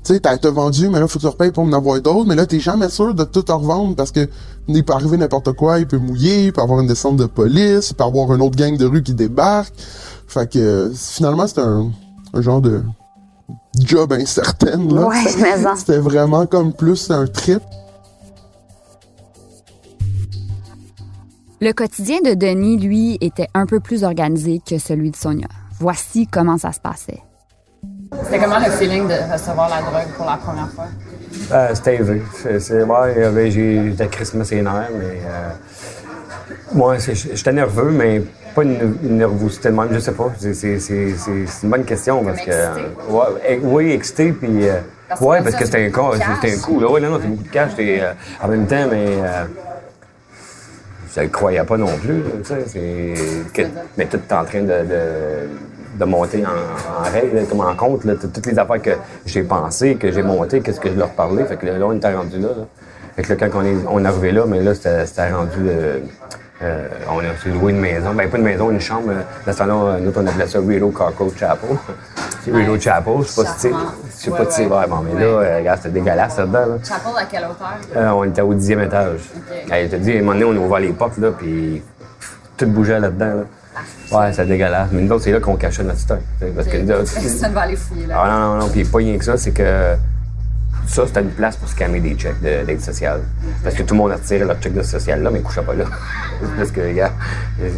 Tu 0.04 0.16
sais, 0.16 0.20
t'as 0.20 0.36
été 0.36 0.50
vendu, 0.50 0.90
mais 0.90 1.00
là, 1.00 1.08
faut 1.08 1.18
que 1.18 1.24
tu 1.24 1.30
repayes 1.30 1.52
pour 1.52 1.64
en 1.64 1.72
avoir 1.72 2.02
d'autres. 2.02 2.28
Mais 2.28 2.36
là, 2.36 2.46
t'es 2.46 2.60
jamais 2.60 2.90
sûr 2.90 3.14
de 3.14 3.24
tout 3.24 3.46
revendre 3.48 3.96
parce 3.96 4.12
que 4.12 4.28
il 4.68 4.84
peut 4.84 4.92
arriver 4.92 5.16
n'importe 5.16 5.54
quoi. 5.54 5.80
Il 5.80 5.88
peut 5.88 5.98
mouiller, 5.98 6.48
il 6.48 6.54
peut 6.54 6.62
avoir 6.62 6.82
une 6.82 6.88
descente 6.88 7.16
de 7.16 7.26
police, 7.26 7.92
il 7.92 7.94
peut 7.94 8.04
avoir 8.04 8.34
une 8.34 8.42
autre 8.42 8.58
gang 8.58 8.76
de 8.76 8.86
rue 8.86 9.02
qui 9.02 9.14
débarque. 9.14 9.74
Fait 10.28 10.52
que, 10.52 10.60
euh, 10.60 10.94
finalement, 10.94 11.48
c'est 11.48 11.60
un, 11.60 11.90
un 12.34 12.42
genre 12.42 12.62
de 12.62 12.84
job 13.80 14.14
incertaine, 14.14 14.94
là. 14.94 15.08
Ouais, 15.08 15.24
mais 15.42 15.66
en- 15.66 15.76
C'était 15.76 15.98
vraiment 16.00 16.46
comme 16.46 16.74
plus 16.74 17.10
un 17.12 17.28
trip. 17.28 17.62
Le 21.62 21.72
quotidien 21.72 22.20
de 22.22 22.34
Denis, 22.34 22.78
lui, 22.78 23.18
était 23.22 23.48
un 23.54 23.66
peu 23.66 23.80
plus 23.80 24.04
organisé 24.04 24.62
que 24.68 24.78
celui 24.78 25.12
de 25.12 25.16
Sonia. 25.16 25.48
Voici 25.80 26.28
comment 26.28 26.58
ça 26.58 26.72
se 26.74 26.80
passait. 26.80 27.22
C'était 28.24 28.40
comment 28.40 28.60
le 28.60 28.70
feeling 28.72 29.08
de 29.08 29.32
recevoir 29.32 29.70
la 29.70 29.82
drogue 29.82 30.14
pour 30.18 30.26
la 30.26 30.38
première 30.38 30.70
fois? 30.72 30.88
Euh, 31.52 31.70
c'était 31.74 31.96
élevé. 31.96 32.22
C'est, 32.42 32.60
c'est, 32.60 32.84
ouais, 32.84 33.14
il 33.16 33.22
y 33.22 33.24
avait- 33.24 33.52
j'ai, 33.52 33.90
j'étais 33.92 34.08
Christmas 34.08 34.48
et 34.52 34.62
nerfs, 34.62 34.90
mais. 34.98 35.22
Euh, 35.26 35.50
moi, 36.74 36.98
j'étais 37.00 37.52
nerveux, 37.54 37.92
mais 37.92 38.22
pas 38.56 38.64
une, 38.64 38.98
une 39.04 39.18
nervosité 39.18 39.70
de 39.70 39.76
même, 39.76 39.90
je 39.92 40.00
sais 40.00 40.12
pas. 40.12 40.32
C'est, 40.40 40.78
une 41.64 41.70
bonne 41.70 41.84
question 41.86 42.24
parce 42.24 42.42
que. 42.42 42.52
excité? 42.52 42.82
ouais, 43.10 43.26
eh, 43.48 43.60
oui, 43.64 43.92
excité, 43.92 44.32
puis. 44.32 44.68
euh, 44.70 44.78
Parce 45.10 45.20
que 45.20 45.26
ouais, 45.26 45.42
parce 45.44 45.56
c'était 45.66 45.86
un, 45.86 45.90
beaucoup 45.90 46.10
co- 46.10 46.14
de 46.14 46.20
cash. 46.20 46.28
c'était 46.42 46.56
un 46.56 46.60
coup. 46.62 46.80
Là, 46.80 46.90
ouais, 46.92 47.02
non, 47.02 47.10
non, 47.12 47.20
c'est 47.22 47.28
beaucoup 47.28 47.44
de 47.44 47.50
cash. 47.50 47.72
euh, 47.80 48.14
en 48.42 48.48
même 48.48 48.66
temps, 48.68 48.88
mais. 48.90 49.06
Euh, 49.22 49.46
je 51.16 51.22
le 51.22 51.28
croyais 51.28 51.64
pas 51.64 51.78
non 51.78 51.96
plus, 51.98 52.24
tu 52.44 52.54
sais. 52.68 53.14
Mais 53.98 54.06
tout 54.08 54.18
est 54.18 54.34
en 54.34 54.44
train 54.46 54.62
de, 54.62 54.68
de, 54.68 56.00
de 56.00 56.06
monter 56.06 56.44
en, 56.44 57.02
en 57.06 57.12
règle, 57.12 57.46
comme 57.48 57.60
en 57.62 57.76
compte, 57.76 58.04
là, 58.06 58.14
toutes 58.16 58.46
les 58.48 58.58
affaires 58.58 58.82
que 58.82 58.92
j'ai 59.26 59.44
pensées, 59.44 59.96
que 59.96 60.12
j'ai 60.12 60.24
montées, 60.24 60.62
qu'est-ce 60.62 60.80
que 60.80 60.90
je 60.90 60.98
leur 60.98 61.10
parlais. 61.12 61.46
Fait 61.46 61.56
que 61.58 61.68
là, 61.68 61.74
on 61.86 61.94
était 61.94 62.12
rendu 62.14 62.40
là. 62.40 62.48
là. 62.48 62.66
Fait 63.16 63.24
que 63.24 63.34
là, 63.34 63.36
quand 63.40 63.60
on 63.60 63.66
est, 63.66 63.76
on 63.90 64.04
est 64.04 64.08
arrivé 64.08 64.32
là, 64.32 64.46
mais 64.48 64.62
là, 64.62 64.74
c'était, 64.74 65.32
rendu. 65.32 65.60
euh, 65.68 66.00
euh, 66.62 66.88
on 67.12 67.20
a 67.20 67.24
s'est 67.44 67.50
loué 67.50 67.72
une 67.74 67.80
maison. 67.80 68.14
Ben, 68.14 68.30
pas 68.30 68.38
une 68.38 68.44
maison, 68.44 68.72
une 68.72 68.80
chambre. 68.80 69.12
Dans 69.46 69.52
ce 69.54 69.58
temps-là, 69.58 69.98
nous, 70.00 70.12
on 70.16 70.28
appelait 70.28 70.48
ça 70.48 70.60
Rito 70.66 70.90
Cockroach 70.90 71.36
Chapel. 71.38 71.70
C'est 72.44 72.52
Rito 72.52 72.80
Chapel. 72.80 73.14
Je 73.22 73.28
sais 73.28 73.44
pas 73.44 73.50
si 73.50 73.56
tu 73.56 73.74
sais. 73.74 73.80
Je 74.18 74.24
sais 74.24 74.32
pas 74.32 74.46
si 74.46 74.52
c'est 74.52 74.66
vrai. 74.66 74.88
Bon, 74.88 74.98
mais 75.02 75.20
là, 75.20 75.26
euh, 75.26 75.58
regarde, 75.58 75.80
c'était 75.82 76.00
dégueulasse 76.00 76.38
là-dedans. 76.38 76.60
là. 76.66 76.76
Chapel 76.84 77.12
à 77.18 77.26
quelle 77.26 77.44
hauteur? 77.44 77.78
Euh, 77.98 78.10
on 78.12 78.24
était 78.24 78.42
au 78.42 78.54
dixième 78.54 78.82
étage. 78.82 79.20
Elle 79.70 79.90
te 79.90 79.96
dit, 79.98 80.14
à 80.14 80.16
un 80.16 80.20
moment 80.20 80.40
donné, 80.40 80.46
on 80.46 80.64
a 80.64 80.66
ouvert 80.66 80.80
les 80.80 80.94
portes, 80.94 81.18
là, 81.18 81.32
puis 81.38 81.84
tout 82.56 82.68
bougeait 82.68 83.00
là-dedans. 83.00 83.26
Là. 84.12 84.18
Ouais, 84.20 84.32
c'est 84.34 84.46
dégueulasse. 84.46 84.90
Mais 84.92 85.02
nous 85.02 85.12
autres, 85.12 85.24
c'est 85.24 85.32
là 85.32 85.40
qu'on 85.40 85.56
cachait 85.58 85.84
notre 85.84 86.00
stock. 86.00 86.20
Parce 86.56 86.68
que 86.68 86.78
nous 86.78 86.92
autres, 86.92 87.14
Personne 87.14 87.52
va 87.54 87.62
aller 87.62 87.76
fouiller 87.76 88.06
là. 88.08 88.16
ah 88.24 88.30
non, 88.30 88.40
non, 88.54 88.58
non, 88.60 88.70
puis 88.70 88.84
pas 88.86 89.00
rien 89.00 89.18
que 89.18 89.26
ça, 89.26 89.36
c'est 89.38 89.52
que 89.52 89.96
ça, 90.86 91.08
c'était 91.08 91.22
une 91.22 91.30
place 91.30 91.56
pour 91.58 91.70
scammer 91.70 92.00
des 92.00 92.18
chèques 92.18 92.42
de- 92.42 92.66
d'aide 92.66 92.82
sociale. 92.82 93.22
Parce 93.64 93.76
que 93.76 93.84
tout 93.84 93.94
le 93.94 94.00
monde 94.00 94.12
a 94.12 94.16
retiré 94.16 94.46
leur 94.46 94.62
chèque 94.62 94.74
de 94.74 94.82
social 94.82 95.22
là, 95.22 95.30
mais 95.32 95.40
ils 95.40 95.44
couchaient 95.44 95.62
pas 95.62 95.74
là. 95.74 95.86
Parce 96.58 96.72
que, 96.72 96.94
gars, 96.94 97.12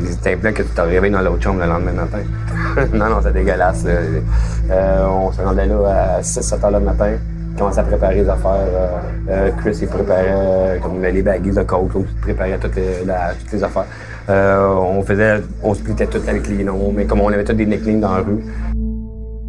c'était 0.10 0.34
un 0.34 0.38
plan 0.38 0.52
que 0.54 0.64
tu 0.64 0.70
te 0.70 0.82
réveillé 0.82 1.14
dans 1.14 1.22
l'autre 1.22 1.44
chambre 1.44 1.62
le 1.62 1.68
lendemain 1.68 1.92
matin. 1.92 2.24
non, 2.94 3.10
non, 3.10 3.20
c'est 3.22 3.34
dégueulasse. 3.34 3.86
Euh, 3.86 5.06
on 5.08 5.32
se 5.32 5.42
rendait 5.42 5.66
là 5.68 6.18
à 6.18 6.22
6-7 6.22 6.66
heures 6.66 6.72
le 6.72 6.80
matin. 6.80 7.12
On 7.54 7.58
commençait 7.60 7.80
à 7.80 7.84
préparer 7.84 8.16
les 8.16 8.30
affaires. 8.30 8.52
Euh, 8.52 8.88
euh, 9.30 9.52
Chris, 9.62 9.78
il 9.82 9.88
préparait 9.88 10.80
comme 10.82 11.02
les 11.02 11.22
baguilles 11.22 11.54
de 11.54 11.64
coke, 11.64 11.92
il 11.96 12.06
préparait 12.22 12.58
toutes 12.58 12.76
les, 12.76 13.64
affaires. 13.64 13.86
On 14.28 15.02
faisait, 15.04 15.42
on 15.64 15.74
splitait 15.74 16.08
tout 16.08 16.22
avec 16.28 16.48
les 16.48 16.64
noms, 16.64 16.92
mais 16.94 17.06
comme 17.06 17.22
on 17.22 17.30
avait 17.30 17.44
tous 17.44 17.54
des 17.54 17.66
nicknames 17.66 18.02
dans 18.02 18.16
la 18.16 18.22
rue, 18.24 18.44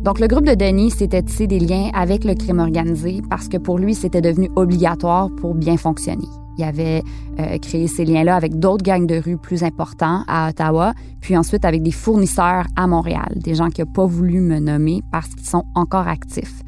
Donc, 0.06 0.20
le 0.20 0.28
groupe 0.28 0.46
de 0.46 0.54
Denis 0.54 0.92
s'était 0.92 1.24
tissé 1.24 1.48
des 1.48 1.58
liens 1.58 1.90
avec 1.92 2.22
le 2.22 2.34
crime 2.34 2.60
organisé 2.60 3.22
parce 3.28 3.48
que 3.48 3.56
pour 3.56 3.76
lui, 3.76 3.92
c'était 3.92 4.20
devenu 4.20 4.48
obligatoire 4.54 5.30
pour 5.40 5.56
bien 5.56 5.76
fonctionner. 5.76 6.28
Il 6.58 6.62
avait 6.62 7.02
euh, 7.40 7.58
créé 7.58 7.88
ces 7.88 8.04
liens-là 8.04 8.36
avec 8.36 8.56
d'autres 8.60 8.84
gangs 8.84 9.08
de 9.08 9.16
rue 9.16 9.36
plus 9.36 9.64
importants 9.64 10.22
à 10.28 10.50
Ottawa, 10.50 10.94
puis 11.20 11.36
ensuite 11.36 11.64
avec 11.64 11.82
des 11.82 11.90
fournisseurs 11.90 12.66
à 12.76 12.86
Montréal, 12.86 13.32
des 13.34 13.56
gens 13.56 13.68
qu'il 13.68 13.84
n'a 13.84 13.90
pas 13.90 14.06
voulu 14.06 14.40
me 14.40 14.60
nommer 14.60 15.02
parce 15.10 15.26
qu'ils 15.26 15.48
sont 15.48 15.64
encore 15.74 16.06
actifs. 16.06 16.62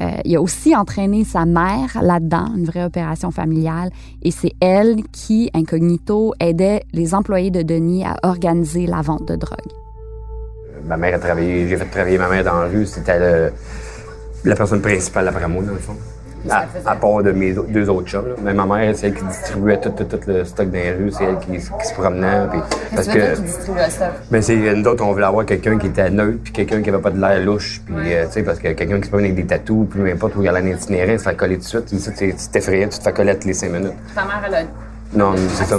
Euh, 0.00 0.10
il 0.24 0.34
a 0.34 0.42
aussi 0.42 0.74
entraîné 0.74 1.22
sa 1.22 1.46
mère 1.46 1.96
là-dedans, 2.02 2.52
une 2.56 2.64
vraie 2.64 2.84
opération 2.84 3.30
familiale, 3.30 3.90
et 4.22 4.32
c'est 4.32 4.54
elle 4.58 4.96
qui, 5.12 5.48
incognito, 5.54 6.34
aidait 6.40 6.82
les 6.92 7.14
employés 7.14 7.52
de 7.52 7.62
Denis 7.62 8.04
à 8.04 8.16
organiser 8.24 8.88
la 8.88 9.00
vente 9.00 9.28
de 9.28 9.36
drogue. 9.36 9.79
Ma 10.86 10.96
mère 10.96 11.14
a 11.14 11.18
travaillé, 11.18 11.68
j'ai 11.68 11.76
fait 11.76 11.84
travailler 11.86 12.18
ma 12.18 12.28
mère 12.28 12.44
dans 12.44 12.60
la 12.60 12.66
rue, 12.68 12.86
c'était 12.86 13.18
le- 13.18 13.52
la 14.44 14.54
personne 14.56 14.80
principale 14.80 15.28
après 15.28 15.46
moi, 15.48 15.62
dans 15.62 15.72
le 15.72 15.78
fond. 15.78 15.96
À, 16.48 16.64
à 16.86 16.96
part 16.96 17.22
de 17.22 17.32
mes 17.32 17.52
deux 17.52 17.90
autres 17.90 18.08
chums. 18.08 18.26
là. 18.26 18.34
Mais 18.42 18.54
ma 18.54 18.64
mère, 18.64 18.96
c'est 18.96 19.08
elle 19.08 19.14
qui 19.14 19.24
distribuait 19.24 19.78
tout, 19.78 19.90
tout, 19.90 20.04
tout 20.04 20.20
le 20.26 20.42
stock 20.46 20.68
dans 20.70 20.72
les 20.78 20.92
rues, 20.92 21.10
c'est 21.12 21.24
elle 21.24 21.38
qui, 21.38 21.52
qui 21.52 21.60
se 21.86 21.92
promenait. 21.92 22.46
Puis, 22.50 22.60
parce 22.94 23.08
que 23.08 23.34
qui 23.34 23.70
ben, 24.30 24.40
c'est, 24.40 24.56
nous 24.74 24.84
autres, 24.86 25.04
on 25.04 25.12
voulait 25.12 25.26
avoir 25.26 25.44
quelqu'un 25.44 25.76
qui 25.76 25.88
était 25.88 26.08
neutre, 26.08 26.38
puis 26.42 26.52
quelqu'un 26.54 26.80
qui 26.80 26.88
avait 26.88 26.98
pas 27.02 27.10
de 27.10 27.20
l'air 27.20 27.44
louche. 27.44 27.82
Puis, 27.84 27.94
euh, 28.14 28.24
tu 28.24 28.32
sais, 28.32 28.42
parce 28.42 28.58
que 28.58 28.68
quelqu'un 28.72 28.96
qui 29.00 29.04
se 29.04 29.08
promène 29.10 29.26
avec 29.32 29.36
des 29.36 29.44
tatous, 29.46 29.86
puis 29.90 30.00
peu 30.00 30.10
importe 30.10 30.34
où 30.36 30.40
il 30.40 30.46
y 30.46 30.48
a 30.48 30.54
un 30.54 30.66
itinérant, 30.66 31.12
il 31.12 31.18
se 31.18 31.24
fait 31.28 31.36
coller 31.36 31.56
tout 31.58 31.78
de 31.78 31.84
suite. 31.98 32.16
Tu 32.16 32.48
t'effrayais, 32.50 32.88
tu 32.88 32.98
te 32.98 33.02
fais 33.04 33.12
coller 33.12 33.34
toutes 33.34 33.44
les 33.44 33.52
cinq 33.52 33.72
minutes. 33.72 33.92
Ta 34.14 34.22
mère, 34.24 34.42
elle 34.46 34.54
a 34.54 34.62
Non, 35.12 35.34
c'est 35.36 35.66
faire 35.66 35.78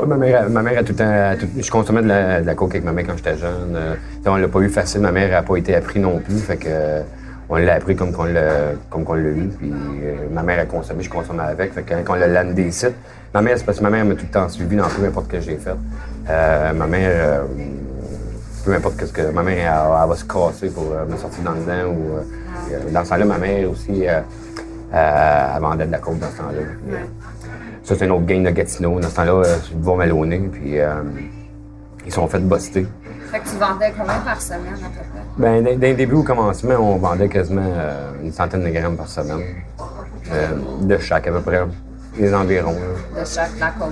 Ouais, 0.00 0.06
ma, 0.06 0.16
mère, 0.16 0.48
ma 0.48 0.62
mère 0.62 0.78
a 0.78 0.82
tout 0.82 0.92
le 0.92 0.98
temps. 0.98 1.32
tout- 1.38 1.48
je 1.60 1.70
consommais 1.70 2.02
de 2.02 2.08
la, 2.08 2.40
de 2.40 2.46
la 2.46 2.54
coke 2.54 2.70
avec 2.70 2.84
ma 2.84 2.92
mère 2.92 3.04
quand 3.06 3.16
j'étais 3.16 3.36
jeune. 3.36 3.74
Euh, 3.74 3.94
on 4.26 4.36
l'a 4.36 4.48
pas 4.48 4.60
eu 4.60 4.68
facile. 4.68 5.00
Ma 5.00 5.12
mère 5.12 5.30
n'a 5.30 5.42
pas 5.42 5.56
été 5.56 5.74
appris 5.74 6.00
non 6.00 6.18
plus. 6.18 6.38
Fait 6.38 6.56
que 6.56 6.68
euh, 6.68 7.02
on 7.48 7.56
l'a 7.56 7.74
appris 7.74 7.96
comme 7.96 8.12
qu'on 8.12 8.24
l'a 8.24 8.72
comme 8.88 9.04
qu'on 9.04 9.14
l'a 9.14 9.28
eu. 9.28 9.50
Puis 9.58 9.72
euh, 9.72 10.14
ma 10.32 10.42
mère 10.42 10.60
a 10.60 10.64
consommé, 10.64 11.02
je 11.02 11.10
consommais 11.10 11.42
avec. 11.42 11.72
Fait 11.74 11.82
que 11.82 11.94
quand 12.04 12.14
on 12.14 12.18
l'a 12.18 12.28
landé 12.28 12.62
ici, 12.68 12.86
ma 13.34 13.42
mère, 13.42 13.58
c'est 13.58 13.64
parce 13.64 13.78
que 13.78 13.82
ma 13.82 13.90
mère 13.90 14.04
m'a 14.04 14.14
tout 14.14 14.24
le 14.26 14.30
temps 14.32 14.48
suivi 14.48 14.76
dans 14.76 14.88
peu 14.88 15.04
importe 15.04 15.26
ce 15.26 15.32
que 15.32 15.40
j'ai 15.40 15.56
fait. 15.56 15.74
Euh, 16.28 16.72
ma 16.72 16.86
mère. 16.86 17.42
peu 18.64 18.74
importe 18.74 19.04
ce 19.06 19.12
que 19.12 19.30
ma 19.32 19.42
mère 19.42 19.56
elle, 19.56 20.02
elle 20.02 20.08
va 20.08 20.14
se 20.16 20.24
casser 20.24 20.68
pour 20.70 20.84
me 21.10 21.16
sortir 21.16 21.42
dans 21.44 21.52
le 21.52 21.88
ou 21.88 22.16
euh, 22.18 22.90
dans 22.92 23.04
ce 23.04 23.10
temps-là 23.10 23.24
ma 23.24 23.38
mère 23.38 23.70
aussi 23.70 24.02
elle 24.04 24.22
vendait 25.60 25.86
de 25.86 25.92
la 25.92 25.98
coke 25.98 26.18
dans 26.18 26.28
ce 26.30 26.36
temps-là. 26.38 26.98
Ça, 27.90 27.96
c'est 27.98 28.04
un 28.06 28.10
autre 28.10 28.24
gang 28.26 28.44
de 28.44 28.50
Gatineau. 28.50 29.00
Dans 29.00 29.08
ce 29.08 29.16
temps-là, 29.16 29.32
euh, 29.32 29.56
ils 29.72 29.82
vont 29.82 29.96
malonner, 29.96 30.38
puis 30.38 30.78
euh, 30.78 30.92
ils 32.06 32.12
sont 32.12 32.28
fait 32.28 32.38
buster. 32.38 32.86
Fait 33.32 33.40
que 33.40 33.48
tu 33.48 33.56
vendais 33.56 33.92
combien 33.98 34.20
par 34.20 34.40
semaine 34.40 34.74
à 34.74 34.86
peu 34.86 35.02
près? 35.10 35.60
Ben, 35.60 35.76
d'un 35.76 35.94
début 35.94 36.14
au 36.14 36.22
commencement, 36.22 36.74
on 36.78 36.98
vendait 36.98 37.28
quasiment 37.28 37.66
euh, 37.66 38.12
une 38.22 38.32
centaine 38.32 38.62
de 38.62 38.68
grammes 38.68 38.96
par 38.96 39.08
semaine. 39.08 39.40
Euh, 40.32 40.46
de 40.82 40.98
chaque, 40.98 41.26
à 41.26 41.32
peu 41.32 41.40
près. 41.40 41.62
Les 42.16 42.32
environs. 42.32 42.76
là. 43.16 43.22
De 43.22 43.26
chaque 43.26 43.58
la 43.58 43.70
coke. 43.72 43.90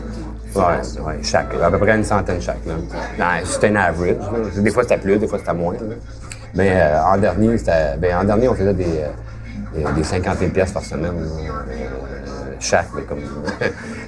Ouais, 0.54 1.02
ouais, 1.04 1.18
chaque. 1.24 1.52
À 1.60 1.68
peu 1.68 1.78
près 1.78 1.96
une 1.96 2.04
centaine 2.04 2.40
chaque. 2.40 2.64
Là. 2.66 2.74
Non, 3.18 3.26
c'était 3.46 3.70
un 3.70 3.76
average. 3.76 4.16
là. 4.32 4.60
Des 4.62 4.70
fois, 4.70 4.84
c'était 4.84 4.98
plus, 4.98 5.18
des 5.18 5.26
fois, 5.26 5.38
c'était 5.40 5.54
moins. 5.54 5.74
là. 5.74 5.80
Mais 6.54 6.70
euh, 6.80 7.02
en 7.02 7.16
dernier, 7.18 7.58
c'était. 7.58 7.96
Ben, 7.98 8.16
en 8.16 8.22
dernier, 8.22 8.48
on 8.48 8.54
faisait 8.54 8.74
des, 8.74 8.84
des, 9.74 9.92
des 9.96 10.04
50 10.04 10.38
000 10.38 10.50
pièces 10.52 10.70
par 10.70 10.84
semaine. 10.84 11.14
là. 11.20 11.26
Euh, 12.58 12.60
chaque, 12.60 12.88
là, 12.94 13.02
comme. 13.08 13.20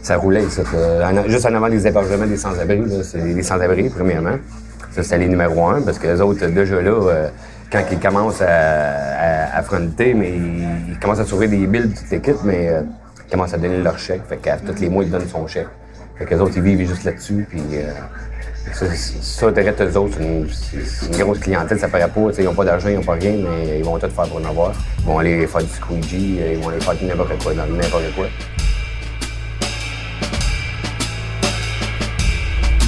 ça 0.02 0.16
roulait, 0.16 0.48
ça. 0.48 0.62
En- 1.04 1.28
juste 1.28 1.46
en 1.46 1.54
avant 1.54 1.68
des 1.68 1.86
hébergements 1.86 2.26
des 2.26 2.36
sans-abri, 2.36 2.82
les 3.14 3.42
sans-abri, 3.42 3.88
premièrement. 3.88 4.36
Ça, 4.92 5.02
c'était 5.02 5.18
les 5.18 5.28
numéros 5.28 5.68
un, 5.68 5.82
parce 5.82 5.98
que 5.98 6.08
les 6.08 6.20
autres, 6.20 6.46
déjà 6.46 6.82
là, 6.82 6.90
euh, 6.90 7.28
quand 7.70 7.82
ils 7.92 8.00
commencent 8.00 8.42
à, 8.42 9.56
à, 9.56 9.62
fronter, 9.62 10.14
mais 10.14 10.32
ils, 10.32 10.98
commencent 11.00 11.20
à 11.20 11.24
sauver 11.24 11.46
des 11.46 11.66
billes, 11.66 11.90
toute 11.90 12.10
l'équipe, 12.10 12.42
mais 12.44 12.68
euh, 12.68 12.82
ils 13.26 13.30
commencent 13.30 13.54
à 13.54 13.58
donner 13.58 13.82
leur 13.82 13.98
chèque. 13.98 14.22
Fait 14.28 14.36
qu'à 14.36 14.56
tous 14.56 14.80
les 14.80 14.88
mois, 14.88 15.04
ils 15.04 15.10
donnent 15.10 15.28
son 15.28 15.46
chèque. 15.46 15.68
Fait 16.18 16.24
que 16.24 16.34
les 16.34 16.40
autres, 16.40 16.54
ils 16.56 16.62
vivent 16.62 16.86
juste 16.88 17.04
là-dessus, 17.04 17.46
puis... 17.48 17.62
euh, 17.74 17.92
ça, 18.74 19.50
direct, 19.50 19.80
eux 19.80 19.96
autres, 19.96 20.16
c'est 20.18 20.22
une, 20.24 21.12
une 21.12 21.18
grosse 21.18 21.38
clientèle, 21.38 21.78
ça 21.78 21.88
paraît 21.88 22.08
pas. 22.08 22.28
tu 22.28 22.34
sais, 22.34 22.42
Ils 22.42 22.46
n'ont 22.46 22.54
pas 22.54 22.64
d'argent, 22.64 22.88
ils 22.88 22.96
n'ont 22.96 23.02
pas 23.02 23.14
rien, 23.14 23.32
mais 23.32 23.78
ils 23.78 23.84
vont 23.84 23.98
tout 23.98 24.08
faire 24.08 24.24
pour 24.24 24.40
en 24.40 24.44
avoir. 24.44 24.72
Ils 24.98 25.04
vont 25.04 25.18
aller 25.18 25.46
faire 25.46 25.62
du 25.62 25.68
squeegee, 25.68 26.38
ils 26.52 26.58
vont 26.58 26.68
aller 26.68 26.80
faire 26.80 26.94
n'importe 27.02 27.42
quoi, 27.42 27.54
dans 27.54 27.66
n'importe 27.66 28.14
quoi. 28.16 28.26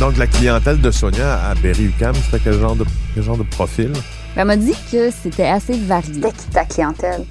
Donc, 0.01 0.17
la 0.17 0.27
clientèle 0.27 0.81
de 0.81 0.91
Sonia 0.91 1.41
à 1.49 1.55
Berry-UQAM, 1.55 2.15
c'était 2.17 2.41
quel 2.43 2.59
genre 2.59 2.75
de, 2.75 2.85
quel 3.15 3.23
genre 3.23 3.37
de 3.37 3.45
profil? 3.45 3.93
Elle 4.35 4.47
m'a 4.47 4.57
dit 4.57 4.75
que 4.91 5.11
c'était 5.23 5.47
assez 5.47 5.75
varié. 5.79 6.15
C'était 6.15 6.33
qui 6.33 6.47
ta 6.53 6.65
clientèle? 6.65 7.25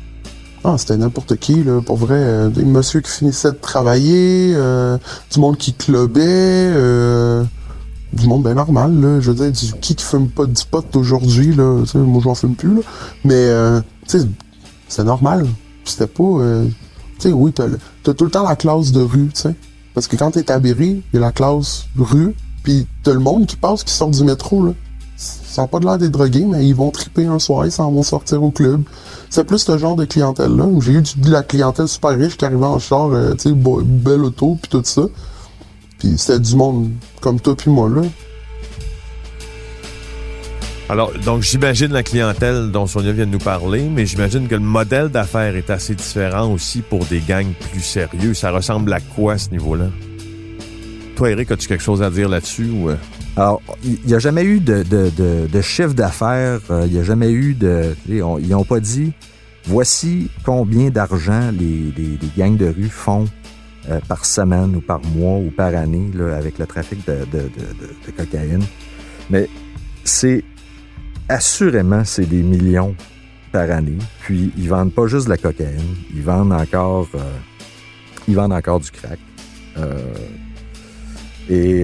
Ah, 0.64 0.76
c'était 0.78 0.96
n'importe 0.96 1.36
qui, 1.38 1.64
là, 1.64 1.82
pour 1.82 1.98
vrai. 1.98 2.16
Euh, 2.18 2.48
des 2.50 2.64
messieurs 2.64 3.02
qui 3.02 3.12
finissaient 3.12 3.52
de 3.52 3.58
travailler, 3.58 4.54
euh, 4.56 4.98
du 5.34 5.40
monde 5.40 5.58
qui 5.58 5.74
clubait, 5.74 6.22
euh, 6.22 7.44
du 8.14 8.28
monde 8.28 8.44
bien 8.44 8.54
normal, 8.54 9.00
là. 9.00 9.20
Je 9.20 9.32
veux 9.32 9.38
dire, 9.38 9.52
du, 9.52 9.80
qui 9.80 9.96
qui 9.96 10.04
fume 10.04 10.30
pas 10.30 10.46
du 10.46 10.64
pot 10.70 10.96
aujourd'hui, 10.96 11.56
là. 11.56 11.82
Tu 11.84 11.92
sais, 11.92 11.98
moi, 11.98 12.22
j'en 12.24 12.36
fume 12.36 12.56
plus, 12.56 12.76
là. 12.76 12.82
Mais, 13.24 13.34
euh, 13.36 13.82
tu 14.08 14.20
sais, 14.20 14.28
c'est 14.88 15.04
normal. 15.04 15.48
C'était 15.86 16.08
pas... 16.08 16.24
euh, 16.24 16.66
tu 17.20 17.30
sais, 17.30 17.34
oui, 17.34 17.52
t'as, 17.54 17.66
t'as 18.04 18.14
tout 18.14 18.26
le 18.26 18.32
temps 18.32 18.48
la 18.48 18.56
classe 18.56 18.92
de 18.92 19.02
rue, 19.02 19.30
tu 19.34 19.42
sais. 19.42 19.56
Parce 19.94 20.08
que 20.08 20.16
quand 20.16 20.32
t'es 20.32 20.50
à 20.52 20.60
Berry, 20.60 21.04
il 21.12 21.16
y 21.16 21.18
a 21.18 21.22
la 21.22 21.32
classe 21.32 21.86
rue, 21.98 22.36
puis 22.64 22.88
t'as 23.04 23.14
le 23.14 23.20
monde 23.20 23.46
qui 23.46 23.56
passe, 23.56 23.84
qui 23.84 23.94
sort 23.94 24.10
du 24.10 24.24
métro, 24.24 24.66
là. 24.66 24.74
Ça 25.18 25.62
n'a 25.64 25.68
pas 25.68 25.80
de 25.80 25.86
l'air 25.86 25.98
des 25.98 26.10
drogués, 26.10 26.46
mais 26.46 26.66
ils 26.66 26.74
vont 26.74 26.90
triper 26.92 27.26
un 27.26 27.38
soir, 27.38 27.66
ils 27.66 27.72
s'en 27.72 27.92
vont 27.92 28.04
sortir 28.04 28.42
au 28.42 28.52
club. 28.52 28.84
C'est 29.30 29.44
plus 29.44 29.60
ce 29.60 29.78
genre 29.78 29.96
de 29.96 30.06
clientèle-là. 30.06 30.66
J'ai 30.80 30.94
eu 30.94 31.02
de 31.02 31.30
la 31.30 31.44
clientèle 31.44 31.88
super 31.88 32.12
riche 32.12 32.38
qui 32.38 32.46
arrivait 32.46 32.66
en 32.66 32.80
char, 32.80 33.10
euh, 33.12 33.34
tu 33.34 33.50
sais, 33.50 33.56
belle 33.56 34.24
auto, 34.24 34.58
puis 34.62 34.70
tout 34.70 34.82
ça. 34.84 35.04
Puis 36.02 36.18
c'était 36.18 36.40
du 36.40 36.56
monde 36.56 36.90
comme 37.22 37.40
toi 37.40 37.56
puis 37.56 37.70
moi, 37.70 37.88
là. 37.88 38.02
Alors, 40.90 41.12
donc, 41.24 41.44
j'imagine 41.44 41.94
la 41.94 42.02
clientèle 42.04 42.72
dont 42.72 42.88
Sonia 42.88 43.12
vient 43.12 43.28
de 43.28 43.32
nous 43.32 43.38
parler, 43.38 43.84
mais 43.84 44.06
j'imagine 44.08 44.48
que 44.48 44.56
le 44.56 44.62
modèle 44.62 45.10
d'affaires 45.10 45.56
est 45.56 45.70
assez 45.70 45.94
différent 45.94 46.52
aussi 46.52 46.82
pour 46.82 47.06
des 47.06 47.20
gangs 47.20 47.54
plus 47.72 47.82
sérieux. 47.82 48.34
Ça 48.34 48.50
ressemble 48.52 48.92
à 48.92 49.00
quoi 49.00 49.34
à 49.34 49.38
ce 49.38 49.52
niveau-là? 49.52 49.86
Toi, 51.16 51.30
Eric, 51.30 51.52
as-tu 51.52 51.68
quelque 51.68 51.84
chose 51.84 52.02
à 52.02 52.10
dire 52.10 52.28
là-dessus? 52.28 52.70
Ou... 52.72 52.90
euh? 52.90 52.96
Alors, 53.38 53.62
il 53.86 54.00
n'y 54.06 54.16
a 54.16 54.20
jamais 54.20 54.44
eu 54.44 54.60
de, 54.60 54.82
de, 54.84 55.12
de, 55.16 55.48
de 55.48 55.62
chiffre 55.62 55.94
d'affaires, 55.94 56.60
euh, 56.72 56.84
il 56.88 56.94
n'y 56.94 57.00
a 57.00 57.04
jamais 57.04 57.30
eu 57.30 57.54
de... 57.54 57.96
Ils 58.10 58.24
ont- 58.24 58.40
ils 58.40 58.50
n'ont 58.50 58.66
pas 58.66 58.80
dit, 58.82 59.14
voici 59.66 60.30
combien 60.44 60.90
d'argent 60.90 61.52
les, 61.58 61.94
les, 61.96 62.18
les 62.22 62.30
gangs 62.38 62.58
de 62.58 62.66
rue 62.66 62.90
font 62.90 63.26
euh, 63.90 64.00
par 64.08 64.26
semaine 64.26 64.76
ou 64.76 64.82
par 64.82 65.02
mois 65.16 65.38
ou 65.40 65.50
par 65.52 65.74
année 65.76 66.10
là, 66.14 66.36
avec 66.36 66.60
le 66.60 66.66
trafic 66.66 67.06
de, 67.08 67.14
de, 67.32 67.44
de, 67.44 67.48
de- 67.48 68.12
cocaïne. 68.16 68.64
Mais 69.30 69.48
c'est 70.04 70.44
assurément, 71.30 72.04
c'est 72.06 72.26
des 72.28 72.44
millions 72.44 72.96
par 73.52 73.70
année. 73.72 73.98
Puis 74.22 74.52
ils 74.58 74.68
vendent 74.70 74.94
pas 74.94 75.08
juste 75.08 75.26
de 75.26 75.30
la 75.32 75.38
cocaïne, 75.38 75.96
ils 76.14 76.22
vendent 76.22 76.54
encore, 76.54 77.08
euh, 77.16 77.20
ils 78.28 78.36
vendent 78.36 78.54
encore 78.54 78.80
du 78.80 78.92
crack. 78.92 79.20
Euh, 79.78 79.98
et 81.50 81.82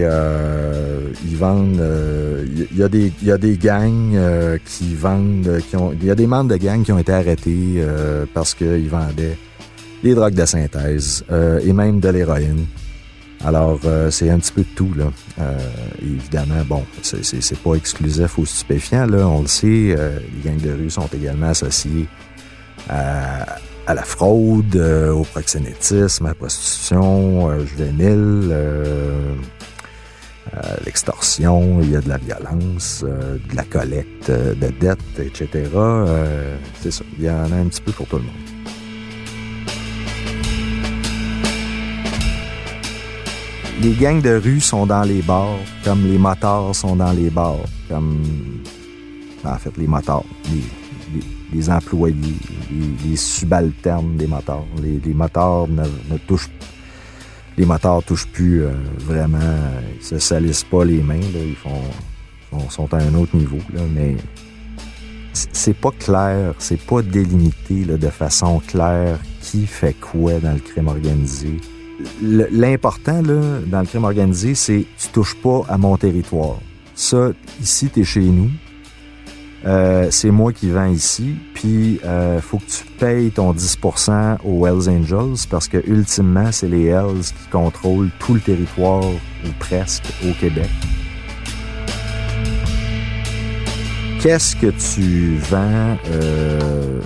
ils 1.24 1.36
vendent. 1.36 1.82
Il 2.70 2.78
y, 2.78 2.82
a 2.82 2.88
des- 2.88 3.12
il 3.20 3.28
y 3.28 3.32
a 3.32 3.36
des 3.36 3.58
gangs 3.58 4.16
qui 4.64 4.94
vendent. 4.94 5.60
Il 6.00 6.06
y 6.06 6.10
a 6.10 6.14
des 6.14 6.26
membres 6.26 6.48
de 6.50 6.56
gangs 6.56 6.82
qui 6.84 6.92
ont 6.92 6.98
été 6.98 7.12
arrêtés 7.12 7.84
parce 8.32 8.54
qu'ils 8.54 8.88
vendaient 8.88 9.36
des 10.02 10.14
drogues 10.14 10.34
de 10.34 10.44
synthèse 10.44 11.24
euh, 11.30 11.60
et 11.64 11.72
même 11.72 12.00
de 12.00 12.08
l'héroïne. 12.08 12.66
Alors, 13.44 13.78
euh, 13.84 14.10
c'est 14.10 14.30
un 14.30 14.38
petit 14.38 14.52
peu 14.52 14.62
de 14.62 14.74
tout, 14.74 14.92
là. 14.96 15.10
Euh, 15.40 15.58
évidemment, 16.02 16.64
bon, 16.66 16.82
c'est- 17.02 17.62
pas 17.62 17.74
exclusif 17.74 18.38
aux 18.38 18.44
stupéfiants, 18.44 19.06
là. 19.06 19.28
On 19.28 19.42
le 19.42 19.46
sait, 19.46 19.66
les 19.96 20.42
gangs 20.44 20.60
de 20.60 20.72
rue 20.72 20.90
sont 20.90 21.08
également 21.14 21.48
associés 21.48 22.08
à, 22.88 23.44
la 23.94 24.02
fraude, 24.02 24.76
au 24.76 25.22
proxénétisme, 25.22 26.26
à 26.26 26.30
la 26.30 26.34
prostitution 26.34 27.64
juvénile, 27.64 28.54
l'extorsion, 30.84 31.80
il 31.80 31.92
y 31.92 31.96
a 31.96 32.00
de 32.00 32.08
la 32.08 32.18
violence, 32.18 33.04
de 33.04 33.56
la 33.56 33.64
collecte 33.64 34.30
de 34.30 34.68
dettes, 34.80 35.20
etc. 35.20 35.70
C'est 36.82 36.90
ça, 36.90 37.04
il 37.18 37.24
y 37.24 37.30
en 37.30 37.50
a 37.52 37.56
un 37.56 37.66
petit 37.66 37.80
peu 37.82 37.92
pour 37.92 38.06
tout 38.08 38.16
le 38.16 38.24
monde. 38.24 38.47
Les 43.80 43.92
gangs 43.94 44.20
de 44.20 44.34
rue 44.34 44.60
sont 44.60 44.86
dans 44.86 45.02
les 45.02 45.22
bars, 45.22 45.58
comme 45.84 46.04
les 46.04 46.18
motards 46.18 46.74
sont 46.74 46.96
dans 46.96 47.12
les 47.12 47.30
bars, 47.30 47.60
comme 47.88 48.22
en 49.44 49.56
fait 49.56 49.76
les 49.76 49.86
motards, 49.86 50.24
les, 51.52 51.70
employés, 51.70 52.34
les, 53.04 53.16
subalternes 53.16 54.16
des 54.16 54.26
motards. 54.26 54.66
Les, 54.82 55.14
motards 55.14 55.68
ne, 55.68 55.84
touchent 56.26 56.50
les 57.56 57.64
motards 57.64 58.02
touchent 58.02 58.26
plus 58.26 58.64
euh, 58.64 58.72
vraiment, 58.98 59.38
ils 59.96 60.04
se 60.04 60.18
salissent 60.18 60.64
pas 60.64 60.84
les 60.84 61.00
mains, 61.00 61.20
ils 61.20 61.54
font 61.54 61.82
sont, 62.50 62.70
sont 62.70 62.94
à 62.94 62.98
un 62.98 63.14
autre 63.14 63.36
niveau, 63.36 63.58
mais 63.94 64.16
c'est 65.34 65.76
pas 65.76 65.92
clair, 65.92 66.54
c'est 66.58 66.80
pas 66.80 67.02
délimité 67.02 67.84
de 67.84 68.08
façon 68.08 68.60
claire 68.66 69.18
qui 69.40 69.66
fait 69.66 69.94
quoi 69.94 70.40
dans 70.40 70.52
le 70.52 70.60
crime 70.60 70.88
organisé. 70.88 71.60
L'important 72.22 73.22
dans 73.22 73.80
le 73.80 73.86
crime 73.86 74.04
organisé, 74.04 74.54
c'est 74.54 74.84
tu 74.98 75.08
touches 75.08 75.34
pas 75.36 75.62
à 75.68 75.78
mon 75.78 75.96
territoire. 75.96 76.58
Ça, 76.94 77.30
ici, 77.60 77.88
t'es 77.88 78.04
chez 78.04 78.20
nous. 78.20 78.50
Euh, 79.66 80.08
c'est 80.10 80.30
moi 80.30 80.52
qui 80.52 80.70
vends 80.70 80.86
ici, 80.86 81.34
puis 81.52 82.00
euh, 82.04 82.40
faut 82.40 82.58
que 82.58 82.70
tu 82.70 82.84
payes 82.98 83.30
ton 83.32 83.52
10% 83.52 84.38
aux 84.44 84.66
Hells 84.66 84.88
Angels 84.88 85.46
parce 85.50 85.66
que 85.66 85.78
ultimement, 85.88 86.52
c'est 86.52 86.68
les 86.68 86.86
Hells 86.86 87.22
qui 87.24 87.50
contrôlent 87.50 88.10
tout 88.20 88.34
le 88.34 88.40
territoire 88.40 89.04
ou 89.04 89.48
presque 89.58 90.04
au 90.24 90.32
Québec. 90.40 90.70
Qu'est-ce 94.20 94.56
que 94.56 94.66
tu 94.66 95.36
vends 95.38 95.96
euh, 96.10 97.00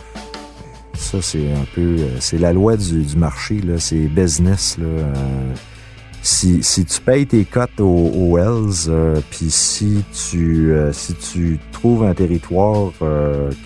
Ça, 1.03 1.21
c'est 1.21 1.51
un 1.51 1.67
peu, 1.75 1.97
euh, 1.99 2.09
c'est 2.21 2.39
la 2.39 2.53
loi 2.53 2.77
du, 2.77 3.05
marché 3.17 3.61
là, 3.61 3.75
c'est 3.79 4.07
business 4.07 4.79
là. 4.79 4.85
euh, 4.87 5.55
si, 6.23 6.63
si 6.63 6.85
tu 6.85 7.01
payes 7.01 7.27
tes 7.27 7.45
cotes 7.45 7.81
aux, 7.81 8.39
Hells, 8.39 8.89
euh, 8.89 9.21
puis 9.29 9.51
si 9.51 10.05
tu 10.31 10.73
si 10.93 11.15
tu 11.15 11.59
trouves 11.73 12.05
un 12.05 12.15
territoire 12.15 12.93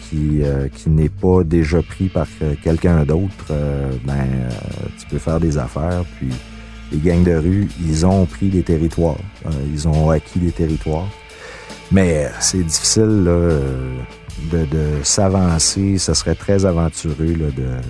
qui 0.08 0.40
qui 0.74 0.88
n'est 0.88 1.10
pas 1.10 1.44
déjà 1.44 1.82
pris 1.82 2.08
par 2.08 2.26
quelqu'un 2.64 3.04
d'autre, 3.04 3.52
ben 4.06 4.26
tu 4.98 5.06
peux 5.06 5.18
faire 5.18 5.38
des 5.38 5.58
affaires. 5.58 6.04
Puis 6.16 6.30
les 6.90 6.98
gangs 6.98 7.22
de 7.22 7.36
rue, 7.36 7.68
ils 7.86 8.06
ont 8.06 8.24
pris 8.24 8.48
des 8.48 8.62
territoires, 8.62 9.20
ils 9.70 9.86
ont 9.86 10.08
acquis 10.08 10.38
des 10.38 10.52
territoires. 10.52 11.10
Mais 11.92 12.30
c'est 12.40 12.64
difficile 12.64 13.24
là, 13.24 13.60
de, 14.52 14.64
de 14.66 15.02
s'avancer. 15.02 15.98
Ce 15.98 16.14
serait 16.14 16.34
très 16.34 16.64
aventureux 16.64 17.34
de 17.34 17.80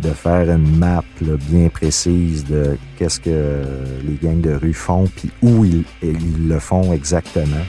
de 0.00 0.10
faire 0.10 0.50
une 0.50 0.78
map 0.78 1.04
bien 1.20 1.68
précise 1.68 2.44
de 2.46 2.78
qu'est-ce 2.96 3.20
que 3.20 3.62
les 4.02 4.14
gangs 4.14 4.40
de 4.40 4.54
rue 4.54 4.72
font, 4.72 5.06
puis 5.14 5.30
où 5.42 5.64
ils, 5.64 5.84
ils 6.02 6.48
le 6.48 6.58
font 6.58 6.92
exactement. 6.92 7.64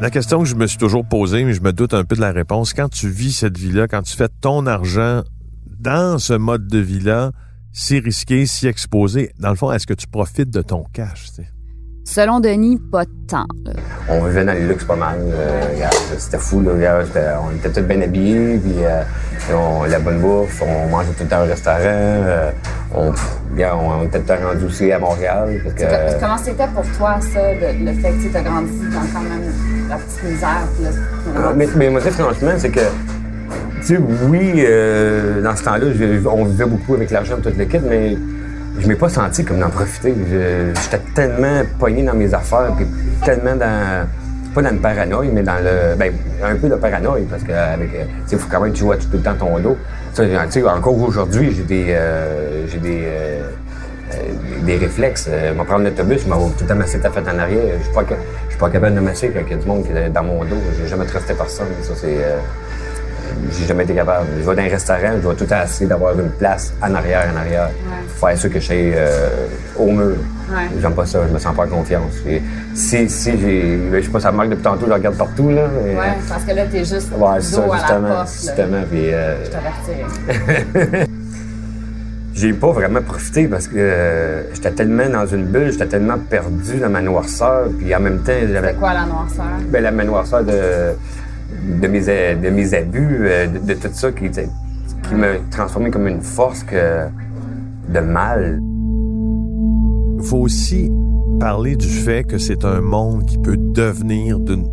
La 0.00 0.10
question 0.10 0.40
que 0.40 0.44
je 0.44 0.54
me 0.54 0.66
suis 0.66 0.78
toujours 0.78 1.04
posée, 1.04 1.42
mais 1.44 1.54
je 1.54 1.62
me 1.62 1.72
doute 1.72 1.94
un 1.94 2.04
peu 2.04 2.14
de 2.14 2.20
la 2.20 2.30
réponse, 2.30 2.74
quand 2.74 2.88
tu 2.88 3.08
vis 3.08 3.32
cette 3.32 3.58
vie-là, 3.58 3.88
quand 3.88 4.02
tu 4.02 4.16
fais 4.16 4.28
ton 4.40 4.66
argent 4.66 5.22
dans 5.80 6.18
ce 6.18 6.34
mode 6.34 6.68
de 6.68 6.78
vie-là, 6.78 7.32
si 7.78 8.00
risqué, 8.00 8.46
si 8.46 8.66
exposé, 8.66 9.32
dans 9.38 9.50
le 9.50 9.54
fond, 9.56 9.70
est-ce 9.70 9.86
que 9.86 9.92
tu 9.92 10.06
profites 10.06 10.48
de 10.50 10.62
ton 10.62 10.84
cash? 10.94 11.26
tu 11.26 11.42
sais? 11.42 11.48
Selon 12.08 12.40
Denis, 12.40 12.78
pas 12.90 13.04
tant. 13.28 13.44
là. 13.64 13.72
On 14.08 14.24
vivait 14.24 14.44
dans 14.46 14.54
le 14.54 14.66
luxe 14.68 14.84
pas 14.84 14.96
mal. 14.96 15.18
euh, 15.20 15.62
c'était 16.16 16.38
fou. 16.38 16.62
Là, 16.62 16.72
regarde, 16.72 17.06
on 17.42 17.54
était 17.56 17.68
tous 17.70 17.86
bien 17.86 18.00
habillés, 18.00 18.56
puis 18.58 18.72
euh, 18.78 19.02
on, 19.52 19.82
la 19.84 19.98
bonne 19.98 20.20
bouffe, 20.20 20.62
on 20.62 20.88
mangeait 20.88 21.12
tout 21.18 21.24
le 21.24 21.28
temps 21.28 21.42
au 21.42 21.46
restaurant. 21.46 21.78
euh, 21.82 22.50
on, 22.94 23.12
regarde, 23.52 23.80
on, 23.82 23.90
on 23.90 24.02
était 24.04 24.20
tout 24.20 24.32
le 24.32 24.38
temps 24.38 24.48
rendus 24.48 24.64
aussi 24.66 24.90
à 24.92 24.98
Montréal. 25.00 25.60
Que, 25.76 26.18
Comment 26.20 26.38
c'était 26.38 26.68
pour 26.68 26.84
toi, 26.96 27.18
ça, 27.20 27.40
de- 27.54 27.84
le 27.84 27.92
fait 27.94 28.10
que 28.12 28.30
tu 28.30 28.36
as 28.36 28.42
grandi 28.42 28.78
dans 28.88 29.00
quand 29.12 29.22
même 29.28 29.52
la 29.88 29.96
petite 29.96 30.22
misère? 30.22 30.62
puis 30.76 30.84
là, 30.84 30.90
Ah, 31.44 31.52
mais, 31.56 31.66
mais 31.76 31.90
moi, 31.90 32.00
franchement, 32.00 32.52
c'est 32.56 32.70
que, 32.70 32.80
tu 33.86 33.94
sais, 33.94 34.00
oui, 34.28 34.64
euh, 34.66 35.40
dans 35.42 35.54
ce 35.54 35.62
temps-là, 35.64 35.86
je- 35.94 36.26
on 36.26 36.44
vivait 36.44 36.64
beaucoup 36.66 36.94
avec 36.94 37.10
l'argent 37.10 37.36
toute 37.42 37.56
l'équipe, 37.56 37.82
mais 37.88 38.16
je 38.80 38.88
m'ai 38.88 38.94
pas 38.96 39.08
senti 39.08 39.44
comme 39.44 39.60
d'en 39.60 39.70
profiter. 39.70 40.12
Je- 40.30 40.72
J'étais 40.82 41.02
tellement 41.14 41.62
pogné 41.78 42.02
dans 42.02 42.14
mes 42.14 42.32
affaires, 42.34 42.72
puis 42.76 42.86
tellement 43.24 43.54
dans, 43.54 44.06
pas 44.54 44.62
dans 44.62 44.70
le 44.72 44.78
paranoïa, 44.78 45.30
mais 45.32 45.42
dans 45.42 45.58
le, 45.62 45.94
ben, 45.96 46.12
un 46.44 46.56
peu 46.56 46.68
de 46.68 46.74
paranoïa, 46.74 47.24
parce 47.30 47.42
que, 47.44 47.52
euh, 47.52 47.76
sais, 48.26 48.36
faut 48.36 48.48
quand 48.50 48.60
même 48.60 48.72
que 48.72 48.76
tu 48.78 48.84
vois 48.84 48.96
tout 48.96 49.06
le 49.12 49.20
temps 49.20 49.34
ton 49.38 49.58
dos. 49.60 49.76
Ça, 50.14 50.24
tu 50.24 50.32
sais, 50.50 50.62
encore 50.64 50.98
aujourd'hui, 51.00 51.52
j'ai 51.56 51.62
des, 51.62 51.86
euh, 51.90 52.66
j'ai 52.66 52.78
des, 52.78 53.04
des 54.64 54.76
réflexes. 54.78 55.28
Je 55.30 55.52
vais 55.56 55.64
prendre 55.64 55.84
l'autobus, 55.84 56.22
je 56.22 56.26
vais 56.26 56.30
tout 56.56 56.64
le 56.64 56.66
temps 56.68 56.74
ta 56.98 57.10
tête 57.10 57.24
en 57.32 57.38
arrière. 57.38 57.62
Je 57.78 57.84
je 57.84 58.50
suis 58.50 58.58
pas 58.58 58.70
capable 58.70 58.94
de 58.96 59.00
masser 59.00 59.28
quand 59.28 59.40
il 59.46 59.50
y 59.50 59.54
a 59.54 59.58
du 59.58 59.66
monde 59.66 59.84
qui 59.84 59.92
est 59.92 60.08
dans 60.08 60.22
mon 60.24 60.42
dos. 60.44 60.56
J'ai 60.80 60.88
jamais 60.88 61.04
trusté 61.04 61.34
personne. 61.34 61.66
Ça, 61.82 61.92
c'est. 61.94 62.16
J'ai 63.50 63.66
jamais 63.66 63.84
été 63.84 63.94
capable. 63.94 64.26
Je 64.38 64.48
vais 64.48 64.56
dans 64.56 64.62
un 64.62 64.68
restaurant, 64.68 65.12
je 65.22 65.28
vais 65.28 65.34
tout 65.34 65.44
le 65.44 65.46
temps 65.50 65.62
essayer 65.62 65.86
d'avoir 65.86 66.18
une 66.18 66.30
place 66.30 66.72
en 66.82 66.94
arrière, 66.94 67.28
en 67.34 67.36
arrière. 67.38 67.70
Faut 68.08 68.26
faire 68.26 68.38
sûr 68.38 68.50
que 68.50 68.60
je 68.60 68.66
sois 68.66 68.74
euh, 68.76 69.46
au 69.78 69.86
mur. 69.90 70.16
Ouais. 70.48 70.68
J'aime 70.80 70.94
pas 70.94 71.06
ça, 71.06 71.20
je 71.28 71.32
me 71.34 71.38
sens 71.38 71.54
pas 71.56 71.64
en 71.64 71.68
confiance. 71.68 72.12
Et 72.26 72.40
si, 72.74 73.08
si 73.08 73.38
j'ai. 73.38 73.80
Je 73.92 74.00
sais 74.02 74.08
pas, 74.10 74.20
ça 74.20 74.30
me 74.32 74.36
marque 74.36 74.50
depuis 74.50 74.62
tantôt, 74.62 74.86
je 74.86 74.92
regarde 74.92 75.16
partout, 75.16 75.50
là. 75.50 75.64
Ouais, 75.64 75.96
parce 76.28 76.44
que 76.44 76.52
là, 76.52 76.66
t'es 76.66 76.78
juste 76.84 77.10
Ouais, 77.16 77.40
c'est 77.40 77.54
ça, 77.56 77.62
à 77.64 77.66
la 77.66 77.76
justement. 77.76 78.08
porte, 78.08 78.28
justement, 78.32 78.82
puis, 78.90 79.12
euh, 79.12 79.36
Je. 79.44 81.06
J'ai 82.36 82.52
pas 82.52 82.70
vraiment 82.70 83.00
profité 83.00 83.48
parce 83.48 83.66
que 83.66 83.76
euh, 83.78 84.42
j'étais 84.52 84.70
tellement 84.70 85.08
dans 85.08 85.24
une 85.26 85.46
bulle, 85.46 85.72
j'étais 85.72 85.86
tellement 85.86 86.18
perdu 86.18 86.76
dans 86.78 86.90
ma 86.90 87.00
noirceur, 87.00 87.68
puis 87.78 87.94
en 87.94 88.00
même 88.00 88.18
temps, 88.18 88.32
j'avais 88.52 88.72
C'est 88.72 88.74
quoi 88.78 88.92
la 88.92 89.06
noirceur? 89.06 89.44
ben, 89.70 89.82
la 89.82 89.90
noirceur 89.90 90.44
de, 90.44 90.52
de, 91.66 91.88
mes, 91.88 92.00
de 92.00 92.50
mes 92.50 92.74
abus, 92.74 93.18
euh, 93.20 93.46
de, 93.46 93.58
de 93.58 93.74
tout 93.74 93.88
ça 93.92 94.12
qui, 94.12 94.30
me 95.12 95.50
transformait 95.50 95.90
comme 95.90 96.08
une 96.08 96.22
force 96.22 96.62
que, 96.62 97.06
de 97.88 98.00
mal. 98.00 98.60
Il 100.18 100.24
faut 100.24 100.38
aussi 100.38 100.90
parler 101.38 101.76
du 101.76 101.88
fait 101.88 102.24
que 102.24 102.38
c'est 102.38 102.64
un 102.64 102.80
monde 102.80 103.24
qui 103.26 103.38
peut 103.38 103.56
devenir 103.56 104.38
d'une 104.40 104.66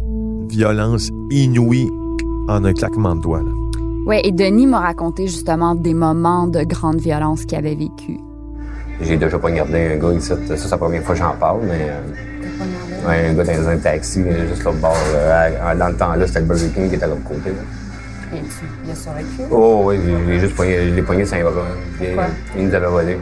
violence 0.49 1.09
inouïe 1.29 1.89
en 2.47 2.63
un 2.63 2.73
claquement 2.73 3.15
de 3.15 3.21
doigts. 3.21 3.41
là. 3.41 3.51
Ouais, 4.05 4.21
et 4.25 4.31
Denis 4.31 4.67
m'a 4.67 4.79
raconté 4.79 5.27
justement 5.27 5.75
des 5.75 5.93
moments 5.93 6.47
de 6.47 6.63
grande 6.63 6.99
violence 6.99 7.45
qu'il 7.45 7.57
avait 7.57 7.75
vécu. 7.75 8.17
J'ai 9.01 9.17
déjà 9.17 9.37
poignardé 9.37 9.93
un 9.93 9.97
gars 9.97 10.13
ici, 10.13 10.27
ça 10.29 10.35
c'est 10.55 10.69
la 10.71 10.77
première 10.77 11.03
fois 11.03 11.15
que 11.15 11.19
j'en 11.21 11.33
parle, 11.33 11.61
mais 11.63 11.89
euh, 11.89 13.07
ouais, 13.09 13.27
un 13.29 13.33
gars 13.33 13.43
dans 13.43 13.69
un 13.69 13.77
taxi, 13.77 14.21
euh, 14.25 14.47
juste 14.47 14.63
l'autre 14.63 14.77
bord. 14.77 14.95
euh, 15.15 15.75
dans 15.75 15.87
le 15.89 15.95
temps-là, 15.95 16.25
c'était 16.27 16.39
le 16.39 16.45
Burger 16.45 16.69
King 16.73 16.89
qui 16.89 16.95
était 16.95 17.03
à 17.03 17.07
l'autre 17.07 17.23
côté. 17.23 17.49
là. 17.49 18.35
Et 18.35 18.39
tu- 18.41 18.47
Il 18.85 18.91
a 18.91 18.95
survécu? 18.95 19.27
Oh 19.51 19.83
oui, 19.85 19.99
j'ai- 20.27 20.39
juste 20.39 20.55
pogné, 20.55 20.77
je 20.89 20.95
l'ai 20.95 21.01
bras. 21.43 21.51
Puis, 21.99 22.07
Pourquoi? 22.07 22.25
Il 22.57 22.67
nous 22.67 22.73
avait 22.75 22.87
volé. 22.87 23.17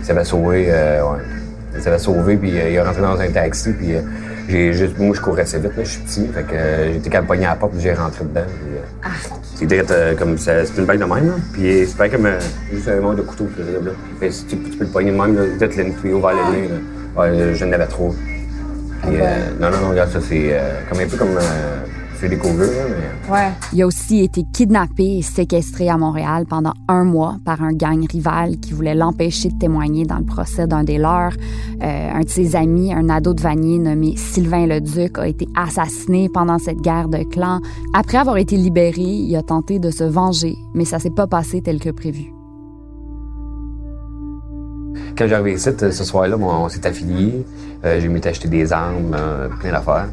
Il 0.00 0.04
s'avait 0.04 0.24
sauvé, 0.24 0.66
euh, 0.68 1.02
ouais. 1.02 1.18
Il 1.76 1.82
s'avait 1.82 1.98
sauvé, 1.98 2.36
puis 2.36 2.58
euh, 2.58 2.68
il 2.70 2.74
est 2.74 2.80
rentré 2.82 3.00
dans 3.02 3.18
un 3.20 3.28
taxi, 3.30 3.72
puis 3.72 3.94
j'ai 4.48 4.72
juste, 4.72 4.98
moi 4.98 5.14
je 5.14 5.20
courais 5.20 5.42
assez 5.42 5.58
vite, 5.58 5.76
là, 5.76 5.84
je 5.84 5.90
suis 5.90 6.00
petit, 6.02 6.26
fait 6.28 6.42
que 6.42 6.54
euh, 6.54 6.92
j'étais 6.92 7.10
capable 7.10 7.26
de 7.26 7.28
pogner 7.28 7.46
à 7.46 7.50
la 7.50 7.56
porte, 7.56 7.72
puis 7.72 7.82
j'ai 7.82 7.94
rentré 7.94 8.24
dedans. 8.24 8.42
puis, 8.44 8.74
euh, 8.76 9.08
c'est 9.54 9.66
direct, 9.66 9.90
euh, 9.90 10.14
comme 10.14 10.36
ça, 10.36 10.64
c'est 10.64 10.76
une 10.78 10.86
bague 10.86 10.98
de 10.98 11.04
même, 11.04 11.26
là. 11.28 11.34
Puis 11.52 11.86
c'est 11.86 11.96
pas 11.96 12.08
comme 12.08 12.28
juste 12.72 12.88
un 12.88 13.00
mot 13.00 13.14
de 13.14 13.22
couteau 13.22 13.48
arrive, 13.58 13.86
là. 13.86 13.92
Fait 14.20 14.28
que 14.28 14.32
si 14.32 14.44
tu, 14.44 14.56
tu 14.58 14.76
peux 14.76 14.84
le 14.84 14.90
pogner 14.90 15.12
de 15.12 15.16
même, 15.16 15.36
là, 15.36 15.42
peut-être 15.58 15.76
le 15.76 15.92
tuyau 15.94 16.20
vers 16.20 16.32
le 16.32 16.56
nez, 16.56 16.68
là. 16.68 16.74
Ouais, 17.22 17.54
je 17.54 17.64
n'avais 17.64 17.86
trop. 17.86 18.14
Puis, 19.02 19.16
euh, 19.20 19.38
non, 19.60 19.70
non, 19.70 19.80
non, 19.80 19.90
regarde, 19.90 20.10
ça, 20.10 20.20
c'est 20.20 20.56
comme 20.88 21.00
un 21.00 21.06
peu 21.06 21.16
comme 21.16 21.38
mais. 22.28 23.32
Ouais. 23.32 23.52
Il 23.72 23.82
a 23.82 23.86
aussi 23.86 24.20
été 24.22 24.44
kidnappé 24.52 25.18
et 25.18 25.22
séquestré 25.22 25.88
à 25.88 25.96
Montréal 25.96 26.44
pendant 26.48 26.72
un 26.88 27.04
mois 27.04 27.36
par 27.44 27.62
un 27.62 27.72
gang 27.72 28.04
rival 28.10 28.58
qui 28.58 28.72
voulait 28.72 28.94
l'empêcher 28.94 29.48
de 29.48 29.58
témoigner 29.58 30.04
dans 30.04 30.18
le 30.18 30.24
procès 30.24 30.66
d'un 30.66 30.84
des 30.84 30.98
leurs. 30.98 31.32
Euh, 31.82 32.10
un 32.12 32.20
de 32.20 32.28
ses 32.28 32.56
amis, 32.56 32.92
un 32.92 33.08
ado 33.08 33.34
de 33.34 33.40
Vanier 33.40 33.78
nommé 33.78 34.16
Sylvain 34.16 34.66
Leduc, 34.66 35.18
a 35.18 35.26
été 35.26 35.46
assassiné 35.56 36.28
pendant 36.28 36.58
cette 36.58 36.80
guerre 36.80 37.08
de 37.08 37.24
clans. 37.24 37.60
Après 37.94 38.18
avoir 38.18 38.36
été 38.36 38.56
libéré, 38.56 39.02
il 39.02 39.34
a 39.36 39.42
tenté 39.42 39.78
de 39.78 39.90
se 39.90 40.04
venger, 40.04 40.56
mais 40.74 40.84
ça 40.84 40.98
s'est 40.98 41.10
pas 41.10 41.26
passé 41.26 41.62
tel 41.62 41.80
que 41.80 41.90
prévu. 41.90 42.34
Quand 45.16 45.28
j'arrive 45.28 45.54
ici, 45.54 45.68
euh, 45.68 45.92
ce 45.92 46.04
soir-là, 46.04 46.36
on 46.36 46.68
s'est 46.68 46.86
affiliés. 46.86 47.44
Euh, 47.84 48.00
j'ai 48.00 48.08
m'étais 48.08 48.30
acheté 48.30 48.48
des 48.48 48.72
armes, 48.72 49.14
euh, 49.16 49.48
plein 49.60 49.70
d'affaires. 49.70 50.08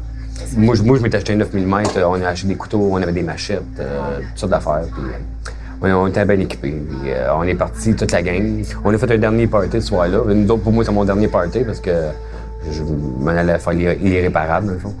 Moi, 0.56 0.74
je, 0.74 0.82
moi, 0.82 0.96
je 0.98 1.02
m'étais 1.02 1.16
acheté 1.16 1.32
un 1.32 1.36
9 1.36 1.52
mm, 1.54 1.74
euh, 1.96 2.04
on 2.06 2.22
a 2.22 2.28
acheté 2.28 2.48
des 2.48 2.54
couteaux, 2.56 2.88
on 2.92 2.96
avait 3.02 3.12
des 3.12 3.22
machettes, 3.22 3.62
euh, 3.80 4.18
toutes 4.30 4.38
sortes 4.38 4.52
d'affaires. 4.52 4.82
Puis, 4.92 5.88
euh, 5.90 5.94
on, 5.96 6.06
était 6.06 6.24
bien 6.24 6.38
équipés. 6.38 6.70
Puis, 6.72 7.10
euh, 7.12 7.34
on 7.34 7.42
est 7.44 7.54
parti, 7.54 7.94
toute 7.94 8.12
la 8.12 8.22
gang. 8.22 8.62
On 8.84 8.92
a 8.94 8.98
fait 8.98 9.10
un 9.12 9.18
dernier 9.18 9.46
party 9.46 9.80
ce 9.80 9.88
soir-là. 9.88 10.18
Nous 10.34 10.50
autres, 10.50 10.62
pour 10.62 10.72
moi, 10.72 10.84
c'est 10.84 10.92
mon 10.92 11.04
dernier 11.04 11.28
party 11.28 11.60
parce 11.64 11.80
que 11.80 11.90
je 12.70 12.82
m'en 12.82 13.30
allais 13.32 13.58
faire 13.58 13.72
l'irré- 13.72 13.98
l'irréparable, 14.00 14.66
dans 14.68 14.72
le 14.74 14.78
fond. 14.78 14.94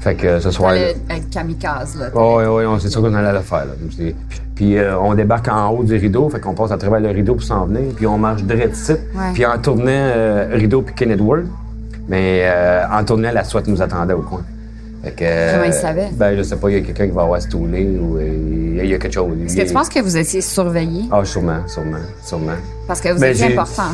Fait 0.00 0.14
que 0.16 0.38
ce 0.40 0.50
soir-là. 0.50 0.78
Fallait 0.78 0.96
être 1.18 1.30
kamikaze, 1.30 1.96
là. 1.98 2.06
Oh, 2.14 2.36
oui, 2.38 2.44
oui, 2.46 2.64
on 2.66 2.78
sait 2.78 2.90
sûr 2.90 3.00
qu'on 3.00 3.14
allait 3.14 3.32
le 3.32 3.40
faire. 3.44 3.64
Là. 3.64 3.72
C'est- 3.96 4.14
Puis 4.54 4.76
euh, 4.76 4.98
on 4.98 5.14
débarque 5.14 5.48
en 5.48 5.70
haut 5.70 5.82
du 5.82 5.94
rideau, 5.96 6.28
fait 6.28 6.40
qu'on 6.40 6.52
passe 6.54 6.72
à 6.72 6.76
travers 6.76 7.00
le 7.00 7.08
rideau 7.08 7.34
pour 7.34 7.42
s'en 7.42 7.64
venir, 7.66 7.92
puis 7.96 8.06
on 8.06 8.18
marche 8.18 8.42
direct 8.42 8.76
ici. 8.76 8.92
Ouais. 8.92 9.32
Puis 9.32 9.46
en 9.46 9.56
tournant 9.58 9.84
euh, 9.88 10.48
rideau 10.52 10.82
puis 10.82 10.94
Kenneth 10.94 11.20
Ward, 11.22 11.46
mais 12.08 12.42
euh, 12.44 12.82
en 12.92 13.02
tournant, 13.04 13.30
la 13.32 13.44
SWAT 13.44 13.62
nous 13.66 13.80
attendait 13.80 14.12
au 14.12 14.20
coin. 14.20 14.42
Que, 15.10 15.52
Comment 15.52 15.64
ils 15.64 15.72
savaient? 15.72 16.08
Ben, 16.12 16.36
je 16.36 16.42
sais 16.42 16.56
pas, 16.56 16.70
il 16.70 16.74
y 16.74 16.78
a 16.78 16.80
quelqu'un 16.82 17.06
qui 17.06 17.12
va 17.12 17.22
avoir 17.22 17.40
stoulé 17.42 17.84
ou 17.98 18.16
euh, 18.16 18.80
il 18.82 18.86
y 18.90 18.94
a 18.94 18.98
quelque 18.98 19.12
chose. 19.14 19.32
Est-ce 19.46 19.56
que 19.56 19.62
tu 19.66 19.72
penses 19.72 19.88
que 19.88 20.00
vous 20.00 20.16
étiez 20.16 20.40
surveillé? 20.40 21.02
Ah, 21.10 21.24
sûrement, 21.24 21.66
sûrement, 21.66 21.98
sûrement. 22.22 22.52
Parce 22.86 23.00
que 23.00 23.10
vous 23.10 23.20
Ben, 23.20 23.32
étiez 23.32 23.52
important. 23.52 23.92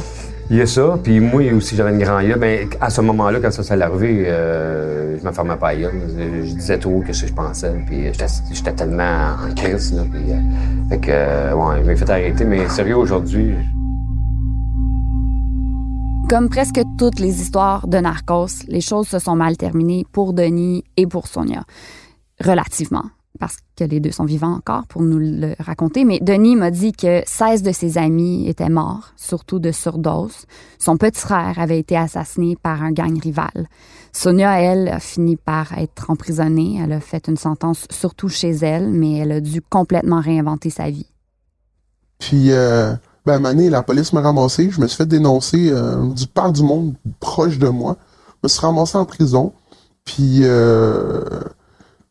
Il 0.53 0.57
y 0.57 0.63
a 0.63 0.67
ça, 0.67 0.99
puis 1.01 1.21
moi 1.21 1.43
aussi 1.57 1.77
j'avais 1.77 1.91
une 1.91 2.01
grande 2.03 2.25
gueule. 2.27 2.39
Ben, 2.39 2.67
à 2.81 2.91
ce 2.91 3.01
moment-là, 3.03 3.39
quand 3.41 3.53
ça 3.53 3.63
s'est 3.63 3.81
arrivé, 3.81 4.25
euh, 4.27 5.17
je 5.21 5.25
me 5.25 5.31
fermais 5.33 5.55
pas 5.57 5.77
gueule. 5.77 5.93
Je, 6.09 6.49
je 6.49 6.55
disais 6.55 6.77
tout 6.79 7.05
que 7.07 7.13
ce 7.13 7.23
que 7.23 7.29
je 7.29 7.33
pensais, 7.35 7.73
puis 7.87 8.11
j'étais 8.53 8.73
tellement 8.73 9.37
en 9.49 9.55
crise. 9.55 9.95
Là, 9.95 10.03
puis, 10.11 10.21
euh, 10.33 10.89
fait 10.91 10.99
que, 10.99 11.55
ouais, 11.55 11.77
je 11.83 11.87
m'ai 11.89 11.95
fait 11.97 12.11
arrêter, 12.11 12.45
mais 12.45 12.69
sérieux, 12.69 12.97
aujourd'hui, 12.97 13.55
Comme 16.31 16.49
presque 16.49 16.81
toutes 16.97 17.19
les 17.19 17.41
histoires 17.43 17.89
de 17.89 17.99
Narcos, 17.99 18.63
les 18.69 18.81
choses 18.81 19.09
se 19.09 19.19
sont 19.19 19.35
mal 19.35 19.57
terminées 19.57 20.07
pour 20.13 20.33
Denis 20.33 20.85
et 20.97 21.09
pour 21.09 21.27
Sonia. 21.27 21.65
Relativement, 22.39 23.03
parce 23.41 23.57
que 23.75 23.83
les 23.83 23.99
deux 23.99 24.13
sont 24.13 24.27
vivants 24.27 24.55
encore 24.55 24.87
pour 24.87 25.03
nous 25.03 25.19
le 25.19 25.57
raconter. 25.59 26.05
Mais 26.05 26.21
Denis 26.21 26.55
m'a 26.55 26.71
dit 26.71 26.93
que 26.93 27.21
16 27.27 27.65
de 27.65 27.73
ses 27.73 27.99
amis 27.99 28.49
étaient 28.49 28.69
morts, 28.69 29.11
surtout 29.17 29.59
de 29.59 29.73
surdose. 29.73 30.47
Son 30.79 30.97
petit 30.97 31.21
frère 31.21 31.59
avait 31.59 31.81
été 31.81 31.97
assassiné 31.97 32.55
par 32.55 32.81
un 32.85 32.93
gang 32.93 33.21
rival. 33.21 33.67
Sonia, 34.13 34.61
elle, 34.61 34.87
a 34.87 35.01
fini 35.01 35.35
par 35.35 35.77
être 35.77 36.11
emprisonnée. 36.13 36.79
Elle 36.81 36.93
a 36.93 37.01
fait 37.01 37.27
une 37.27 37.39
sentence 37.39 37.89
surtout 37.91 38.29
chez 38.29 38.53
elle, 38.53 38.93
mais 38.93 39.19
elle 39.19 39.33
a 39.33 39.41
dû 39.41 39.63
complètement 39.63 40.21
réinventer 40.21 40.71
sa 40.71 40.91
vie. 40.91 41.11
Puis, 42.21 42.53
euh, 42.53 42.95
ben, 43.27 43.33
à 43.33 43.37
un 43.37 43.39
moment 43.39 43.55
donné, 43.55 43.71
la 43.71 43.83
police 43.83 44.13
m'a 44.13 44.21
ramassé. 44.21 44.71
Je 44.71 44.81
me 44.81 44.87
suis 44.87 44.97
fait 44.97 45.07
dénoncer 45.07 45.71
euh, 45.71 46.07
du 46.11 46.27
par 46.27 46.53
du 46.53 46.63
monde 46.63 46.95
proche 47.21 47.59
de 47.59 47.69
moi. 47.69 47.97
Je 48.37 48.39
me 48.45 48.49
suis 48.49 48.61
ramassé 48.61 48.97
en 48.97 49.05
prison. 49.05 49.53
Puis, 50.05 50.41
euh, 50.43 51.23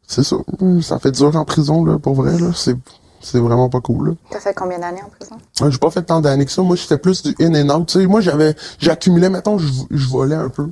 c'est 0.08 0.24
ça. 0.24 0.38
Ça 0.82 1.00
fait 1.00 1.12
dur 1.12 1.36
en 1.36 1.46
prison, 1.46 1.84
là, 1.84 1.98
pour 2.00 2.14
vrai. 2.14 2.38
Là. 2.38 2.52
C'est, 2.54 2.76
c'est 3.22 3.40
vraiment 3.40 3.70
pas 3.70 3.82
cool. 3.82 4.10
Là. 4.10 4.16
T'as 4.32 4.40
fait 4.40 4.54
combien 4.54 4.80
d'années 4.80 5.02
en 5.04 5.10
prison? 5.10 5.36
Ouais, 5.62 5.72
J'ai 5.72 5.78
pas 5.78 5.90
fait 5.90 6.04
tant 6.04 6.22
d'années 6.22 6.46
que 6.46 6.52
ça. 6.52 6.62
Moi, 6.62 6.76
j'étais 6.76 6.98
plus 6.98 7.24
du 7.24 7.36
in 7.40 7.54
and 7.56 7.76
out. 7.76 7.96
Moi, 7.96 8.22
j'avais, 8.22 8.56
j'accumulais, 8.78 9.30
mettons, 9.30 9.58
je, 9.58 9.68
je 9.90 10.08
volais 10.08 10.36
un 10.36 10.50
peu. 10.50 10.70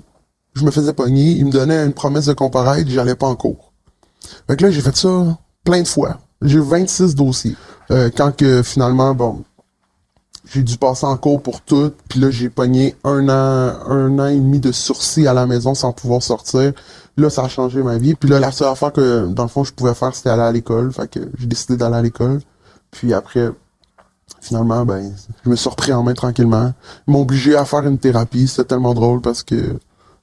Je 0.53 0.63
me 0.63 0.71
faisais 0.71 0.93
pogner. 0.93 1.31
Ils 1.31 1.45
me 1.45 1.51
donnaient 1.51 1.83
une 1.85 1.93
promesse 1.93 2.25
de 2.25 2.33
comparaître. 2.33 2.89
J'allais 2.89 3.15
pas 3.15 3.27
en 3.27 3.35
cours. 3.35 3.73
Fait 4.47 4.55
que 4.55 4.65
là, 4.65 4.71
j'ai 4.71 4.81
fait 4.81 4.95
ça 4.95 5.37
plein 5.63 5.81
de 5.81 5.87
fois. 5.87 6.17
J'ai 6.41 6.57
eu 6.57 6.61
26 6.61 7.15
dossiers. 7.15 7.55
Euh, 7.91 8.09
quand 8.15 8.35
que, 8.35 8.61
finalement, 8.63 9.13
bon, 9.15 9.43
j'ai 10.51 10.63
dû 10.63 10.77
passer 10.77 11.05
en 11.05 11.17
cours 11.17 11.41
pour 11.41 11.61
tout. 11.61 11.91
Puis 12.09 12.19
là, 12.19 12.29
j'ai 12.29 12.49
pogné 12.49 12.95
un 13.03 13.29
an, 13.29 13.73
un 13.87 14.19
an 14.19 14.25
et 14.27 14.37
demi 14.37 14.59
de 14.59 14.71
sursis 14.71 15.27
à 15.27 15.33
la 15.33 15.45
maison 15.45 15.73
sans 15.75 15.93
pouvoir 15.93 16.23
sortir. 16.23 16.73
Là, 17.17 17.29
ça 17.29 17.43
a 17.43 17.47
changé 17.47 17.81
ma 17.81 17.97
vie. 17.97 18.15
Puis 18.15 18.29
là, 18.29 18.39
la 18.39 18.51
seule 18.51 18.69
affaire 18.69 18.93
que, 18.93 19.27
dans 19.27 19.43
le 19.43 19.49
fond, 19.49 19.63
je 19.63 19.73
pouvais 19.73 19.93
faire, 19.93 20.15
c'était 20.15 20.29
aller 20.29 20.43
à 20.43 20.51
l'école. 20.51 20.91
Fait 20.93 21.09
que 21.09 21.19
j'ai 21.37 21.47
décidé 21.47 21.77
d'aller 21.77 21.95
à 21.95 22.01
l'école. 22.01 22.41
Puis 22.91 23.13
après, 23.13 23.49
finalement, 24.41 24.85
ben, 24.85 25.13
je 25.43 25.49
me 25.49 25.55
suis 25.55 25.69
repris 25.69 25.93
en 25.93 26.03
main 26.03 26.13
tranquillement. 26.13 26.73
Ils 27.07 27.11
m'ont 27.11 27.21
obligé 27.21 27.55
à 27.55 27.65
faire 27.65 27.85
une 27.85 27.97
thérapie. 27.97 28.47
C'était 28.47 28.65
tellement 28.65 28.93
drôle 28.93 29.21
parce 29.21 29.43
que 29.43 29.77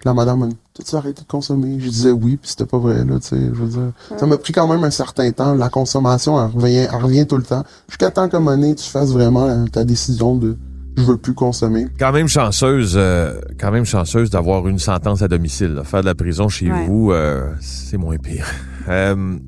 la 0.05 0.15
madame 0.15 0.41
m'a 0.41 0.49
dit, 0.77 0.85
t'as-tu 0.85 0.97
arrêté 0.97 1.23
de 1.23 1.27
consommer? 1.27 1.79
Je 1.79 1.89
disais 1.89 2.11
oui, 2.11 2.37
puis 2.37 2.51
c'était 2.51 2.67
pas 2.67 2.79
vrai, 2.79 3.05
là, 3.05 3.19
tu 3.21 3.29
sais, 3.29 3.37
je 3.41 3.63
veux 3.63 3.69
dire. 3.69 3.93
Ça 4.17 4.27
m'a 4.27 4.37
pris 4.39 4.53
quand 4.53 4.67
même 4.69 4.83
un 4.85 4.91
certain 4.91 5.31
temps. 5.31 5.55
La 5.55 5.69
consommation, 5.69 6.39
elle 6.43 6.51
revient, 6.55 6.87
elle 6.93 7.03
revient 7.03 7.27
tout 7.27 7.37
le 7.37 7.43
temps. 7.45 7.65
Jusqu'à 7.89 8.11
temps 8.11 8.29
qu'à 8.29 8.39
un 8.39 8.41
moment 8.41 8.57
donné, 8.57 8.75
tu 8.75 8.89
fasses 8.89 9.11
vraiment 9.13 9.45
euh, 9.49 9.65
ta 9.67 9.85
décision 9.85 10.37
de, 10.37 10.57
je 10.97 11.03
veux 11.03 11.17
plus 11.17 11.35
consommer. 11.35 11.87
Quand 11.99 12.13
même 12.13 12.29
chanceuse, 12.29 12.95
euh, 12.97 13.41
quand 13.59 13.71
même 13.71 13.85
chanceuse 13.85 14.31
d'avoir 14.31 14.67
une 14.69 14.79
sentence 14.79 15.23
à 15.23 15.29
domicile. 15.29 15.75
là. 15.75 15.85
Faire 15.85 16.01
de 16.01 16.07
la 16.07 16.15
prison 16.15 16.49
chez 16.49 16.71
Ouais. 16.71 16.87
vous, 16.87 17.13
euh, 17.13 17.53
c'est 17.61 17.97
moins 17.97 18.17
pire. 18.17 18.47
Euh, 18.87 19.39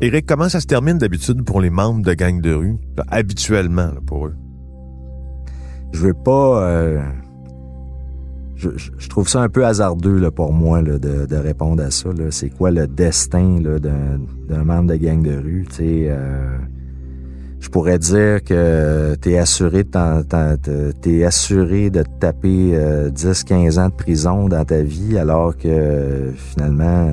Éric, 0.00 0.24
comment 0.24 0.48
ça 0.48 0.60
se 0.60 0.66
termine 0.66 0.98
d'habitude 0.98 1.42
pour 1.44 1.60
les 1.60 1.68
membres 1.70 2.02
de 2.04 2.14
gangs 2.14 2.40
de 2.40 2.52
rue, 2.54 2.76
là, 2.96 3.04
habituellement 3.08 3.86
là, 3.86 3.98
pour 4.06 4.26
eux? 4.26 4.34
Je 5.92 5.98
veux 5.98 6.14
pas. 6.14 7.02
Euh, 8.66 8.74
je, 8.76 9.08
trouve 9.08 9.28
ça 9.28 9.40
un 9.40 9.48
peu 9.48 9.64
hasardeux 9.64 10.18
là, 10.18 10.30
pour 10.30 10.52
moi 10.52 10.82
là, 10.82 10.98
de, 10.98 11.36
répondre 11.36 11.82
à 11.82 11.90
ça. 11.90 12.10
C'est 12.30 12.50
quoi 12.50 12.70
le 12.70 12.86
destin 12.86 13.60
d'un 13.60 14.64
membre 14.64 14.92
de 14.92 14.96
gang 14.96 15.22
de 15.22 15.36
rue? 15.36 15.66
euh, 15.80 16.58
je 17.64 17.70
pourrais 17.70 17.98
dire 17.98 18.44
que 18.44 19.14
t'es 19.14 19.38
assuré 19.38 19.84
de 19.84 20.92
t'es 21.00 21.24
assuré 21.24 21.88
de 21.88 22.02
te 22.02 22.10
taper 22.20 22.72
euh, 22.74 23.10
10-15 23.10 23.80
ans 23.80 23.88
de 23.88 23.94
prison 23.94 24.48
dans 24.48 24.66
ta 24.66 24.82
vie, 24.82 25.16
alors 25.16 25.56
que 25.56 25.66
euh, 25.68 26.32
finalement, 26.32 27.10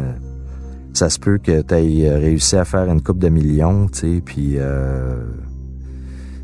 ça 0.93 1.10
se 1.10 1.20
peut 1.20 1.38
que 1.38 1.62
tu 1.62 1.74
aies 1.74 2.14
réussi 2.16 2.58
à 2.58 2.66
faire 2.66 2.91
une 2.91 3.02
coupe 3.02 3.20
de 3.20 3.30
millions, 3.30 3.88
tu 3.88 3.99
sais, 3.99 4.22
puis 4.24 4.56
euh, 4.58 5.24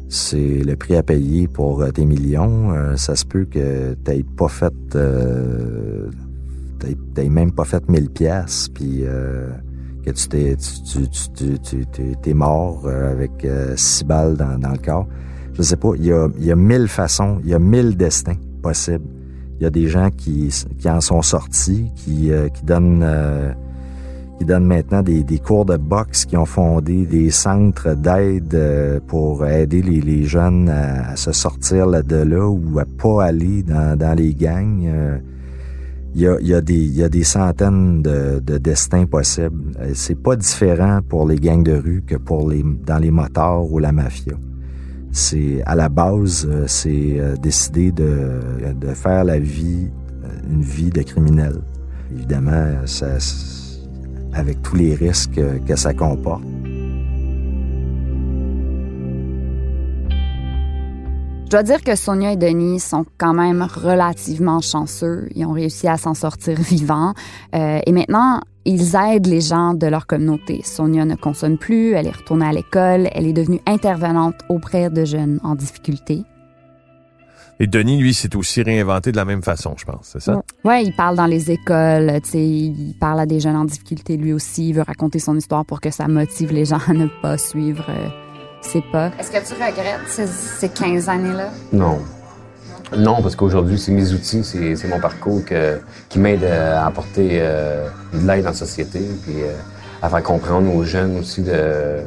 c'est 0.09 0.63
le 0.63 0.75
prix 0.75 0.95
à 0.95 1.03
payer 1.03 1.47
pour 1.47 1.85
tes 1.93 2.05
millions. 2.05 2.71
Euh, 2.71 2.95
ça 2.95 3.15
se 3.15 3.25
peut 3.25 3.45
que 3.45 3.95
tu 4.05 4.23
pas 4.23 4.47
fait... 4.47 4.73
Euh, 4.95 6.09
t'aies 7.13 7.29
même 7.29 7.51
pas 7.51 7.65
fait 7.65 7.87
1000 7.89 8.09
pièces 8.09 8.69
puis 8.69 9.01
euh, 9.03 9.49
que 10.05 10.11
tu 10.11 10.27
t'es 10.27 10.55
tu, 10.55 12.33
mort 12.33 12.83
euh, 12.85 13.11
avec 13.11 13.43
euh, 13.45 13.73
six 13.75 14.03
balles 14.03 14.37
dans, 14.37 14.57
dans, 14.57 14.71
le 14.71 14.77
corps. 14.77 15.07
Je 15.53 15.61
sais 15.61 15.75
pas, 15.75 15.91
il 15.97 16.05
y 16.05 16.11
a, 16.51 16.55
mille 16.55 16.87
façons, 16.87 17.39
il 17.43 17.49
y 17.49 17.53
a 17.53 17.59
mille 17.59 17.97
destins 17.97 18.37
possibles. 18.61 19.05
Il 19.59 19.63
y 19.63 19.65
a 19.65 19.71
des 19.71 19.87
gens 19.87 20.11
qui, 20.11 20.53
en 20.85 21.01
sont 21.01 21.23
sortis, 21.23 21.91
qui 21.95 22.29
donnent 22.63 23.03
qui 24.37 24.45
donnent 24.45 24.67
maintenant 24.67 25.01
des, 25.01 25.23
des, 25.23 25.39
cours 25.39 25.65
de 25.65 25.77
boxe, 25.77 26.25
qui 26.25 26.37
ont 26.37 26.45
fondé 26.45 27.05
des 27.05 27.31
centres 27.31 27.95
d'aide 27.95 29.01
pour 29.07 29.45
aider 29.45 29.81
les, 29.81 30.01
les 30.01 30.23
jeunes 30.25 30.69
à, 30.69 31.15
se 31.15 31.31
sortir 31.31 31.87
de 31.87 32.15
là 32.15 32.47
ou 32.47 32.79
à 32.79 32.85
pas 32.85 33.25
aller 33.25 33.63
dans, 33.63 33.97
dans 33.97 34.13
les 34.13 34.33
gangs 34.33 35.21
il 36.17 36.23
y 36.23 36.27
a, 36.27 36.39
y, 36.41 36.53
a 36.55 36.61
des, 36.61 36.83
y 36.83 37.03
a 37.03 37.09
des 37.09 37.23
centaines 37.23 38.01
de, 38.01 38.41
de 38.43 38.57
destins 38.57 39.05
possibles. 39.05 39.73
Euh, 39.79 39.91
c'est 39.93 40.19
pas 40.19 40.35
différent 40.35 40.99
pour 41.07 41.27
les 41.27 41.35
gangs 41.35 41.61
de 41.61 41.73
rue 41.73 42.01
que 42.05 42.15
pour 42.15 42.49
les 42.49 42.63
dans 42.63 42.97
les 42.97 43.11
motards 43.11 43.71
ou 43.71 43.77
la 43.77 43.91
mafia. 43.91 44.33
C'est 45.11 45.61
à 45.67 45.75
la 45.75 45.89
base, 45.89 46.47
euh, 46.49 46.65
c'est 46.65 47.19
euh, 47.19 47.35
décider 47.35 47.91
de, 47.91 48.39
de 48.73 48.87
faire 48.95 49.25
la 49.25 49.37
vie 49.37 49.89
une 50.49 50.61
vie 50.61 50.89
de 50.89 51.03
criminel. 51.03 51.61
Évidemment, 52.11 52.67
ça, 52.85 53.19
avec 54.37 54.61
tous 54.61 54.75
les 54.75 54.95
risques 54.95 55.41
que 55.65 55.75
ça 55.75 55.93
comporte. 55.93 56.43
Je 61.45 61.51
dois 61.51 61.63
dire 61.63 61.81
que 61.81 61.95
Sonia 61.95 62.33
et 62.33 62.35
Denis 62.35 62.81
sont 62.81 63.05
quand 63.17 63.33
même 63.33 63.61
relativement 63.61 64.59
chanceux. 64.59 65.29
Ils 65.33 65.45
ont 65.45 65.53
réussi 65.53 65.87
à 65.87 65.95
s'en 65.95 66.13
sortir 66.13 66.59
vivants. 66.59 67.13
Euh, 67.55 67.79
et 67.85 67.91
maintenant, 67.93 68.41
ils 68.65 68.95
aident 68.97 69.27
les 69.27 69.39
gens 69.39 69.73
de 69.73 69.87
leur 69.87 70.07
communauté. 70.07 70.61
Sonia 70.65 71.05
ne 71.05 71.15
consomme 71.15 71.57
plus, 71.57 71.93
elle 71.93 72.07
est 72.07 72.17
retournée 72.17 72.47
à 72.47 72.51
l'école, 72.51 73.07
elle 73.13 73.25
est 73.25 73.33
devenue 73.33 73.61
intervenante 73.65 74.35
auprès 74.49 74.89
de 74.89 75.05
jeunes 75.05 75.39
en 75.41 75.55
difficulté. 75.55 76.25
Et 77.59 77.67
Denis, 77.67 77.97
lui, 77.97 78.13
s'est 78.13 78.35
aussi 78.35 78.61
réinventé 78.61 79.11
de 79.11 79.17
la 79.17 79.25
même 79.25 79.41
façon, 79.41 79.73
je 79.77 79.85
pense, 79.85 80.09
c'est 80.13 80.21
ça? 80.21 80.41
Oui, 80.63 80.83
il 80.85 80.95
parle 80.95 81.15
dans 81.15 81.25
les 81.25 81.49
écoles, 81.49 82.19
tu 82.23 82.29
sais, 82.29 82.45
il 82.45 82.95
parle 82.99 83.19
à 83.21 83.25
des 83.25 83.39
jeunes 83.39 83.55
en 83.55 83.65
difficulté 83.65 84.15
lui 84.15 84.31
aussi, 84.31 84.69
il 84.69 84.73
veut 84.73 84.83
raconter 84.83 85.19
son 85.19 85.35
histoire 85.35 85.65
pour 85.65 85.81
que 85.81 85.89
ça 85.89 86.07
motive 86.07 86.51
les 86.51 86.65
gens 86.65 86.79
à 86.87 86.93
ne 86.93 87.07
pas 87.21 87.37
suivre 87.37 87.85
euh, 87.89 88.09
c'est 88.61 88.83
pas. 88.91 89.11
Est-ce 89.19 89.31
que 89.31 89.47
tu 89.47 89.53
regrettes 89.53 90.29
ces, 90.59 90.69
15 90.69 91.09
années-là? 91.09 91.49
Non. 91.71 91.99
Non, 92.95 93.21
parce 93.21 93.35
qu'aujourd'hui, 93.35 93.77
c'est 93.77 93.91
mes 93.91 94.13
outils, 94.13 94.43
c'est 94.43 94.87
mon 94.87 94.99
parcours 94.99 95.41
qui 96.09 96.19
m'aide 96.19 96.43
à 96.43 96.85
apporter 96.85 97.31
euh, 97.33 97.87
de 98.13 98.25
l'aide 98.25 98.43
dans 98.43 98.49
la 98.49 98.55
société, 98.55 98.99
puis 99.23 99.41
euh, 99.41 99.53
à 100.01 100.09
faire 100.09 100.23
comprendre 100.23 100.73
aux 100.73 100.83
jeunes 100.83 101.17
aussi 101.19 101.41
de 101.41 102.01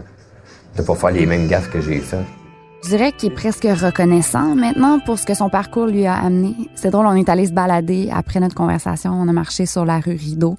ne 0.79 0.83
pas 0.83 0.95
faire 0.95 1.11
les 1.11 1.27
mêmes 1.27 1.49
gaffes 1.49 1.71
que 1.71 1.81
j'ai 1.81 1.99
faites. 1.99 2.21
Je 2.83 2.89
dirais 2.89 3.13
qu'il 3.13 3.31
est 3.31 3.35
presque 3.35 3.65
reconnaissant 3.71 4.55
maintenant 4.55 5.01
pour 5.01 5.19
ce 5.19 5.27
que 5.27 5.35
son 5.35 5.51
parcours 5.51 5.87
lui 5.87 6.07
a 6.07 6.15
amené. 6.15 6.57
C'est 6.75 6.91
drôle, 6.91 7.07
on 7.07 7.15
est 7.15 7.29
allé 7.29 7.47
se 7.47 7.53
balader 7.53 8.11
après 8.13 8.41
notre 8.41 8.55
conversation. 8.55 9.13
On 9.13 9.29
a 9.29 9.33
marché 9.33 9.67
sur 9.67 9.85
la 9.85 10.01
rue 10.01 10.17
Rideau 10.17 10.57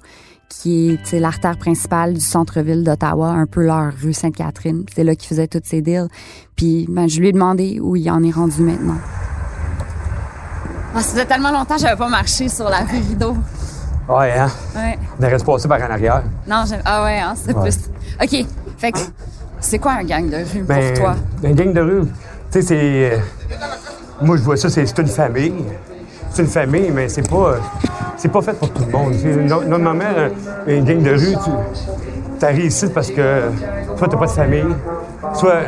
qui 0.48 0.90
est 0.90 1.12
l'artère 1.18 1.56
principale 1.56 2.14
du 2.14 2.20
centre-ville 2.20 2.84
d'Ottawa, 2.84 3.28
un 3.28 3.46
peu 3.46 3.64
leur 3.64 3.92
rue 4.02 4.12
Sainte-Catherine. 4.12 4.84
C'est 4.94 5.02
là 5.02 5.16
qu'ils 5.16 5.30
faisaient 5.30 5.48
toutes 5.48 5.64
ces 5.64 5.80
deals. 5.80 6.08
Puis 6.56 6.86
ben, 6.88 7.08
je 7.08 7.20
lui 7.20 7.28
ai 7.28 7.32
demandé 7.32 7.80
où 7.80 7.96
il 7.96 8.08
en 8.10 8.22
est 8.22 8.30
rendu 8.30 8.62
maintenant. 8.62 8.98
Ah, 10.94 11.00
ça 11.00 11.12
faisait 11.12 11.24
tellement 11.24 11.50
longtemps 11.50 11.74
que 11.74 11.80
j'avais 11.80 11.96
pas 11.96 12.08
marché 12.08 12.48
sur 12.48 12.68
la 12.68 12.80
rue 12.80 12.98
Rideau. 12.98 13.34
Ouais, 14.08 14.38
hein? 14.38 14.50
Ouais. 14.76 14.98
On 15.20 15.26
reste 15.26 15.46
passé 15.46 15.66
par 15.68 15.80
en 15.80 15.90
arrière. 15.90 16.22
Non, 16.46 16.64
j'aime. 16.68 16.82
Ah 16.84 17.02
ouais, 17.02 17.18
hein, 17.18 17.34
c'est 17.34 17.54
plus. 17.54 17.88
OK. 18.22 18.46
Fait 18.76 18.92
que, 18.92 18.98
c'est 19.62 19.78
quoi 19.78 19.92
un 19.92 20.04
gang 20.04 20.28
de 20.28 20.36
rue 20.36 20.62
ben, 20.62 20.92
pour 20.92 21.04
toi? 21.04 21.14
Un 21.44 21.52
gang 21.52 21.72
de 21.72 21.80
rue, 21.80 22.02
tu 22.02 22.08
sais, 22.50 22.62
c'est. 22.62 23.12
Euh, 23.12 23.18
moi, 24.20 24.36
je 24.36 24.42
vois 24.42 24.56
ça, 24.56 24.68
c'est 24.68 24.98
une 24.98 25.06
famille. 25.06 25.64
C'est 26.30 26.42
une 26.42 26.48
famille, 26.48 26.90
mais 26.90 27.08
c'est 27.08 27.28
pas 27.28 27.56
c'est 28.16 28.30
pas 28.30 28.40
fait 28.40 28.52
pour 28.52 28.70
tout 28.70 28.84
le 28.84 28.92
monde. 28.92 29.14
Normalement, 29.66 30.04
une 30.66 30.84
gang 30.84 31.02
de 31.02 31.10
rue, 31.10 31.34
tu 32.38 32.44
arrives 32.44 32.66
ici 32.66 32.86
parce 32.94 33.10
que 33.10 33.40
soit 33.96 34.08
t'as 34.08 34.16
pas 34.16 34.26
de 34.26 34.30
famille, 34.30 34.74
soit 35.34 35.62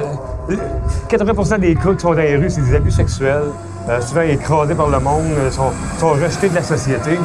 80% 1.11 1.59
des 1.59 1.75
cas 1.75 1.93
qui 1.95 2.01
sont 2.01 2.11
dans 2.11 2.21
les 2.21 2.37
rues, 2.37 2.51
c'est 2.51 2.61
des 2.61 2.77
abus 2.77 2.93
sexuels. 2.93 3.51
Euh, 3.89 4.01
souvent 4.01 4.23
écrasés 4.23 4.75
par 4.75 4.89
le 4.89 4.99
monde, 4.99 5.25
euh, 5.37 5.51
sont, 5.51 5.71
sont 5.99 6.11
rejetés 6.11 6.49
de 6.49 6.55
la 6.55 6.63
société. 6.63 7.19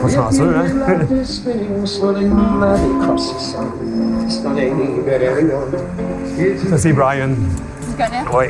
Pas 0.00 0.08
chanceux, 0.08 0.54
hein? 0.56 0.66
Ça, 6.68 6.78
c'est 6.78 6.92
Brian. 6.92 7.30
Tu 7.80 7.94
connais? 7.96 8.24
Oui. 8.32 8.46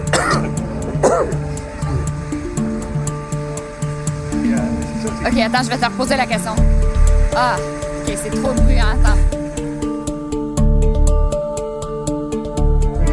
OK, 5.26 5.38
attends, 5.38 5.62
je 5.62 5.70
vais 5.70 5.76
te 5.76 5.84
reposer 5.84 6.16
la 6.16 6.26
question. 6.26 6.52
Ah, 7.36 7.56
OK, 7.56 8.14
c'est 8.16 8.30
trop 8.42 8.52
de 8.52 8.60
bruit, 8.60 8.78
hein, 8.78 8.96
attends. 9.02 9.18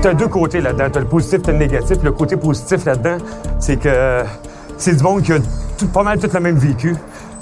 T'as 0.01 0.13
deux 0.13 0.27
côtés 0.27 0.61
là-dedans. 0.61 0.89
T'as 0.91 0.99
le 0.99 1.05
positif 1.07 1.39
et 1.47 1.51
le 1.51 1.57
négatif. 1.57 1.97
Le 2.03 2.11
côté 2.11 2.37
positif 2.37 2.85
là-dedans, 2.85 3.17
c'est 3.59 3.77
que 3.77 4.23
c'est 4.77 4.95
du 4.95 5.03
monde 5.03 5.23
qui 5.23 5.33
a 5.33 5.39
tout, 5.77 5.87
pas 5.87 6.03
mal 6.03 6.19
tout 6.19 6.29
le 6.31 6.39
même 6.39 6.57
vécu. 6.57 6.95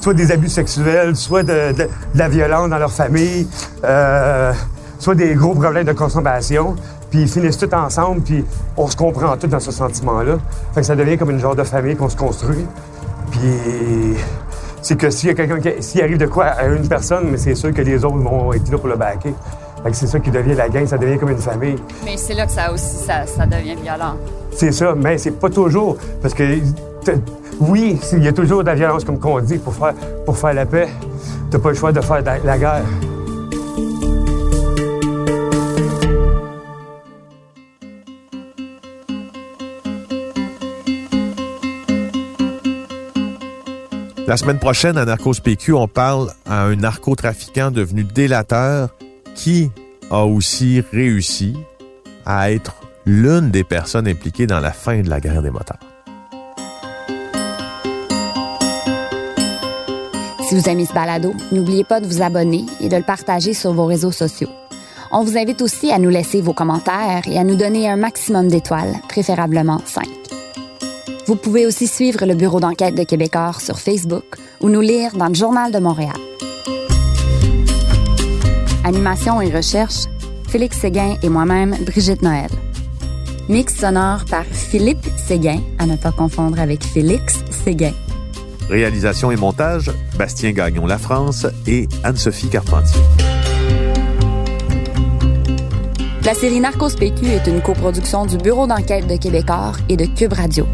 Soit 0.04 0.14
des 0.16 0.34
abus 0.34 0.50
sexuels, 0.50 1.16
soit 1.16 1.44
de, 1.44 1.88
la 2.14 2.28
violence 2.28 2.70
dans 2.70 2.78
leur 2.78 2.92
famille, 2.92 3.48
euh, 3.86 4.52
soit 5.00 5.16
des 5.16 5.34
gros 5.34 5.56
problèmes 5.56 5.86
de 5.86 5.94
consommation. 5.94 6.76
Puis 7.10 7.22
ils 7.22 7.30
finissent 7.30 7.58
tous 7.58 7.74
ensemble, 7.74 8.20
puis 8.20 8.44
on 8.76 8.90
se 8.90 8.98
comprend 8.98 9.38
tout 9.38 9.48
dans 9.48 9.62
ce 9.62 9.72
sentiment-là. 9.72 10.40
Fait 10.74 10.82
que 10.82 10.88
ça 10.88 10.98
devient 10.98 11.18
comme 11.18 11.30
une 11.30 11.40
genre 11.40 11.56
de 11.56 11.64
famille 11.64 11.96
qu'on 11.96 12.10
se 12.10 12.18
construit. 12.18 12.66
Puis 13.32 13.40
c'est 14.82 14.98
que 14.98 15.10
s'il 15.10 15.30
y 15.30 15.32
a 15.32 15.36
quelqu'un 15.36 15.62
qui 15.62 15.82
s'il 15.82 16.02
arrive 16.02 16.18
de 16.18 16.26
quoi 16.26 16.48
à 16.48 16.66
une 16.66 16.86
personne, 16.86 17.30
mais 17.32 17.38
c'est 17.38 17.56
sûr 17.56 17.74
que 17.74 17.82
les 17.82 18.04
autres 18.04 18.18
vont 18.18 18.52
être 18.52 18.70
là 18.70 18.78
pour 18.78 18.90
le 18.90 18.98
baquer. 18.98 19.34
c'est 19.94 20.08
ça 20.08 20.20
qui 20.20 20.32
devient 20.32 20.56
la 20.56 20.68
gang, 20.68 20.86
ça 20.86 20.98
devient 20.98 21.18
comme 21.18 21.30
une 21.30 21.38
famille. 21.38 21.78
Mais 22.04 22.18
c'est 22.18 22.34
là 22.34 22.46
que 22.46 22.52
ça 22.52 22.74
aussi, 22.74 22.98
ça, 23.06 23.46
devient 23.46 23.78
violent. 23.82 24.18
C'est 24.52 24.74
ça, 24.74 24.96
mais 24.98 25.18
c'est 25.18 25.40
pas 25.40 25.50
toujours. 25.50 25.96
Parce 26.22 26.34
que, 26.34 26.44
oui, 27.60 28.00
il 28.14 28.24
y 28.24 28.28
a 28.28 28.34
toujours 28.34 28.62
de 28.62 28.68
la 28.68 28.76
violence, 28.76 29.04
comme 29.04 29.20
on 29.24 29.40
dit, 29.40 29.58
pour 29.58 29.74
faire, 29.74 29.94
pour 30.26 30.38
faire 30.38 30.54
la 30.54 30.66
paix. 30.66 30.90
T'as 31.52 31.60
pas 31.60 31.70
le 31.70 31.76
choix 31.76 31.92
de 31.92 32.02
faire 32.02 32.24
la 32.44 32.58
guerre. 32.58 32.84
La 44.26 44.38
semaine 44.38 44.58
prochaine, 44.58 44.98
à 44.98 45.06
Narcos 45.06 45.42
PQ, 45.44 45.74
on 45.74 45.88
parle 45.88 46.32
à 46.46 46.64
un 46.64 46.78
narcotrafiquant 46.78 47.72
devenu 47.72 48.04
délateur 48.04 48.90
qui 49.36 49.70
a 50.10 50.26
aussi 50.26 50.82
réussi 50.92 51.56
à 52.26 52.52
être 52.52 52.76
l'une 53.06 53.52
des 53.52 53.64
personnes 53.64 54.08
impliquées 54.08 54.48
dans 54.48 54.62
la 54.62 54.72
fin 54.72 55.02
de 55.02 55.10
la 55.10 55.20
guerre 55.20 55.42
des 55.42 55.52
motards. 55.52 55.93
Si 60.54 60.60
vous 60.60 60.70
aimez 60.70 60.86
ce 60.86 60.94
balado, 60.94 61.34
n'oubliez 61.52 61.84
pas 61.84 62.00
de 62.00 62.06
vous 62.06 62.22
abonner 62.22 62.68
et 62.80 62.88
de 62.88 62.96
le 62.96 63.02
partager 63.02 63.56
sur 63.56 63.74
vos 63.74 63.88
réseaux 63.88 64.12
sociaux. 64.12 64.50
On 65.12 65.24
vous 65.24 65.36
invite 65.36 65.64
aussi 65.64 65.92
à 65.92 65.98
nous 65.98 66.12
laisser 66.12 66.42
vos 66.42 66.54
commentaires 66.54 67.24
et 67.26 67.40
à 67.40 67.44
nous 67.44 67.56
donner 67.56 67.90
un 67.90 67.96
maximum 67.96 68.50
d'étoiles, 68.50 68.94
préférablement 69.10 69.82
5. 69.84 70.08
Vous 71.26 71.36
pouvez 71.38 71.66
aussi 71.66 71.88
suivre 71.88 72.28
le 72.28 72.36
bureau 72.36 72.60
d'enquête 72.60 72.94
de 72.94 73.04
Québecor 73.04 73.62
sur 73.62 73.80
Facebook 73.80 74.26
ou 74.62 74.70
nous 74.70 74.82
lire 74.82 75.14
dans 75.16 75.30
le 75.30 75.34
Journal 75.34 75.72
de 75.72 75.80
Montréal. 75.80 76.14
Animation 78.84 79.42
et 79.42 79.50
recherche, 79.50 80.04
Félix 80.48 80.78
Séguin 80.78 81.16
et 81.24 81.30
moi-même, 81.30 81.76
Brigitte 81.84 82.22
Noël. 82.22 82.52
Mix 83.50 83.76
sonore 83.76 84.26
par 84.30 84.46
Philippe 84.46 85.08
Séguin, 85.18 85.62
à 85.80 85.88
ne 85.88 85.96
pas 85.96 86.12
confondre 86.12 86.60
avec 86.60 86.84
Félix 86.84 87.40
Séguin. 87.50 87.94
Réalisation 88.70 89.32
et 89.32 89.36
montage, 89.36 89.92
Bastien 90.18 90.52
Gagnon 90.52 90.86
La 90.86 90.98
France 90.98 91.46
et 91.68 91.88
Anne-Sophie 92.04 92.50
Carpentier. 92.50 93.02
La 96.26 96.34
série 96.34 96.62
Narcos 96.62 96.96
PQ 96.98 97.26
est 97.26 97.48
une 97.48 97.62
coproduction 97.62 98.26
du 98.26 98.38
Bureau 98.38 98.66
d'enquête 98.66 99.08
de 99.08 99.18
Québecor 99.18 99.76
et 99.90 99.98
de 99.98 100.06
Cube 100.06 100.32
Radio. 100.32 100.66